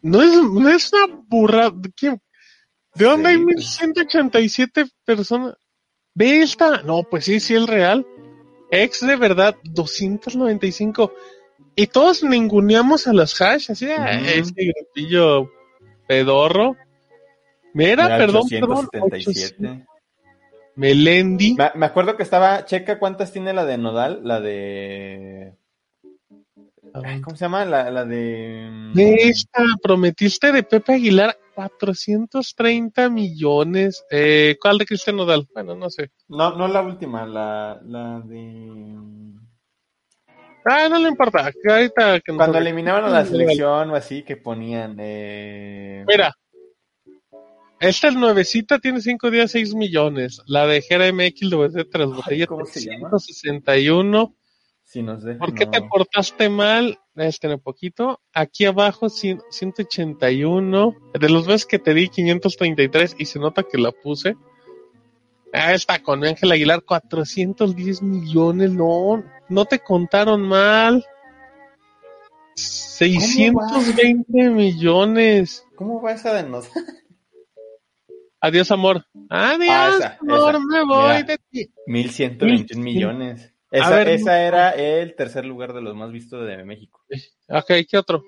[0.00, 1.70] No es, no es una burra.
[1.70, 1.90] ¿De?
[2.94, 3.56] ¿De dónde Sí, hay pues.
[3.82, 5.54] 1187 personas?
[6.14, 6.82] Ve esta.
[6.82, 8.06] No, pues sí, sí es real.
[8.70, 11.12] Ex de verdad, 295.
[11.74, 14.28] Y todos ninguneamos a las hash, así, "Ah, Ujú.
[14.28, 15.50] ese grupillo
[16.06, 16.76] pedorro.
[17.74, 18.88] Mira, perdón, perdón.
[18.92, 19.86] 877.
[20.74, 21.54] Melendi.
[21.54, 25.54] Me, me acuerdo que estaba, checa cuántas tiene la de Nodal, la de...
[26.92, 27.64] ¿Cómo se llama?
[27.64, 28.68] La, la de.
[28.70, 34.04] mm, Esta, prometiste de Pepe Aguilar 430 millones.
[34.10, 35.48] Eh, ¿Cuál de Cristian Nodal?
[35.54, 36.10] Bueno, no sé.
[36.28, 39.32] No, no la última, la, la de.
[40.64, 41.50] Ah, no le importa.
[41.50, 44.96] que ahorita que nos Cuando eliminaban a la selección o así, que ponían.
[44.98, 46.04] Eh...
[46.06, 46.34] Mira.
[47.80, 50.40] Esta el nuevecita tiene 5 días 6 millones.
[50.46, 53.10] La de Jera MX de tras botella ¿cómo se llama?
[53.10, 54.36] 361.
[54.92, 55.38] Si nos dejan.
[55.38, 56.98] ¿Por qué te portaste mal?
[57.16, 58.20] Este, un poquito.
[58.34, 60.94] Aquí abajo, cien- 181.
[61.18, 64.36] De los veces que te di 533 y se nota que la puse.
[65.54, 68.70] Ah, está con Ángel Aguilar, 410 millones.
[68.72, 71.04] No, no te contaron mal.
[72.54, 75.66] 620 millones.
[75.74, 76.68] ¿Cómo va esa de nos?
[78.40, 79.06] Adiós, amor.
[79.30, 80.58] Adiós, Ah, esa, amor, esa.
[80.58, 81.22] me voy Mira.
[81.22, 81.70] de ti.
[81.86, 83.51] 1121 Mil- millones.
[83.72, 87.00] Esa, ver, esa era el tercer lugar de los más vistos de México.
[87.48, 88.22] Ok, ¿qué otro?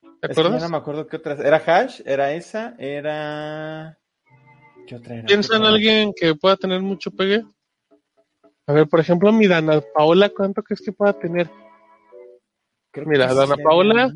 [0.00, 0.62] ¿Te Es que ya acuerdas?
[0.62, 1.40] no me acuerdo qué otras.
[1.40, 3.98] Era Hash, era esa, era.
[4.86, 5.26] ¿Qué otra era?
[5.26, 7.44] ¿Piensa en alguien que pueda tener mucho pegue?
[8.66, 11.50] A ver, por ejemplo, mi Dana Paola, ¿cuánto crees que pueda tener?
[12.90, 14.12] Creo Mira, Dana Paola.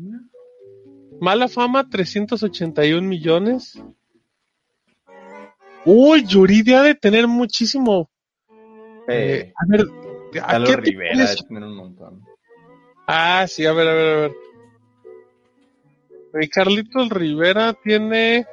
[1.19, 3.79] Mala fama, 381 millones.
[5.85, 8.09] Uy, Yuridia ha de tener muchísimo.
[9.07, 9.85] Eh, Eh, a ver,
[10.39, 12.21] ¿a Carlos qué Rivera de tener un montón.
[13.07, 14.31] Ah, sí, a ver, a ver, a ver.
[16.33, 18.45] Mi Carlitos Rivera tiene.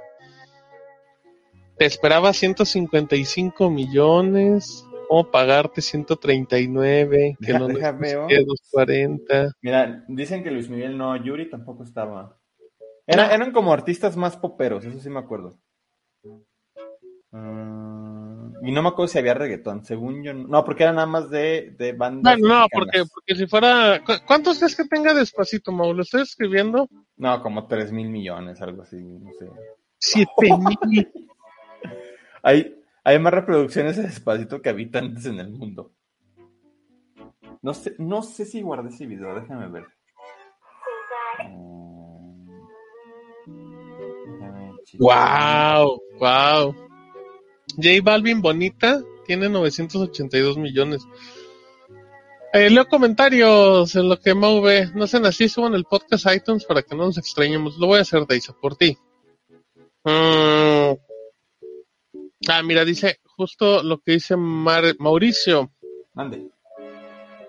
[1.79, 4.85] Te esperaba 155 millones.
[5.09, 7.37] ¿Cómo pagarte 139?
[7.41, 8.23] Que Deja- no deja veo.
[8.29, 9.53] 240.
[9.63, 12.37] Mira, dicen que Luis Miguel no, Yuri tampoco estaba.
[13.07, 15.59] Era- eran como artistas más poperos, eso sí me acuerdo.
[17.33, 20.35] Ah, y no me acuerdo si había reggaetón, según yo.
[20.35, 22.39] No, no, porque era nada más de, de bandas.
[22.39, 22.69] No, mexicanas.
[22.73, 24.01] porque, porque si fuera.
[24.05, 25.93] ¿cu- ¿Cuántos crees que tenga despacito, Mau?
[25.95, 26.89] ¿Lo estoy escribiendo?
[27.17, 29.49] No, como 3 mil millones, algo así, no sé.
[29.99, 31.09] Siete mil.
[32.43, 32.75] Hay,
[33.05, 35.93] hay más reproducciones de Despacito que habitantes en el mundo.
[37.61, 39.85] No sé, no sé si guardé ese video, déjame ver.
[41.47, 42.51] Mm.
[44.33, 44.73] Déjame.
[44.99, 46.75] Wow, wow.
[47.83, 51.03] J Balvin Bonita tiene 982 millones.
[52.53, 54.91] Eh, leo comentarios en lo que ve.
[54.95, 57.79] No sean así, suban el podcast iTunes para que no nos extrañemos.
[57.79, 58.97] Lo voy a hacer, Deisa, por ti.
[60.05, 60.95] Mm.
[62.49, 65.71] Ah, mira, dice justo lo que dice Mar- Mauricio.
[66.15, 66.49] Mande.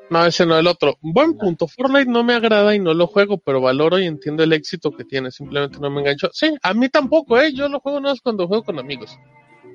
[0.10, 0.98] No, ese no, el otro.
[1.02, 1.68] Buen punto.
[1.68, 5.06] Fortnite no me agrada y no lo juego, pero valoro y entiendo el éxito que
[5.06, 5.32] tiene.
[5.32, 6.30] Simplemente no me engancho.
[6.34, 7.54] Sí, a mí tampoco, ¿eh?
[7.54, 9.18] Yo lo juego nada más cuando juego con amigos.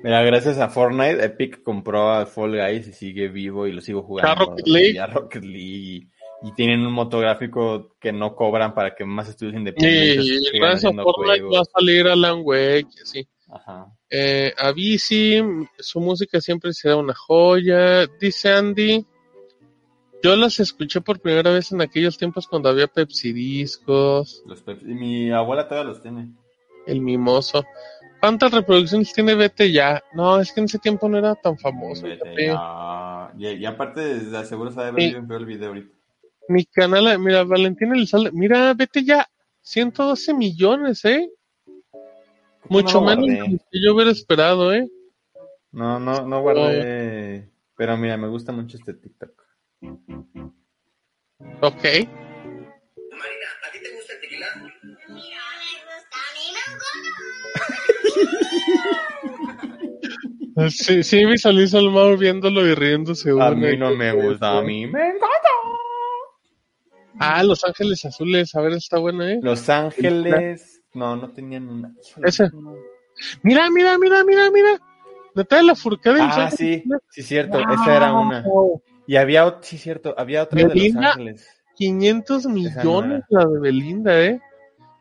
[0.03, 4.03] Mira, gracias a Fortnite, Epic compró a Fall Guys y sigue vivo y lo sigo
[4.03, 4.31] jugando.
[4.31, 4.91] A Rocket League.
[4.93, 5.59] Y a Rocket League.
[5.63, 6.09] Y,
[6.43, 10.91] y tienen un motográfico que no cobran para que más estudios Y independientes sigan gracias
[10.93, 11.55] a Fortnite juegos.
[11.57, 13.27] va a salir Alan Wake y así.
[13.49, 13.87] Ajá.
[14.09, 15.41] Eh, a Bici,
[15.79, 18.05] su música siempre será una joya.
[18.19, 19.05] Dice Andy,
[20.23, 24.83] yo las escuché por primera vez en aquellos tiempos cuando había Pepsi Discos, Los Pepsi-
[24.91, 26.31] y mi abuela todavía los tiene.
[26.85, 27.63] El Mimoso.
[28.19, 30.01] ¿Cuántas reproducciones tiene Vete ya?
[30.13, 32.03] No, es que en ese tiempo no era tan famoso.
[32.03, 33.31] Vete, ya.
[33.37, 34.93] Y, y aparte, de seguro sabe Sí.
[34.95, 35.95] ver bien feo el video ahorita.
[36.49, 39.27] Mi canal, mira, Valentín Elizalde, mira, Vete ya,
[39.61, 41.29] 112 millones, ¿eh?
[42.69, 43.25] Mucho no menos
[43.71, 44.89] que yo hubiera esperado, ¿eh?
[45.71, 47.49] No, no, no guardé.
[47.75, 49.43] Pero mira, me gusta mucho este TikTok.
[51.61, 51.83] Ok.
[51.83, 54.47] Marina, ¿a ti te gusta el tequila?
[60.69, 63.29] Sí, sí, visualizo al Mau viéndolo y riéndose.
[63.39, 65.27] A mí no me gusta, a mí me encanta.
[67.19, 69.39] Ah, Los Ángeles Azules, a ver, está bueno, ¿eh?
[69.41, 70.81] Los Ángeles.
[70.93, 71.93] No, no tenían una.
[72.51, 72.75] No.
[73.43, 74.79] Mira, mira, mira, mira, mira.
[75.35, 77.59] De la furcada Ah, Ángeles sí, sí, cierto.
[77.59, 78.43] Esa era una.
[79.05, 81.09] Y había, sí, cierto, había otra de Los.
[81.11, 81.47] Ángeles.
[81.75, 84.41] 500 no millones la de Belinda, ¿eh?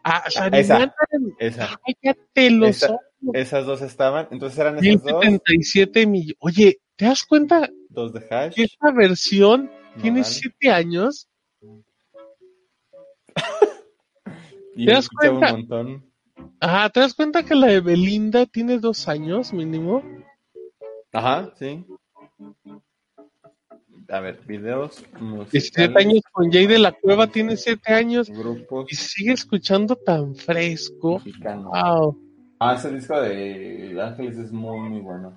[0.08, 0.40] Ah, esa.
[0.40, 0.94] Sarimana.
[1.38, 1.80] Esa.
[1.84, 2.92] Cállate los Esa.
[2.92, 3.00] ojos.
[3.34, 4.28] Esas dos estaban.
[4.30, 5.24] Entonces eran esas dos.
[5.24, 6.36] 1077 millones.
[6.38, 8.54] Oye, ¿te das cuenta Dos de hash.
[8.54, 9.70] que esta versión
[10.00, 11.28] tiene 7 años?
[14.76, 15.56] Y ¿te das escuchaba un cuenta?
[15.82, 16.12] montón.
[16.60, 20.02] Ajá, ¿te das cuenta que la de Belinda tiene dos años mínimo?
[21.12, 21.84] Ajá, sí.
[24.08, 25.02] A ver, videos
[25.50, 29.96] 17 musicales, años con Jay de la Cueva tiene 7 años grupos y sigue escuchando
[29.96, 31.20] tan fresco.
[31.24, 31.64] mexicanos.
[31.72, 32.18] Wow.
[32.60, 35.34] Ah, ese disco de Ángeles es muy, muy bueno.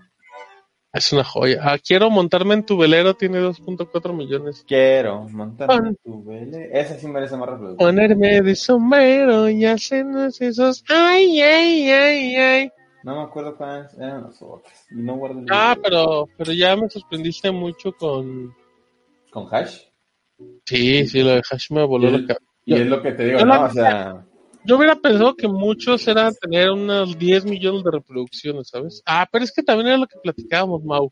[0.92, 1.60] Es una joya.
[1.64, 4.64] Ah, quiero montarme en tu velero, tiene 2.4 millones.
[4.68, 6.70] Quiero montarme Pon- en tu vele.
[6.74, 7.78] Esa sí merece más reproducción.
[7.78, 10.84] Ponerme de sombrero y hacernos esos.
[10.90, 12.72] Ay, ay, ay, ay.
[13.04, 14.86] No me acuerdo cuáles eran las otras.
[14.92, 18.54] Y no guardo el Ah, pero, pero ya me sorprendiste mucho con.
[19.32, 19.84] ¿Con hash?
[20.66, 22.40] Sí, sí, lo de Hash me voló la cabeza.
[22.66, 23.54] y es lo que te digo, yo ¿no?
[23.56, 24.26] la- O sea,
[24.66, 29.02] Yo hubiera pensado que muchos eran tener unos 10 millones de reproducciones, ¿sabes?
[29.06, 31.12] Ah, pero es que también era lo que platicábamos, Mau.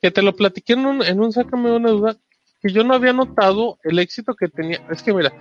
[0.00, 2.16] Que te lo platiqué en un, en un Sácame una duda,
[2.62, 4.80] que yo no había notado el éxito que tenía.
[4.90, 5.32] Es que mira,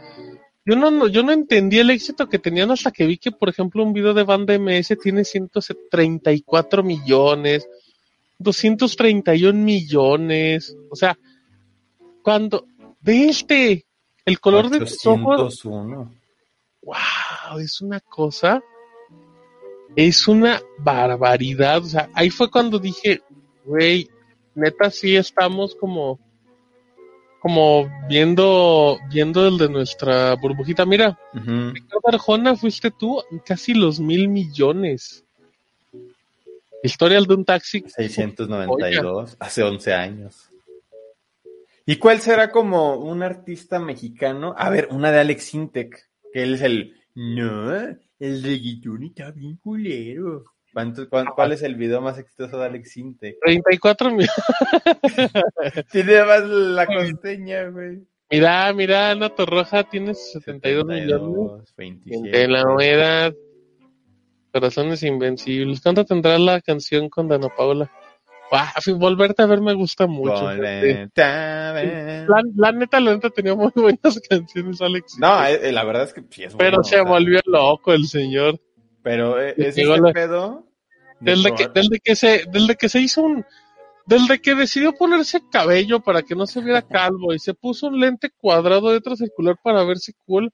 [0.66, 3.50] yo no, no- yo no entendí el éxito que tenían hasta que vi que, por
[3.50, 7.68] ejemplo, un video de banda MS tiene 134 millones,
[8.40, 10.76] 231 millones.
[10.90, 11.18] O sea,
[12.24, 12.66] cuando,
[13.02, 13.86] ve este,
[14.26, 16.12] el color de tus ojos, 801.
[16.82, 18.62] wow, es una cosa,
[19.96, 21.84] es una barbaridad.
[21.84, 23.22] O sea, ahí fue cuando dije,
[23.64, 24.10] güey,
[24.56, 26.20] neta sí estamos como,
[27.46, 30.84] como viendo, viendo el de nuestra burbujita.
[30.84, 31.74] Mira, Ujú.
[31.74, 35.24] Ricardo Arjona fuiste tú casi los mil millones.
[36.82, 37.84] Historial de un taxi.
[37.86, 40.50] 692, hace 11 años.
[41.86, 44.56] ¿Y cuál será como un artista mexicano?
[44.58, 46.04] A ver, una de Alex Intec,
[46.34, 46.96] que él es el...
[47.14, 47.72] No,
[48.18, 50.46] el reggaetón está bien culero.
[50.76, 53.38] ¿Cuánto- cuál, cuál es el video más exitoso de Alex Intec?
[53.45, 54.30] 34 millones.
[55.89, 57.99] Tiene más la costeña, güey.
[58.30, 61.73] Mira, mira, Ana Torroja tiene 72 millones.
[61.77, 62.38] 27.
[62.38, 63.34] De la humedad.
[64.52, 65.80] Corazones invencibles.
[65.81, 67.47] ¿Cuánto tendrá la canción con Dana?
[68.52, 70.41] Ah, fi- volverte a ver me gusta mucho.
[70.41, 71.10] Volverte.
[71.15, 75.18] La, la neta, la neta tenía muy buenas canciones, Alex.
[75.19, 77.39] No, eh, eh, la verdad es que sí es pero bueno, se o sea, volvió
[77.45, 78.60] loco el señor.
[79.06, 80.68] Pero eh, es ese la- pedo.
[81.22, 83.45] de Desde que, probar- desde que se, desde que se hizo un,
[84.07, 86.82] desde que decidió ponerse cabello para que no se viera
[87.14, 90.52] calvo y se puso un lente cuadrado de otra circular para verse cool,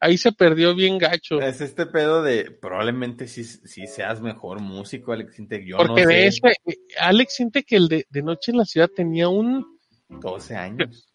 [0.00, 1.40] ahí se perdió bien gacho.
[1.40, 5.64] Es este pedo de probablemente sí, sí seas mejor músico, Alex Intec.
[5.64, 8.58] Yo Porque no de sé, ese, eh, Alex siente que el de, de Noche en
[8.58, 9.66] la Ciudad tenía un,
[10.10, 11.13] 12 años.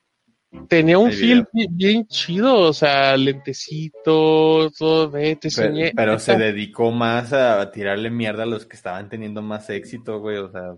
[0.68, 5.92] Tenía un El feel bien, bien chido, o sea, lentecito, todo, ve, te Pero, soñé.
[5.96, 10.38] pero se dedicó más a tirarle mierda a los que estaban teniendo más éxito, güey.
[10.38, 10.76] O sea.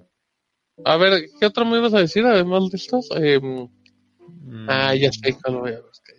[0.86, 3.10] A ver, ¿qué otro me ibas a decir además de estos?
[3.42, 4.68] Mm.
[4.70, 6.16] ah, ya sé cuál voy a buscar.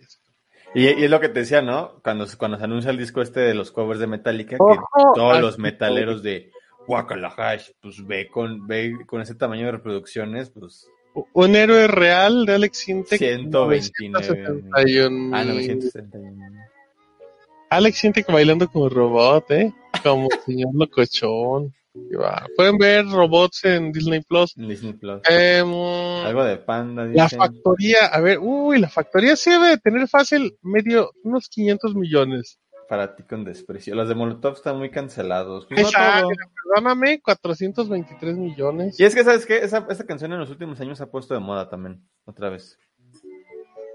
[0.75, 2.01] Y, y es lo que te decía, ¿no?
[2.03, 4.75] Cuando, se- cuando se anuncia el disco este de los covers de Metallica, que
[5.13, 6.49] todos los metaleros de
[6.87, 10.87] Guacala Hash, pues ve con, ve con ese tamaño de reproducciones, pues
[11.33, 13.19] Un héroe real de Alex Sintek.
[13.19, 14.11] 129.
[14.11, 15.35] 971.
[15.35, 16.63] Ah, 971.
[17.69, 19.73] Alex Sintek bailando como robot, ¿eh?
[20.03, 21.73] Como señor locochón.
[22.55, 24.53] Pueden ver robots en Disney Plus.
[24.55, 25.21] Disney Plus.
[25.29, 27.37] Em, Algo de panda, la dicen.
[27.39, 32.57] factoría, a ver, uy, la factoría sí debe de tener fácil medio, unos 500 millones.
[32.87, 33.95] Para ti con desprecio.
[33.95, 35.65] Los de Molotov están muy cancelados.
[35.67, 36.29] Pues no Esa, todo.
[36.75, 38.99] perdóname, 423 millones.
[38.99, 39.57] Y es que, ¿sabes qué?
[39.57, 42.01] Esa, esa canción en los últimos años se ha puesto de moda también.
[42.25, 42.77] Otra vez.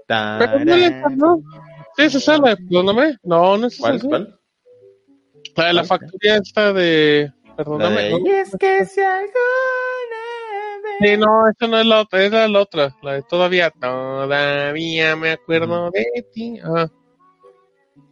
[0.07, 1.41] Pero no le ¿no?
[1.95, 3.17] Sí, es esa la de, perdóname.
[3.23, 3.83] No, no es esa.
[3.83, 4.01] ¿Cuál?
[4.01, 4.39] ¿Cuál?
[5.55, 5.87] La de la ¿Cuál?
[5.99, 8.01] factoría esta de, perdóname.
[8.03, 8.17] de, ¿no?
[8.19, 9.29] "Y es que si alguna
[10.99, 11.11] vez-".
[11.11, 15.15] Sí, no, esa no es la otra, es la, la otra, la de todavía, todavía
[15.15, 16.59] me acuerdo de ti.
[16.63, 16.87] Ah.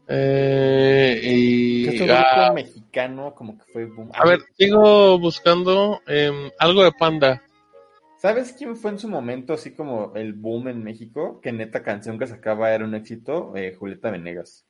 [0.09, 4.09] Eh, y, Que es un grupo ah, mexicano como que fue boom.
[4.13, 7.41] a ver, sigo buscando em, algo de Panda.
[8.19, 11.39] ¿Sabes quién fue en su momento así como el boom en México?
[11.41, 14.65] Que neta canción que sacaba era un éxito, eh, Julieta Venegas.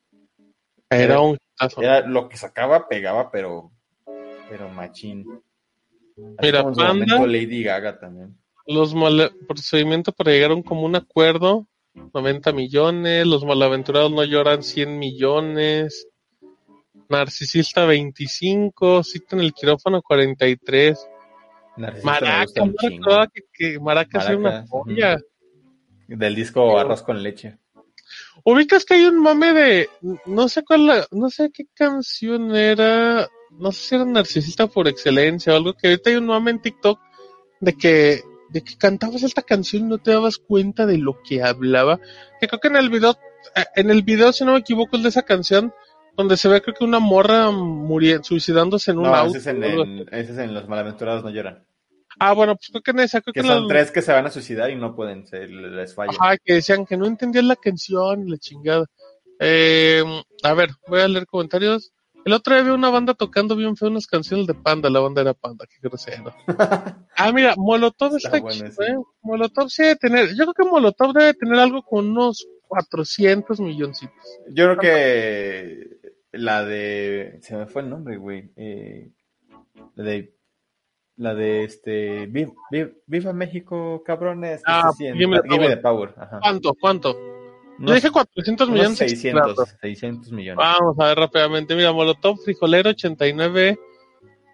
[0.90, 1.38] Era Era- un.
[1.78, 3.72] Era lo que sacaba, pegaba, pero
[4.50, 5.26] pero machín.
[6.18, 8.36] Así Mira, Panda- Lady Gaga también.
[8.66, 8.94] Los
[9.48, 11.68] procedimientos para llegar a un común acuerdo,
[12.14, 13.26] 90 millones.
[13.28, 16.08] Los malaventurados no lloran, 100 millones.
[17.10, 19.04] Narcisista, 25.
[19.04, 21.08] Cita en el quirófano, 43.
[21.78, 22.06] Narcisista
[22.64, 22.78] chingo.
[22.82, 25.18] recordaba que, que Maracas era una joya.
[26.08, 27.58] Del disco Arroz con leche.
[28.44, 29.90] Ubicas que hay un mame de,
[30.26, 34.88] no sé cuál, la- no sé qué canción era, no sé si era Narcisista por
[34.88, 37.00] excelencia o algo, que ahorita hay un mame en TikTok
[37.60, 41.44] de que, de que cantabas esta canción y no te dabas cuenta de lo que
[41.44, 42.00] hablaba.
[42.40, 43.18] Que creo que en el video,
[43.56, 45.74] eh, en el video, si no me equivoco, es de esa canción
[46.16, 49.38] donde se ve creo que una morra muriendo, suicidándose en un No, auto.
[49.38, 51.64] ese es, en, en- ese es en Los Malaventurados No Lloran.
[52.20, 54.12] Ah, bueno, pues creo que en esa, creo Que que, son la- tres que se
[54.12, 56.14] van a suicidar y no pueden, se les falla.
[56.20, 58.86] Ajá, que decían que no entendían la canción, la chingada.
[59.40, 60.04] Eh,
[60.42, 61.92] a ver, voy a leer comentarios.
[62.28, 65.22] El otro día vi una banda tocando bien feo unas canciones de Panda, la banda
[65.22, 66.34] era Panda, qué grosero.
[67.16, 68.68] ah, mira, Molotov Está está, chido.
[68.84, 68.96] ¿eh?
[69.22, 74.14] Molotov sí debe tener, yo creo que Molotov debe tener algo con unos 400 milloncitos.
[74.50, 75.98] Yo creo que
[76.34, 77.40] la de.
[77.44, 78.52] Se me fue el nombre, güey.
[78.58, 79.10] Eh,
[79.96, 80.34] la de.
[81.16, 82.26] La de este.
[82.28, 84.62] Vi- vi- Viva México, cabrones.
[84.68, 84.92] Ah.
[84.98, 85.70] Give me the Give me power.
[85.70, 86.14] the power.
[86.18, 86.40] Ajá.
[86.42, 86.74] ¿Cuánto?
[86.74, 87.16] ¿Cuánto?
[87.80, 88.98] Yo dije 400 unos millones.
[88.98, 89.72] 600, claro.
[89.82, 90.58] 600 millones.
[90.58, 91.76] Vamos a ver rápidamente.
[91.76, 93.80] Mira, Molotov, Frijolero 89,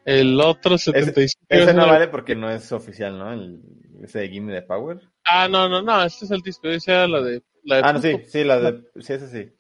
[0.06, 1.46] el otro 75.
[1.48, 3.32] Ese no vale porque no es oficial, ¿no?
[3.32, 3.62] El,
[4.04, 5.00] ese de Give me the power.
[5.26, 7.42] Ah, no, no, no, este es el disco, ese la de...
[7.64, 8.84] La de Ah, no, sí, sí, la de.
[9.00, 9.52] Sí, ese sí.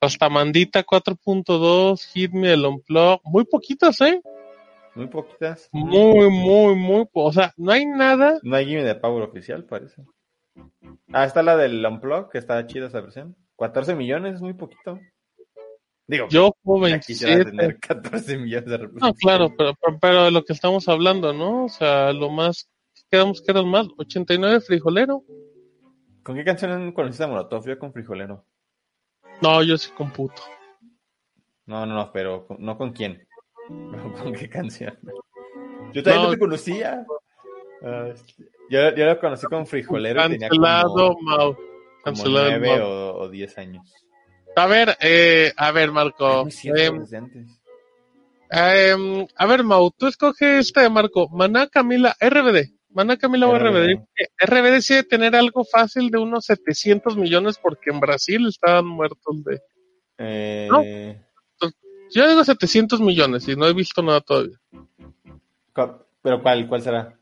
[0.00, 4.22] Rastamandita 4.2, Hit Me, el Unplug, muy poquitas, ¿eh?
[4.94, 5.68] Muy poquitas.
[5.72, 8.38] Muy, muy, muy, o sea, no hay nada.
[8.42, 10.02] No hay Give me the power oficial, parece.
[11.12, 13.36] Ah, está la del Unplug, que está chida esa versión.
[13.58, 14.98] 14 millones, es muy poquito.
[16.06, 17.56] Digo, Yo como ya quisiera 27.
[17.56, 21.64] tener 14 millones de No, claro, pero, pero, de lo que estamos hablando, ¿no?
[21.66, 22.68] O sea, lo más,
[23.10, 25.24] quedamos que eran más, 89 Frijolero.
[26.22, 27.66] ¿Con qué canción conociste a Molotov?
[27.66, 28.44] Yo con Frijolero.
[29.40, 30.42] No, yo sí computo.
[31.66, 33.26] No, no, no, pero con- no con quién.
[34.22, 34.98] ¿Con qué canción?
[35.92, 36.30] Yo también no, No.
[36.32, 37.06] te conocía.
[37.82, 38.12] Ah,
[38.70, 41.54] yo, yo lo conocí con Frijolero Cancelado, como, Mau.
[41.54, 41.64] como
[42.04, 42.88] Cancelado, 9 Mau.
[42.88, 43.92] o, o 10 años.
[44.56, 46.44] A ver, eh, a ver, Marco.
[46.46, 47.04] no em,
[48.50, 51.28] em, a ver, Mau, tú escoge este de Marco.
[51.30, 52.72] Maná Camila, RBD.
[52.92, 53.94] Maná Camila o RBD.
[53.94, 54.04] RBD.
[54.46, 59.44] RBD sí debe tener algo fácil de unos 700 millones porque en Brasil estaban muertos
[59.44, 59.60] de...
[60.18, 60.82] Eh, no.
[62.12, 64.56] Yo digo 700 millones y no he visto nada todavía.
[65.72, 67.16] cu- ¿Pero cuál, cuál será?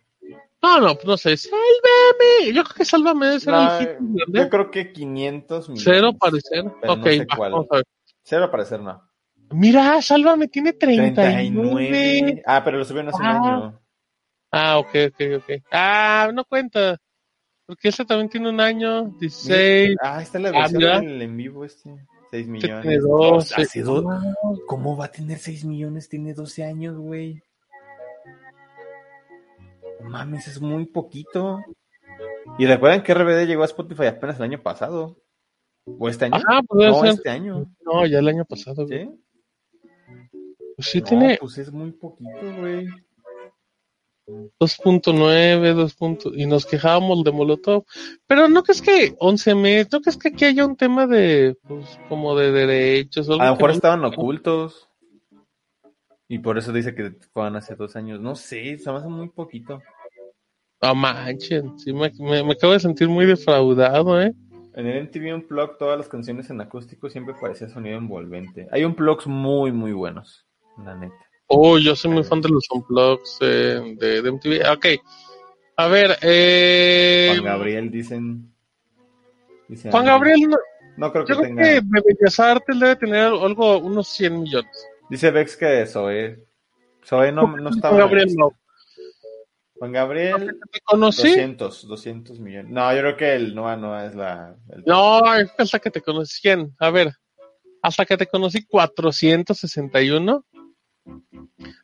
[0.69, 1.36] No, no, no sé.
[1.36, 2.53] ¡Sálvame!
[2.55, 4.51] Yo creo que Sálvame debe ser No, el hit más yo grande.
[4.51, 5.85] creo que 500 millones.
[5.85, 6.65] Cero parecer.
[6.66, 7.53] Ok, no sé va, cuál.
[7.53, 7.85] vamos a ver.
[8.23, 9.03] Cero parecer no.
[9.51, 11.15] Mira, Sálvame tiene 39.
[11.15, 12.43] 39.
[12.47, 13.36] Ah, pero lo subieron hace un Ah.
[13.39, 13.81] año.
[14.51, 15.62] Ah, ok, ok, ok.
[15.73, 16.99] Ah, no cuenta.
[17.66, 19.97] Porque ese también tiene un año, 16.
[20.03, 21.01] Ah, está la Ah, versión mira.
[21.01, 21.90] del en vivo este.
[22.31, 22.82] 6 este millones.
[22.82, 23.62] tiene 12.
[23.62, 24.05] Hace dos-
[24.66, 26.09] ¿Cómo va a tener 6 millones?
[26.09, 27.43] Tiene 12 años, güey.
[30.04, 31.58] Mames, es muy poquito.
[32.58, 35.16] Y recuerden que RBD llegó a Spotify apenas el año pasado.
[35.84, 36.36] ¿O este año?
[36.36, 37.10] Ajá, pues no, ser.
[37.10, 37.66] este año.
[37.84, 38.86] No, ya el año pasado.
[38.86, 39.06] güey.
[39.06, 39.10] ¿Sí?
[40.76, 42.30] Pues sí No, tiene pues es muy poquito,
[42.60, 42.86] güey.
[44.60, 45.94] 2.9, 2.
[45.94, 47.84] punto- y nos quejábamos de Molotov.
[48.26, 51.98] Pero no crees que 11 meses, no crees que aquí haya un tema de, pues,
[52.08, 54.88] como de derechos o algo A lo que mejor estaban ocultos.
[56.28, 58.20] Y por eso dice que fueron hace dos años.
[58.20, 59.80] No sé, se me hace muy poquito.
[60.80, 64.32] Ah, manchen, sí me, me, me acabo de sentir muy defraudado, ¿eh?
[64.74, 68.68] En el MTV Unplugged todas las canciones en acústico siempre parecía sonido envolvente.
[68.70, 70.46] Hay Unplugs muy, muy buenos,
[70.84, 71.14] la neta.
[71.48, 74.70] Oh, yo soy muy fan de los unplugs eh, de, de MTV.
[74.70, 74.86] Ok,
[75.78, 77.28] a ver, eh...
[77.32, 78.52] Juan Gabriel dicen...
[79.66, 80.05] dice Juan.
[80.05, 80.59] Gabriel, no-
[80.98, 81.62] No creo que yo creo tenga...
[81.64, 81.80] que de
[82.20, 84.86] Bellas Artes debe tener algo, unos 100 millones.
[85.10, 86.44] Dice Vex que Zoe...
[87.05, 87.94] Zoe no, no estaba...
[87.94, 88.51] Juan Gabriel no.
[89.78, 90.59] Juan Gabriel...
[90.72, 91.28] ¿Te conocí?
[91.28, 92.70] 200, 200 millones.
[92.70, 94.56] No, yo creo que el Noah Noah es la...
[94.70, 96.74] el- No, hasta que te conocí 100.
[96.78, 97.12] A ver,
[97.82, 100.44] hasta que te conocí 461.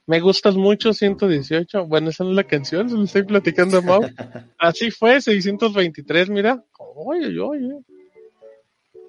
[0.06, 1.86] Me gustas mucho 118.
[1.86, 4.02] Bueno, esa no es la canción, se lo estoy platicando a Mau.
[4.58, 6.62] Así fue, 623, mira.
[6.78, 7.78] Oye, oye, oye.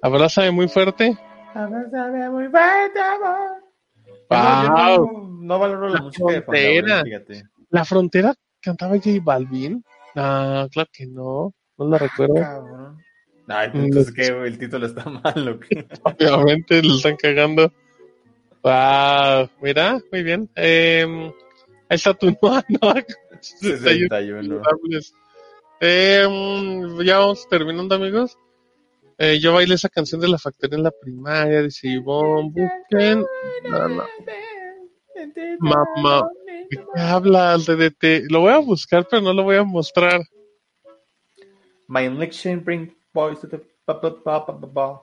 [0.02, 1.18] Abrázame muy fuerte.
[1.54, 3.65] Abrázame muy fuerte, amor.
[4.30, 5.40] Wow.
[5.42, 6.96] No, valoro la, La música de frontera.
[6.96, 7.50] Gabriel, fíjate.
[7.70, 9.84] ¿La frontera cantaba J Balvin?
[10.16, 11.54] No, claro que no.
[11.78, 12.36] No la recuerdo.
[12.36, 12.98] Cabrón.
[13.48, 15.60] Ay, pues, entonces que el título está mal.
[16.04, 17.72] Obviamente lo están cagando.
[18.64, 20.50] Wow, mira, muy bien.
[20.56, 21.06] Eh,
[21.88, 22.94] ahí está tu no, no.
[23.40, 24.62] 61.
[25.82, 26.28] Eh,
[27.04, 28.38] ya vamos terminando, amigos.
[29.18, 33.26] Eh, yo bailé esa canción de la factoría en la primaria, dice Ivonne, busquen.
[33.70, 34.04] No, no.
[35.60, 38.30] Mamá, ¿de qué hablas, DDT?
[38.30, 40.22] Lo voy a buscar, pero no lo voy a mostrar.
[41.88, 43.60] My election bring boys to the...
[43.86, 45.02] pa, pa, pa.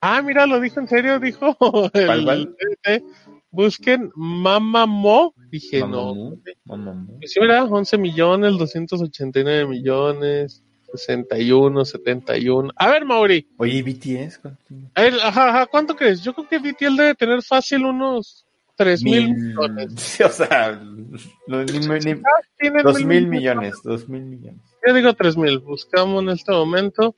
[0.00, 1.56] Ah, mira, lo dijo en serio, dijo
[1.94, 2.24] el.
[2.26, 3.02] DDT.
[3.50, 5.34] Busquen Mama Mo.
[5.50, 6.14] Dije, no.
[6.14, 7.18] Mamamoo, Mamamoo.
[7.18, 10.64] Pues sí, mira, 11 millones, 289 millones,
[10.94, 12.70] 61, 71.
[12.76, 13.48] A ver, Mauri.
[13.56, 14.40] Oye, ¿y BTS?
[14.94, 16.22] A ver, ajá, ajá, ¿cuánto crees?
[16.22, 18.44] Yo creo que BTL debe tener fácil unos
[18.76, 19.92] 3 mil Mil- millones.
[19.96, 20.72] Sí, o sea,
[21.46, 22.22] no, ni, ni-
[22.82, 24.60] dos mil mil millones, dos mil millones.
[24.86, 25.58] Yo digo 3 mil.
[25.60, 27.14] Buscamos en este momento.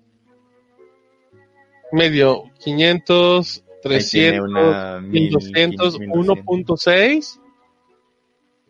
[1.92, 6.86] Medio, 500, tiene 300, una 1200, 1200.
[6.86, 7.40] 1.6.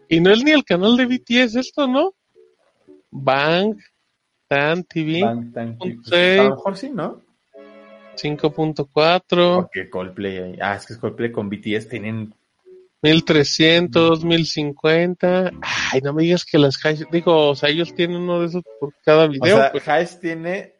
[0.09, 2.12] Y no es ni el canal de BTS esto, ¿no?
[3.10, 3.76] Bang,
[4.55, 6.40] Tan TV, Bang Bang, pues, seis.
[6.40, 7.20] A lo mejor sí, ¿no?
[8.16, 10.56] 5.4, Porque Coldplay.
[10.60, 12.32] Ah, es que Coldplay con BTS tienen.
[13.02, 15.51] 1300, 1050.
[15.93, 18.62] Ay, no me digas que las high, digo, o sea, ellos tienen uno de esos
[18.81, 19.56] por cada O video.
[19.56, 19.86] sea, pues.
[19.89, 20.74] Hash tiene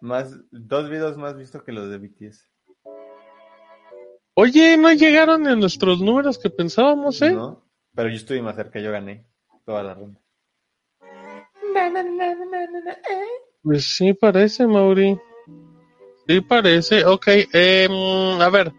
[0.00, 2.48] más, dos videos más vistos que los de BTS.
[4.34, 7.32] Oye, no llegaron en nuestros números que pensábamos, ¿eh?
[7.32, 7.62] ¿no?
[7.94, 9.24] Pero yo estuve más cerca, yo gané
[9.64, 10.18] toda la ronda.
[13.62, 15.18] Pues sí parece, Mauri.
[16.26, 17.04] Sí parece.
[17.04, 18.72] Ok, em, a ver.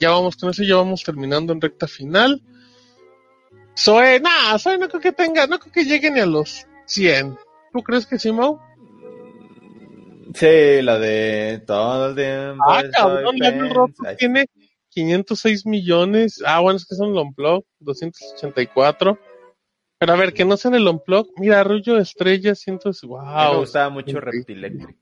[0.00, 2.42] Ya vamos con eso, ya vamos terminando en recta final.
[3.76, 7.36] Zoe, nada, Zoe no creo que tenga, no creo que llegue ni a los 100.
[7.72, 8.60] ¿Tú crees que sí, Mau?
[10.34, 12.64] Sí, la de todo el tiempo.
[12.66, 13.36] Ah, cabrón,
[14.06, 14.46] Ay, tiene
[14.90, 16.42] 506 millones.
[16.44, 19.18] Ah, bueno, es que son el Unplug, 284.
[19.98, 21.28] Pero a ver, que no sean el Unplug.
[21.36, 22.78] Mira, Arrullo Estrella, 100.
[22.84, 23.08] a mí Me
[23.50, 23.58] Wow.
[23.60, 24.20] gustaba mucho.
[24.20, 24.96] Reptilectric.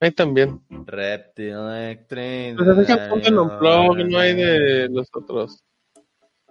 [0.00, 0.60] Ahí también.
[0.68, 2.56] Reptilectric.
[2.56, 5.62] Pues así que Unplug, no hay de los otros.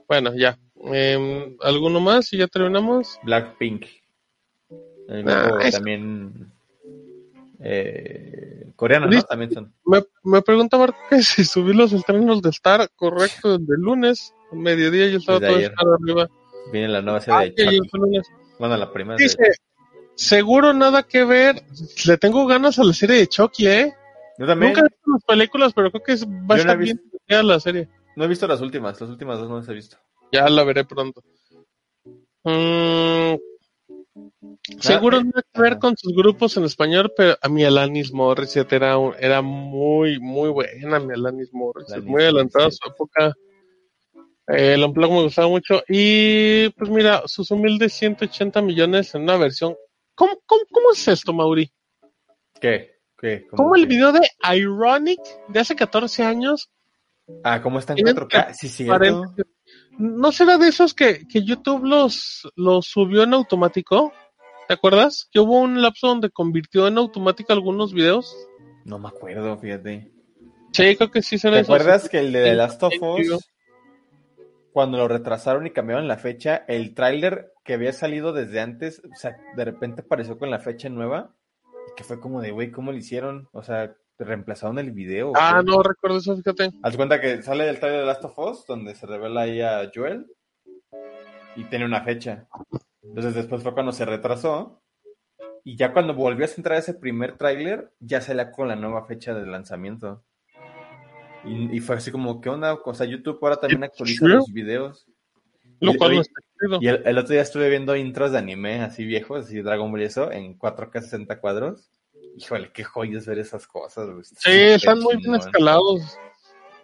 [0.08, 0.58] Bueno, ya.
[0.84, 2.32] Em, ¿Alguno más?
[2.34, 3.20] Y ya terminamos.
[3.24, 3.86] Blackpink.
[5.28, 6.52] Ah, es- también.
[7.64, 9.22] Eh, coreano, ¿no?
[9.24, 9.74] También son.
[9.86, 14.34] Me, me pregunta Marco que si subí los estrenos de Star, correcto, desde el lunes,
[14.52, 15.72] a mediodía yo estaba Desde todo ayer.
[15.72, 16.30] Star arriba.
[16.72, 18.22] Viene la nueva serie Ah, de Chucky.
[18.60, 19.18] Bueno, la primera.
[19.18, 19.38] Dice,
[20.16, 21.64] seguro nada que ver.
[22.06, 23.94] Le tengo ganas a la serie de Chucky, ¿eh?
[24.38, 24.74] Yo también.
[24.74, 27.60] Nunca he visto las películas, pero creo que es- va a no estar bien la
[27.60, 27.90] serie.
[28.16, 29.00] No he visto las últimas.
[29.00, 29.98] Las últimas dos no las he visto.
[30.32, 31.22] Ya la veré pronto.
[32.44, 33.36] Mm,
[34.80, 38.74] seguro eh, nada que ver con sus grupos en español, pero a mí Alanis Morissette
[38.74, 43.34] era, un- era muy, muy buena, mi Alanis Morissette, Alanis muy adelantada a su época.
[44.48, 45.84] Eh, el Unplugged me gustaba mucho.
[45.88, 49.76] Y pues mira, sus humildes 180 millones en una versión.
[50.16, 51.72] ¿Cómo, cómo, cómo es esto, Mauri?
[52.60, 53.00] ¿Qué?
[53.18, 53.46] ¿Qué?
[53.50, 56.70] ¿Cómo ¿Cómo el video de Ironic de hace 14 años
[57.44, 58.54] Ah, ¿cómo está en Tienen 4K?
[58.54, 58.86] Sí.
[58.86, 59.16] Parece-
[59.98, 64.12] ¿No será de esos que, que YouTube los, los subió en automático?
[64.68, 65.28] ¿Te acuerdas?
[65.32, 68.36] Que hubo un lapso donde convirtió en automático algunos videos.
[68.86, 70.12] No me acuerdo, fíjate.
[70.72, 72.94] Sí, creo que sí será ¿Te acuerdas que el de The Sí, Last of.
[73.02, 73.52] Us,
[74.72, 79.16] cuando lo retrasaron y cambiaron la fecha, el tráiler que había salido desde antes, o
[79.16, 81.36] sea, de repente apareció con la fecha nueva,
[81.90, 83.50] y que fue como de, güey, ¿cómo lo hicieron?
[83.52, 85.32] O sea, reemplazaron el video.
[85.32, 86.72] ¿o Ah, no recuerdo eso, fíjate.
[86.82, 89.90] Haz cuenta que sale el trailer de Last of Us, donde se revela ahí a
[89.94, 90.28] Joel
[91.56, 92.48] y tiene una fecha.
[93.04, 94.82] Entonces después fue cuando se retrasó
[95.64, 99.34] y ya cuando volvió a entrar ese primer tráiler, ya salía con la nueva fecha
[99.34, 100.24] de lanzamiento.
[101.44, 102.74] Y, y fue así como, ¿qué onda?
[102.74, 105.06] O sea, YouTube ahora también actualiza los videos.
[105.80, 105.88] Y-
[106.18, 106.78] no está chido.
[106.82, 110.02] Y el, el otro día estuve viendo intros de anime así viejos, así Dragon Ball
[110.02, 111.90] y eso, en 4K 60 cuadros.
[112.38, 114.08] Híjole, qué joyas ver esas cosas.
[114.38, 116.18] Sí, están muy bien escalados.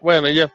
[0.02, 0.54] Bueno, ya.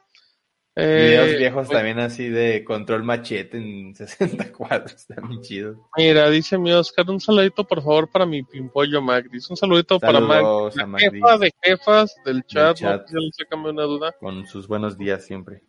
[0.75, 5.77] Videos Eh, viejos también así de control machete en 60 cuadros, están bien chidos.
[5.99, 9.51] Mira, dice mi Oscar, un saludito por favor para mi pimpollo Magris.
[9.51, 12.77] Un saludito para Saludos a la jefa de jefas del chat.
[12.77, 13.11] chat.
[13.11, 13.21] ¿no?
[13.33, 14.13] Sácame una duda.
[14.19, 15.63] Con sus buenos días siempre.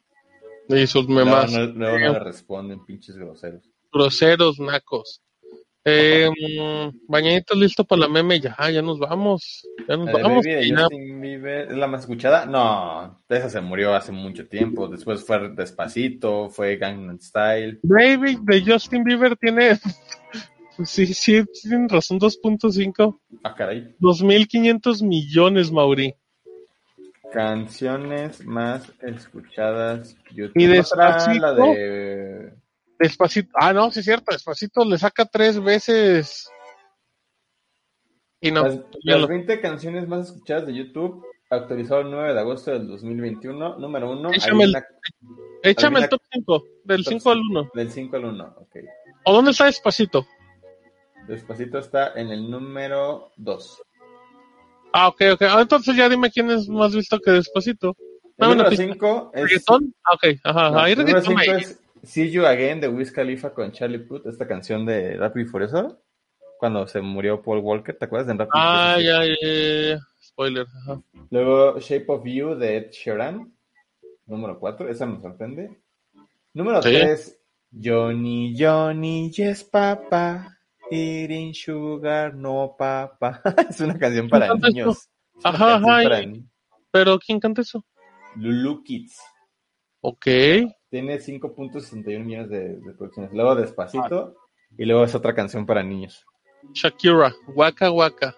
[0.69, 1.51] Y sus Luego memas.
[1.51, 3.69] no, luego no le responden, pinches groseros.
[3.91, 5.21] groseros, nacos.
[5.85, 9.67] Eh, mm, Bañadito listo para la meme, ya, ya nos vamos.
[9.87, 10.45] Ya nos La vamos.
[10.45, 10.81] Baby de y ya.
[10.83, 12.45] Justin Bieber, ¿es la más escuchada?
[12.45, 14.87] No, esa se murió hace mucho tiempo.
[14.87, 17.79] Después fue Despacito, fue Gangnam Style.
[17.83, 19.77] Baby de Justin Bieber tiene.
[20.85, 23.19] sí, sí, tienen razón, 2.5.
[23.43, 23.93] Ah, caray.
[23.99, 26.15] 2.500 millones, Mauri.
[27.33, 30.15] Canciones más escuchadas.
[30.31, 30.53] YouTube.
[30.61, 31.41] Y ¿No será Despacito.
[31.41, 32.53] la de
[32.99, 33.49] Despacito.
[33.55, 34.31] Ah, no, sí es cierto.
[34.31, 36.49] Despacito le saca tres veces.
[38.41, 38.63] Y no.
[38.63, 42.87] Las, las lo- 20 canciones más escuchadas de YouTube, actualizado el 9 de agosto del
[42.87, 44.75] 2021, número 1, Échame el-
[45.63, 46.63] Échame el adivina- top 5.
[46.83, 47.69] Del top 5 al 1.
[47.73, 48.75] del 5 al 1, ok.
[49.25, 50.27] ¿O dónde está Despacito?
[51.27, 53.81] Despacito está en el número 2.
[54.91, 55.41] Ah, ok, ok.
[55.43, 57.95] Ah, entonces ya dime quién es más visto que Despacito.
[58.37, 58.83] El una número pista.
[58.85, 59.95] 5 es, ¿Reggaetón?
[60.03, 60.89] Ah, ok, ajá, no, ajá.
[60.89, 61.61] El número reggaetón cinco ahí.
[61.61, 65.49] es See You Again de Wiz Khalifa con Charlie Puth, esta canción de Rápido y
[65.49, 66.01] Furioso,
[66.59, 69.99] cuando se murió Paul Walker, ¿te acuerdas de Rápido y Ah, ya, ya, ya.
[70.21, 71.01] Spoiler, ajá.
[71.29, 73.53] Luego Shape of You de Ed Sheeran,
[74.25, 75.81] número 4, esa me sorprende.
[76.53, 76.89] Número Sí.
[76.89, 77.39] 3,
[77.81, 80.57] Johnny, Johnny, yes, papa.
[80.91, 83.41] Eating sugar, no, papa.
[83.69, 85.09] es una canción para niños.
[85.37, 86.21] Es Ajá, ajá, para.
[86.91, 87.83] Pero ¿quién canta eso?
[88.35, 89.17] Lulu Kids.
[90.01, 90.27] Ok.
[90.93, 93.33] Tiene 5.61 millones de, de producciones.
[93.33, 94.35] Luego Despacito.
[94.77, 96.23] Y luego es otra canción para niños.
[96.71, 98.35] Shakira, Waka Waka.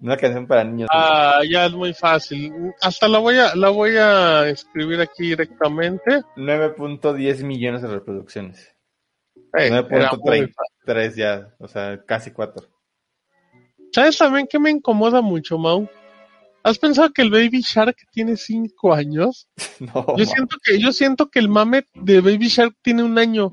[0.00, 0.90] Una canción para niños.
[0.92, 2.52] Ah, ya es muy fácil.
[2.82, 6.20] Hasta la voy a, la voy a escribir aquí directamente.
[6.36, 8.76] 9.10 millones de reproducciones.
[9.58, 10.52] Eh, era muy
[10.86, 11.54] 9.33 ya.
[11.58, 12.68] O sea, casi 4.
[13.92, 15.88] ¿Sabes también que me incomoda mucho, Mau?
[16.62, 19.48] ¿Has pensado que el Baby Shark tiene cinco años?
[19.80, 23.50] No, Yo siento que, yo siento que el mame de Baby Shark tiene un año.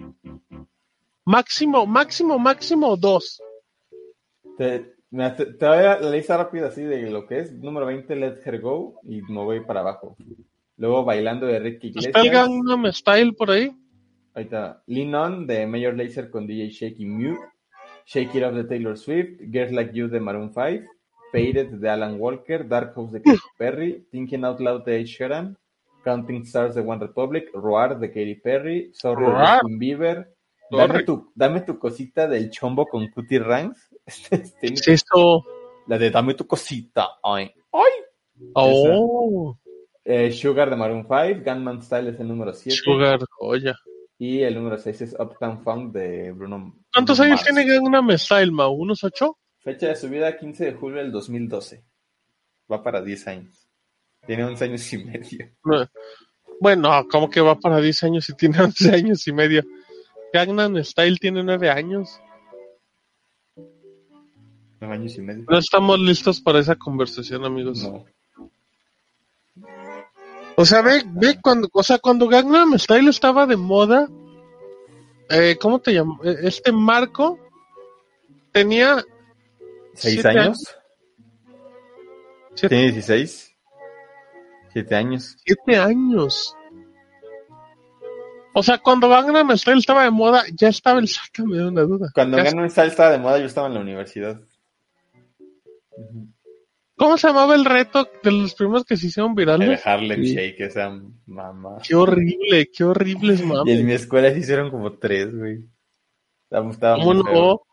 [1.24, 3.42] Máximo, máximo, máximo dos.
[4.58, 7.54] Te, mira, te, te voy a la lista rápida así de lo que es.
[7.54, 9.00] Número 20, Let Her Go.
[9.04, 10.18] Y me voy para abajo.
[10.76, 12.50] Luego Bailando de Ricky ¿Está el Iglesias.
[12.50, 13.72] Gangnam Style por ahí?
[14.34, 14.84] Ahí está.
[14.86, 17.38] Lean On de Major Lazer con DJ Shake y Mew.
[18.06, 19.40] Shake It Off de Taylor Swift.
[19.50, 20.86] Girls Like You de Maroon 5.
[21.32, 22.68] Faded de Alan Walker.
[22.68, 24.08] Dark House de Katy Perry.
[24.12, 25.58] Thinking Out Loud de Ed Sheeran.
[26.04, 27.50] Counting Stars de One Republic.
[27.54, 28.90] Roar de Katy Perry.
[28.94, 29.32] Sorry de.
[29.60, 30.34] Justin Bieber.
[30.70, 33.90] Dame tu, dame tu cosita del chombo con Cutie Ranks.
[34.30, 35.46] Tiene- ¿Qué es eso?
[35.88, 37.08] La de Dame tu cosita.
[37.24, 37.50] Ay.
[37.72, 37.92] Ay.
[38.54, 39.58] Oh,
[40.04, 41.42] Eh, Sugar de Maroon 5.
[41.46, 42.78] Gunman Style es el número 7.
[42.84, 43.76] Sugar, joya.
[44.20, 46.76] Y el número 6 es Uptown Funk de Bruno.
[46.94, 47.56] ¿Cuántos Bruno años Mars.
[47.56, 48.74] tiene Gangnam Style, Mau?
[48.74, 49.38] ¿Unos ocho?
[49.68, 51.84] Fecha de subida 15 de julio del 2012.
[52.72, 53.68] Va para 10 años.
[54.26, 55.50] Tiene 11 años y medio.
[55.66, 55.86] No.
[56.62, 59.66] Bueno, ¿cómo que va para 10 años y tiene 11 años y medio?
[60.32, 62.18] Gangnam Style tiene 9 años.
[64.80, 65.44] 9 años y medio.
[65.50, 67.84] No estamos listos para esa conversación, amigos.
[67.84, 68.06] No.
[70.56, 74.08] O sea, ve, ve cuando, o sea, cuando Gangnam Style estaba de moda,
[75.30, 76.20] eh, ¿cómo te llamas?
[76.24, 77.38] Este Marco
[78.54, 79.04] tenía
[79.98, 80.64] 6 Siete años.
[82.56, 82.76] Siete.
[82.76, 83.52] Tiene 16.
[84.74, 85.38] 7 años.
[85.46, 86.56] 7 años.
[88.54, 92.10] O sea, cuando Gangnam Style estaba de moda, ya estaba el sácame de una duda.
[92.14, 94.40] Cuando Gangnam Style estaba de moda, yo estaba en la universidad.
[96.96, 99.86] ¿Cómo se llamaba el reto de los primeros que se hicieron El virales?
[99.86, 100.34] Harlem Sí.
[100.36, 101.78] Shake, esa mamá.
[101.88, 103.80] Qué horrible, qué horribles Y mames.
[103.80, 105.64] en mi escuela se hicieron como 3, güey.
[106.44, 107.30] Estaba, estaba ¿Cómo muy no?
[107.30, 107.67] feo.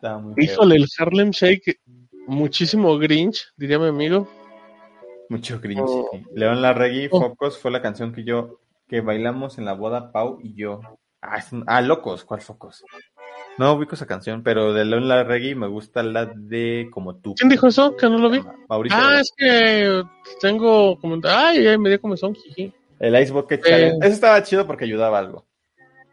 [0.00, 0.34] Feo.
[0.36, 1.80] Híjole, el Harlem Shake,
[2.26, 4.28] muchísimo Grinch, diría mi amigo.
[5.28, 5.82] Mucho cringe.
[5.84, 6.08] Oh.
[6.12, 6.22] sí.
[6.34, 7.20] León Larregui, Oh.
[7.20, 10.80] Focos, fue la canción que yo, que bailamos en la boda, Pau y yo.
[11.20, 12.82] Ah, es un- ah, Locos, ¿cuál Focos?
[13.58, 17.34] No ubico esa canción, pero de León Larregui me gusta la de Como tú.
[17.34, 17.96] ¿Quién dijo eso?
[17.96, 18.40] Que no lo vi.
[18.68, 18.96] Mauricio.
[18.98, 20.02] Ah, es que
[20.40, 21.42] tengo comentarios.
[21.58, 22.72] Ay, ay, me dio comezón, jiji.
[23.00, 23.68] El Ice Bucket Eh.
[23.68, 23.98] Challenge.
[24.06, 25.44] Eso estaba chido porque ayudaba algo.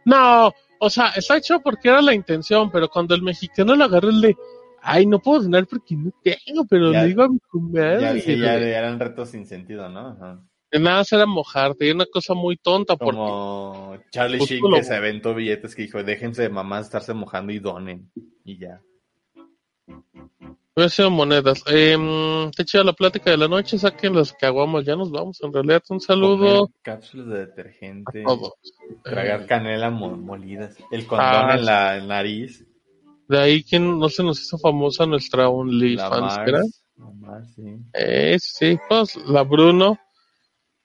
[0.05, 4.09] No, o sea, está hecho porque era la intención, pero cuando el mexicano lo agarró
[4.09, 4.35] el de,
[4.81, 8.01] ay, no puedo cenar porque no tengo, pero Ya- le digo a mi comadre.
[8.01, 10.07] Ya, y ya eran retos sin sentido, ¿no?
[10.09, 10.41] Ajá.
[10.71, 14.83] de nada era mojarte, era una cosa muy tonta porque Como Charlie Sheen lo- que
[14.83, 18.11] se aventó billetes que dijo, déjense de mamás estarse mojando y donen.
[18.43, 18.81] Y ya.
[20.75, 21.63] Hubiera sido monedas.
[21.67, 21.97] Eh,
[22.55, 25.41] te chida la plática de la noche, saquen las caguamos, ya nos vamos.
[25.41, 28.23] En realidad, un saludo cápsulas de detergente.
[28.23, 28.53] todos.
[29.03, 30.75] Tragar Eh, canela mo- molidas.
[30.91, 32.65] El condón Ah, en la nariz.
[33.27, 36.37] de ahí que no se nos hizo famosa nuestra OnlyFans,
[37.19, 37.63] Mars, sí.
[37.93, 39.97] Eh, sí, pues la Bruno.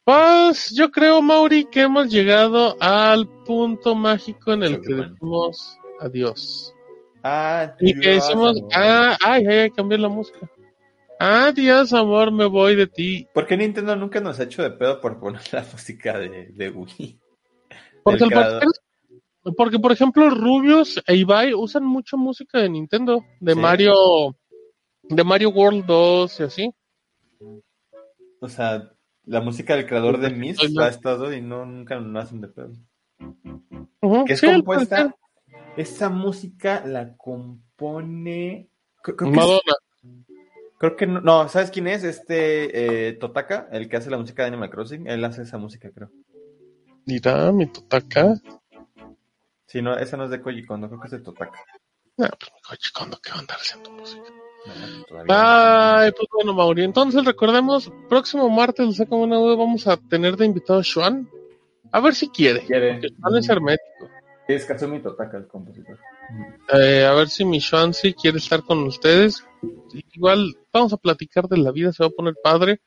[0.04, 5.08] Pues yo creo, Mauri, que hemos llegado al punto mágico en el Creo que que
[5.10, 6.74] decimos adiós.
[7.22, 8.70] Ah, Y que Dios, decimos, amor.
[8.74, 10.50] ah, ay, ay, ay, cambié la música.
[11.18, 13.28] Adiós, amor, me voy de ti.
[13.34, 16.70] ¿Por qué Nintendo nunca nos ha hecho de pedo por poner la música de, de
[16.70, 17.20] Wii?
[18.04, 18.70] Porque, el papel-
[19.56, 23.60] porque, por ejemplo, Rubius e Ibai usan mucha música de Nintendo, de Sí.
[23.60, 23.94] Mario,
[25.02, 26.70] de Mario World 2 y así.
[28.40, 28.90] O sea,
[29.24, 32.72] la música del creador de Mist ha estado y no, nunca nos hacen de pedo.
[34.00, 35.14] Ujú, que es sí, compuesta.
[35.80, 38.68] Esa música la compone.
[39.02, 39.74] Creo, creo que, Madonna.
[40.78, 42.04] creo que no, no, ¿sabes quién es?
[42.04, 45.06] Este eh, Totaka, el que hace la música de Animal Crossing.
[45.06, 46.10] Él hace esa música, creo.
[47.06, 48.34] Mira, mi Totaka.
[49.64, 51.58] Sí, no, esa no es de Koji Kondo, creo que es de Totaka.
[52.18, 54.28] Ah, pues mi coche, ¿cuándo que va a andar haciendo música?
[55.10, 55.34] No, no.
[55.34, 56.84] Ay, pues bueno, Mauri.
[56.84, 61.26] Entonces recordemos, próximo martes, le saco una duda, vamos a tener de invitado a Xuan.
[61.90, 62.66] A ver si quiere.
[62.66, 63.00] Quiere.
[63.22, 64.09] Porque es hermético.
[64.54, 65.98] Es Kazumi Totaka, el compositor.
[66.72, 69.44] Eh, a ver si mi Xuan sí quiere estar con ustedes.
[70.12, 72.80] Igual vamos a platicar de la vida, se va a poner padre.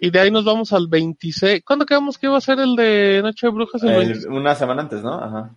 [0.00, 1.62] Y de ahí nos vamos al 26.
[1.64, 3.82] ¿Cuándo quedamos que iba a ser el de Noche de Brujas?
[3.82, 4.26] El El- 26?
[4.26, 5.14] una semana antes, ¿no?
[5.14, 5.56] Ajá.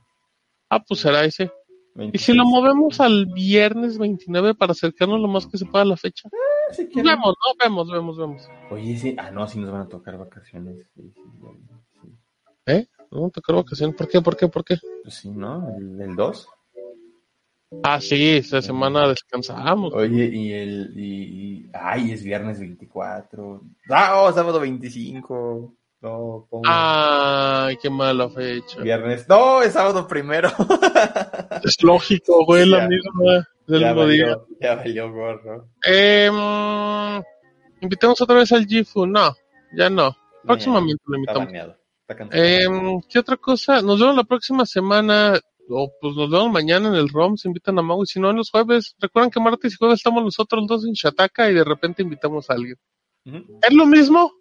[0.70, 1.52] Ah, pues será ese.
[1.95, 2.26] ¿Y 26.
[2.26, 5.98] si lo movemos al viernes 29 para acercarnos lo más que se pueda a la
[5.98, 6.30] fecha?
[6.72, 7.06] si quieren.
[7.11, 8.49] Vemos, no, vemos, vemos, vemos.
[8.72, 9.15] Oye, sí.
[9.18, 10.76] Ah, no, sí nos van a tocar vacaciones.
[10.95, 11.22] Sí, sí,
[12.02, 12.10] sí.
[12.65, 12.88] ¿Eh?
[13.14, 13.95] No tocar vacaciones.
[13.95, 14.22] ¿Por qué?
[14.22, 14.48] ¿Por qué?
[14.48, 14.77] ¿Por qué?
[15.03, 15.68] Pues sí, ¿no?
[15.77, 16.48] El, el 2.
[17.84, 19.94] Ah, sí, esta semana descansamos.
[19.94, 20.94] Oye, y el.
[20.95, 21.23] Y,
[21.65, 23.61] y- ay, es viernes 24.
[23.90, 25.73] Ah, oh, sábado 25.
[26.02, 26.61] No, ¿cómo?
[26.65, 28.81] Ay, qué mala fecha.
[28.81, 29.27] Viernes.
[29.30, 30.49] No, es sábado primero.
[31.64, 32.88] Es lógico, güey, la Ya.
[32.90, 34.26] misma del ya, mismo día.
[34.26, 35.69] valió, ya valió gorro.
[35.88, 36.30] Eh,
[37.80, 39.06] invitemos otra vez al Gifu.
[39.06, 39.34] No,
[39.77, 40.15] ya no.
[40.44, 41.48] Próximamente lo invitamos.
[42.31, 42.67] Eh,
[43.09, 43.81] ¿Qué otra cosa?
[43.81, 45.39] Nos vemos la próxima semana.
[45.69, 47.38] O pues nos vemos mañana en el ROM.
[47.38, 48.03] Se invitan a Mau.
[48.03, 48.95] Y si no, en los jueves.
[48.99, 52.53] Recuerden que martes y jueves estamos nosotros dos en Shataka y de repente invitamos a
[52.53, 52.75] alguien.
[53.25, 54.34] Es lo mismo,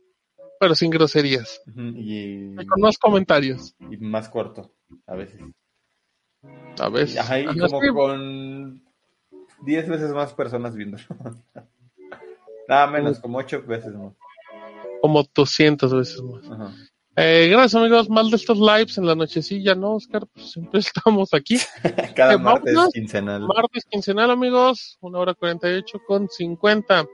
[0.58, 1.62] pero sin groserías.
[1.76, 3.74] y, Y con más comentarios.
[3.78, 4.72] y más corto,
[5.06, 5.40] a veces.
[6.80, 7.18] A veces.
[7.18, 8.82] Ajá, y como con
[9.64, 11.04] 10 veces más personas viéndolo.
[12.68, 14.14] Nada menos, como 8 veces más.
[15.00, 16.50] Como 200 veces más.
[16.50, 16.74] Ajá.
[17.14, 20.26] Eh, gracias amigos, mal de estos lives en la nochecilla, ¿no, Oscar?
[20.32, 21.58] Pues siempre estamos aquí.
[22.16, 23.42] Cada Eh, martes quincenal.
[23.42, 27.06] Martes quincenal, amigos, una hora 48 con 50.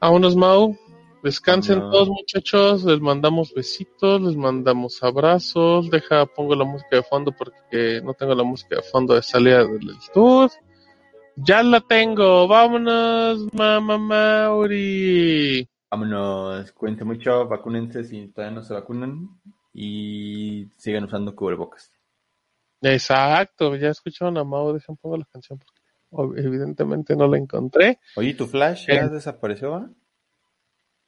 [0.00, 0.76] Vámonos, Mau.
[1.22, 2.82] Descansen todos, muchachos.
[2.84, 5.90] Les mandamos besitos, les mandamos abrazos.
[5.90, 9.58] Deja, pongo la música de fondo porque no tengo la música de fondo de salida
[9.64, 10.50] del tour.
[11.36, 12.48] Ya la tengo.
[12.48, 15.68] Vámonos, mamá Mauri.
[15.90, 19.28] Vámonos, cuídense mucho, vacúnense si todavía no se vacunan
[19.72, 21.92] y sigan usando cubrebocas.
[22.82, 24.72] Exacto, ya escucharon a Mau.
[24.72, 25.58] Dejen pongo la canción
[26.10, 27.98] porque evidentemente no la encontré.
[28.16, 29.74] Oye, ¿tu flash ya desapareció?
[29.74, 29.90] ah?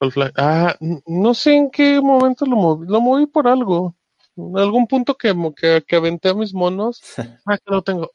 [0.00, 0.76] El fla- Ah,
[1.06, 2.86] no sé en qué momento lo moví.
[2.88, 3.94] Lo moví por algo.
[4.36, 7.00] En algún punto que, que, que aventé a mis monos.
[7.44, 8.12] Ah, que lo tengo.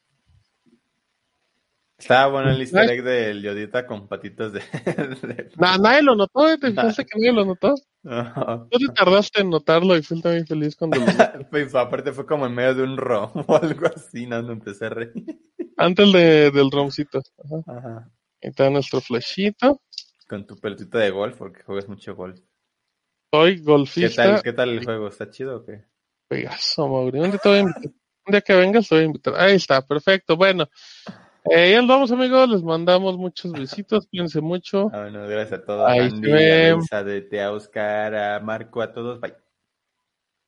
[1.98, 4.60] Estaba bueno el easter egg del Yodita con patitas de...
[5.28, 6.58] de- Na- nadie lo notó, ¿eh?
[6.60, 7.74] ¿Te fijaste que nadie lo notó?
[8.04, 8.68] No.
[8.70, 11.06] Tú te tardaste en notarlo y fui también feliz cuando lo.
[11.50, 14.90] Pues, aparte fue como en medio de un rom o algo así, no, empecé a
[14.90, 15.12] reír.
[15.76, 17.22] Antes de, del romcito.
[17.44, 17.78] Ajá.
[17.78, 18.12] Ajá.
[18.44, 19.82] Ahí está nuestro flashito.
[20.28, 22.40] Con tu pelotita de golf, porque juegas mucho golf.
[23.34, 24.24] Soy ¿Qué golfista.
[24.24, 25.08] tal, ¿Qué tal el juego?
[25.08, 25.84] ¿Está chido o qué?
[26.28, 27.20] Pegaso, Mauri.
[27.20, 27.84] ¿Dónde te voy a invitar?
[28.26, 29.34] Un día que vengas te voy a invitar.
[29.36, 30.38] Ahí está, perfecto.
[30.38, 30.70] Bueno,
[31.52, 32.50] eh, ya nos vamos, amigos.
[32.50, 34.08] Les mandamos muchos besitos.
[34.12, 34.90] Cuídense mucho.
[34.94, 35.90] Ah, bueno, gracias a todos.
[35.90, 39.20] Ahí Andy, se a Te, a Oscar, a Marco, a todos.
[39.20, 39.36] Bye.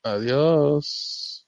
[0.04, 1.48] Adiós.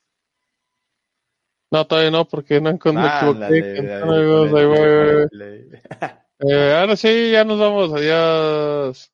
[1.71, 3.01] No, todavía no, porque no encontré.
[6.43, 7.93] Eh, ahora sí, ya nos vamos.
[7.93, 9.11] Adiós.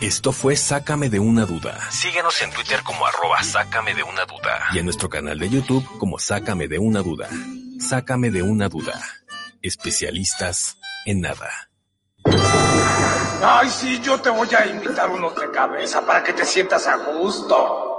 [0.00, 1.76] Esto fue Sácame de una duda.
[1.90, 4.60] Síguenos en Twitter como arroba Sácame de una duda.
[4.72, 7.28] Y en nuestro canal de YouTube como Sácame de una duda.
[7.78, 9.00] Sácame de una duda.
[9.62, 11.50] Especialistas en nada.
[13.42, 16.96] Ay, sí, yo te voy a invitar unos de cabeza para que te sientas a
[16.96, 17.93] gusto.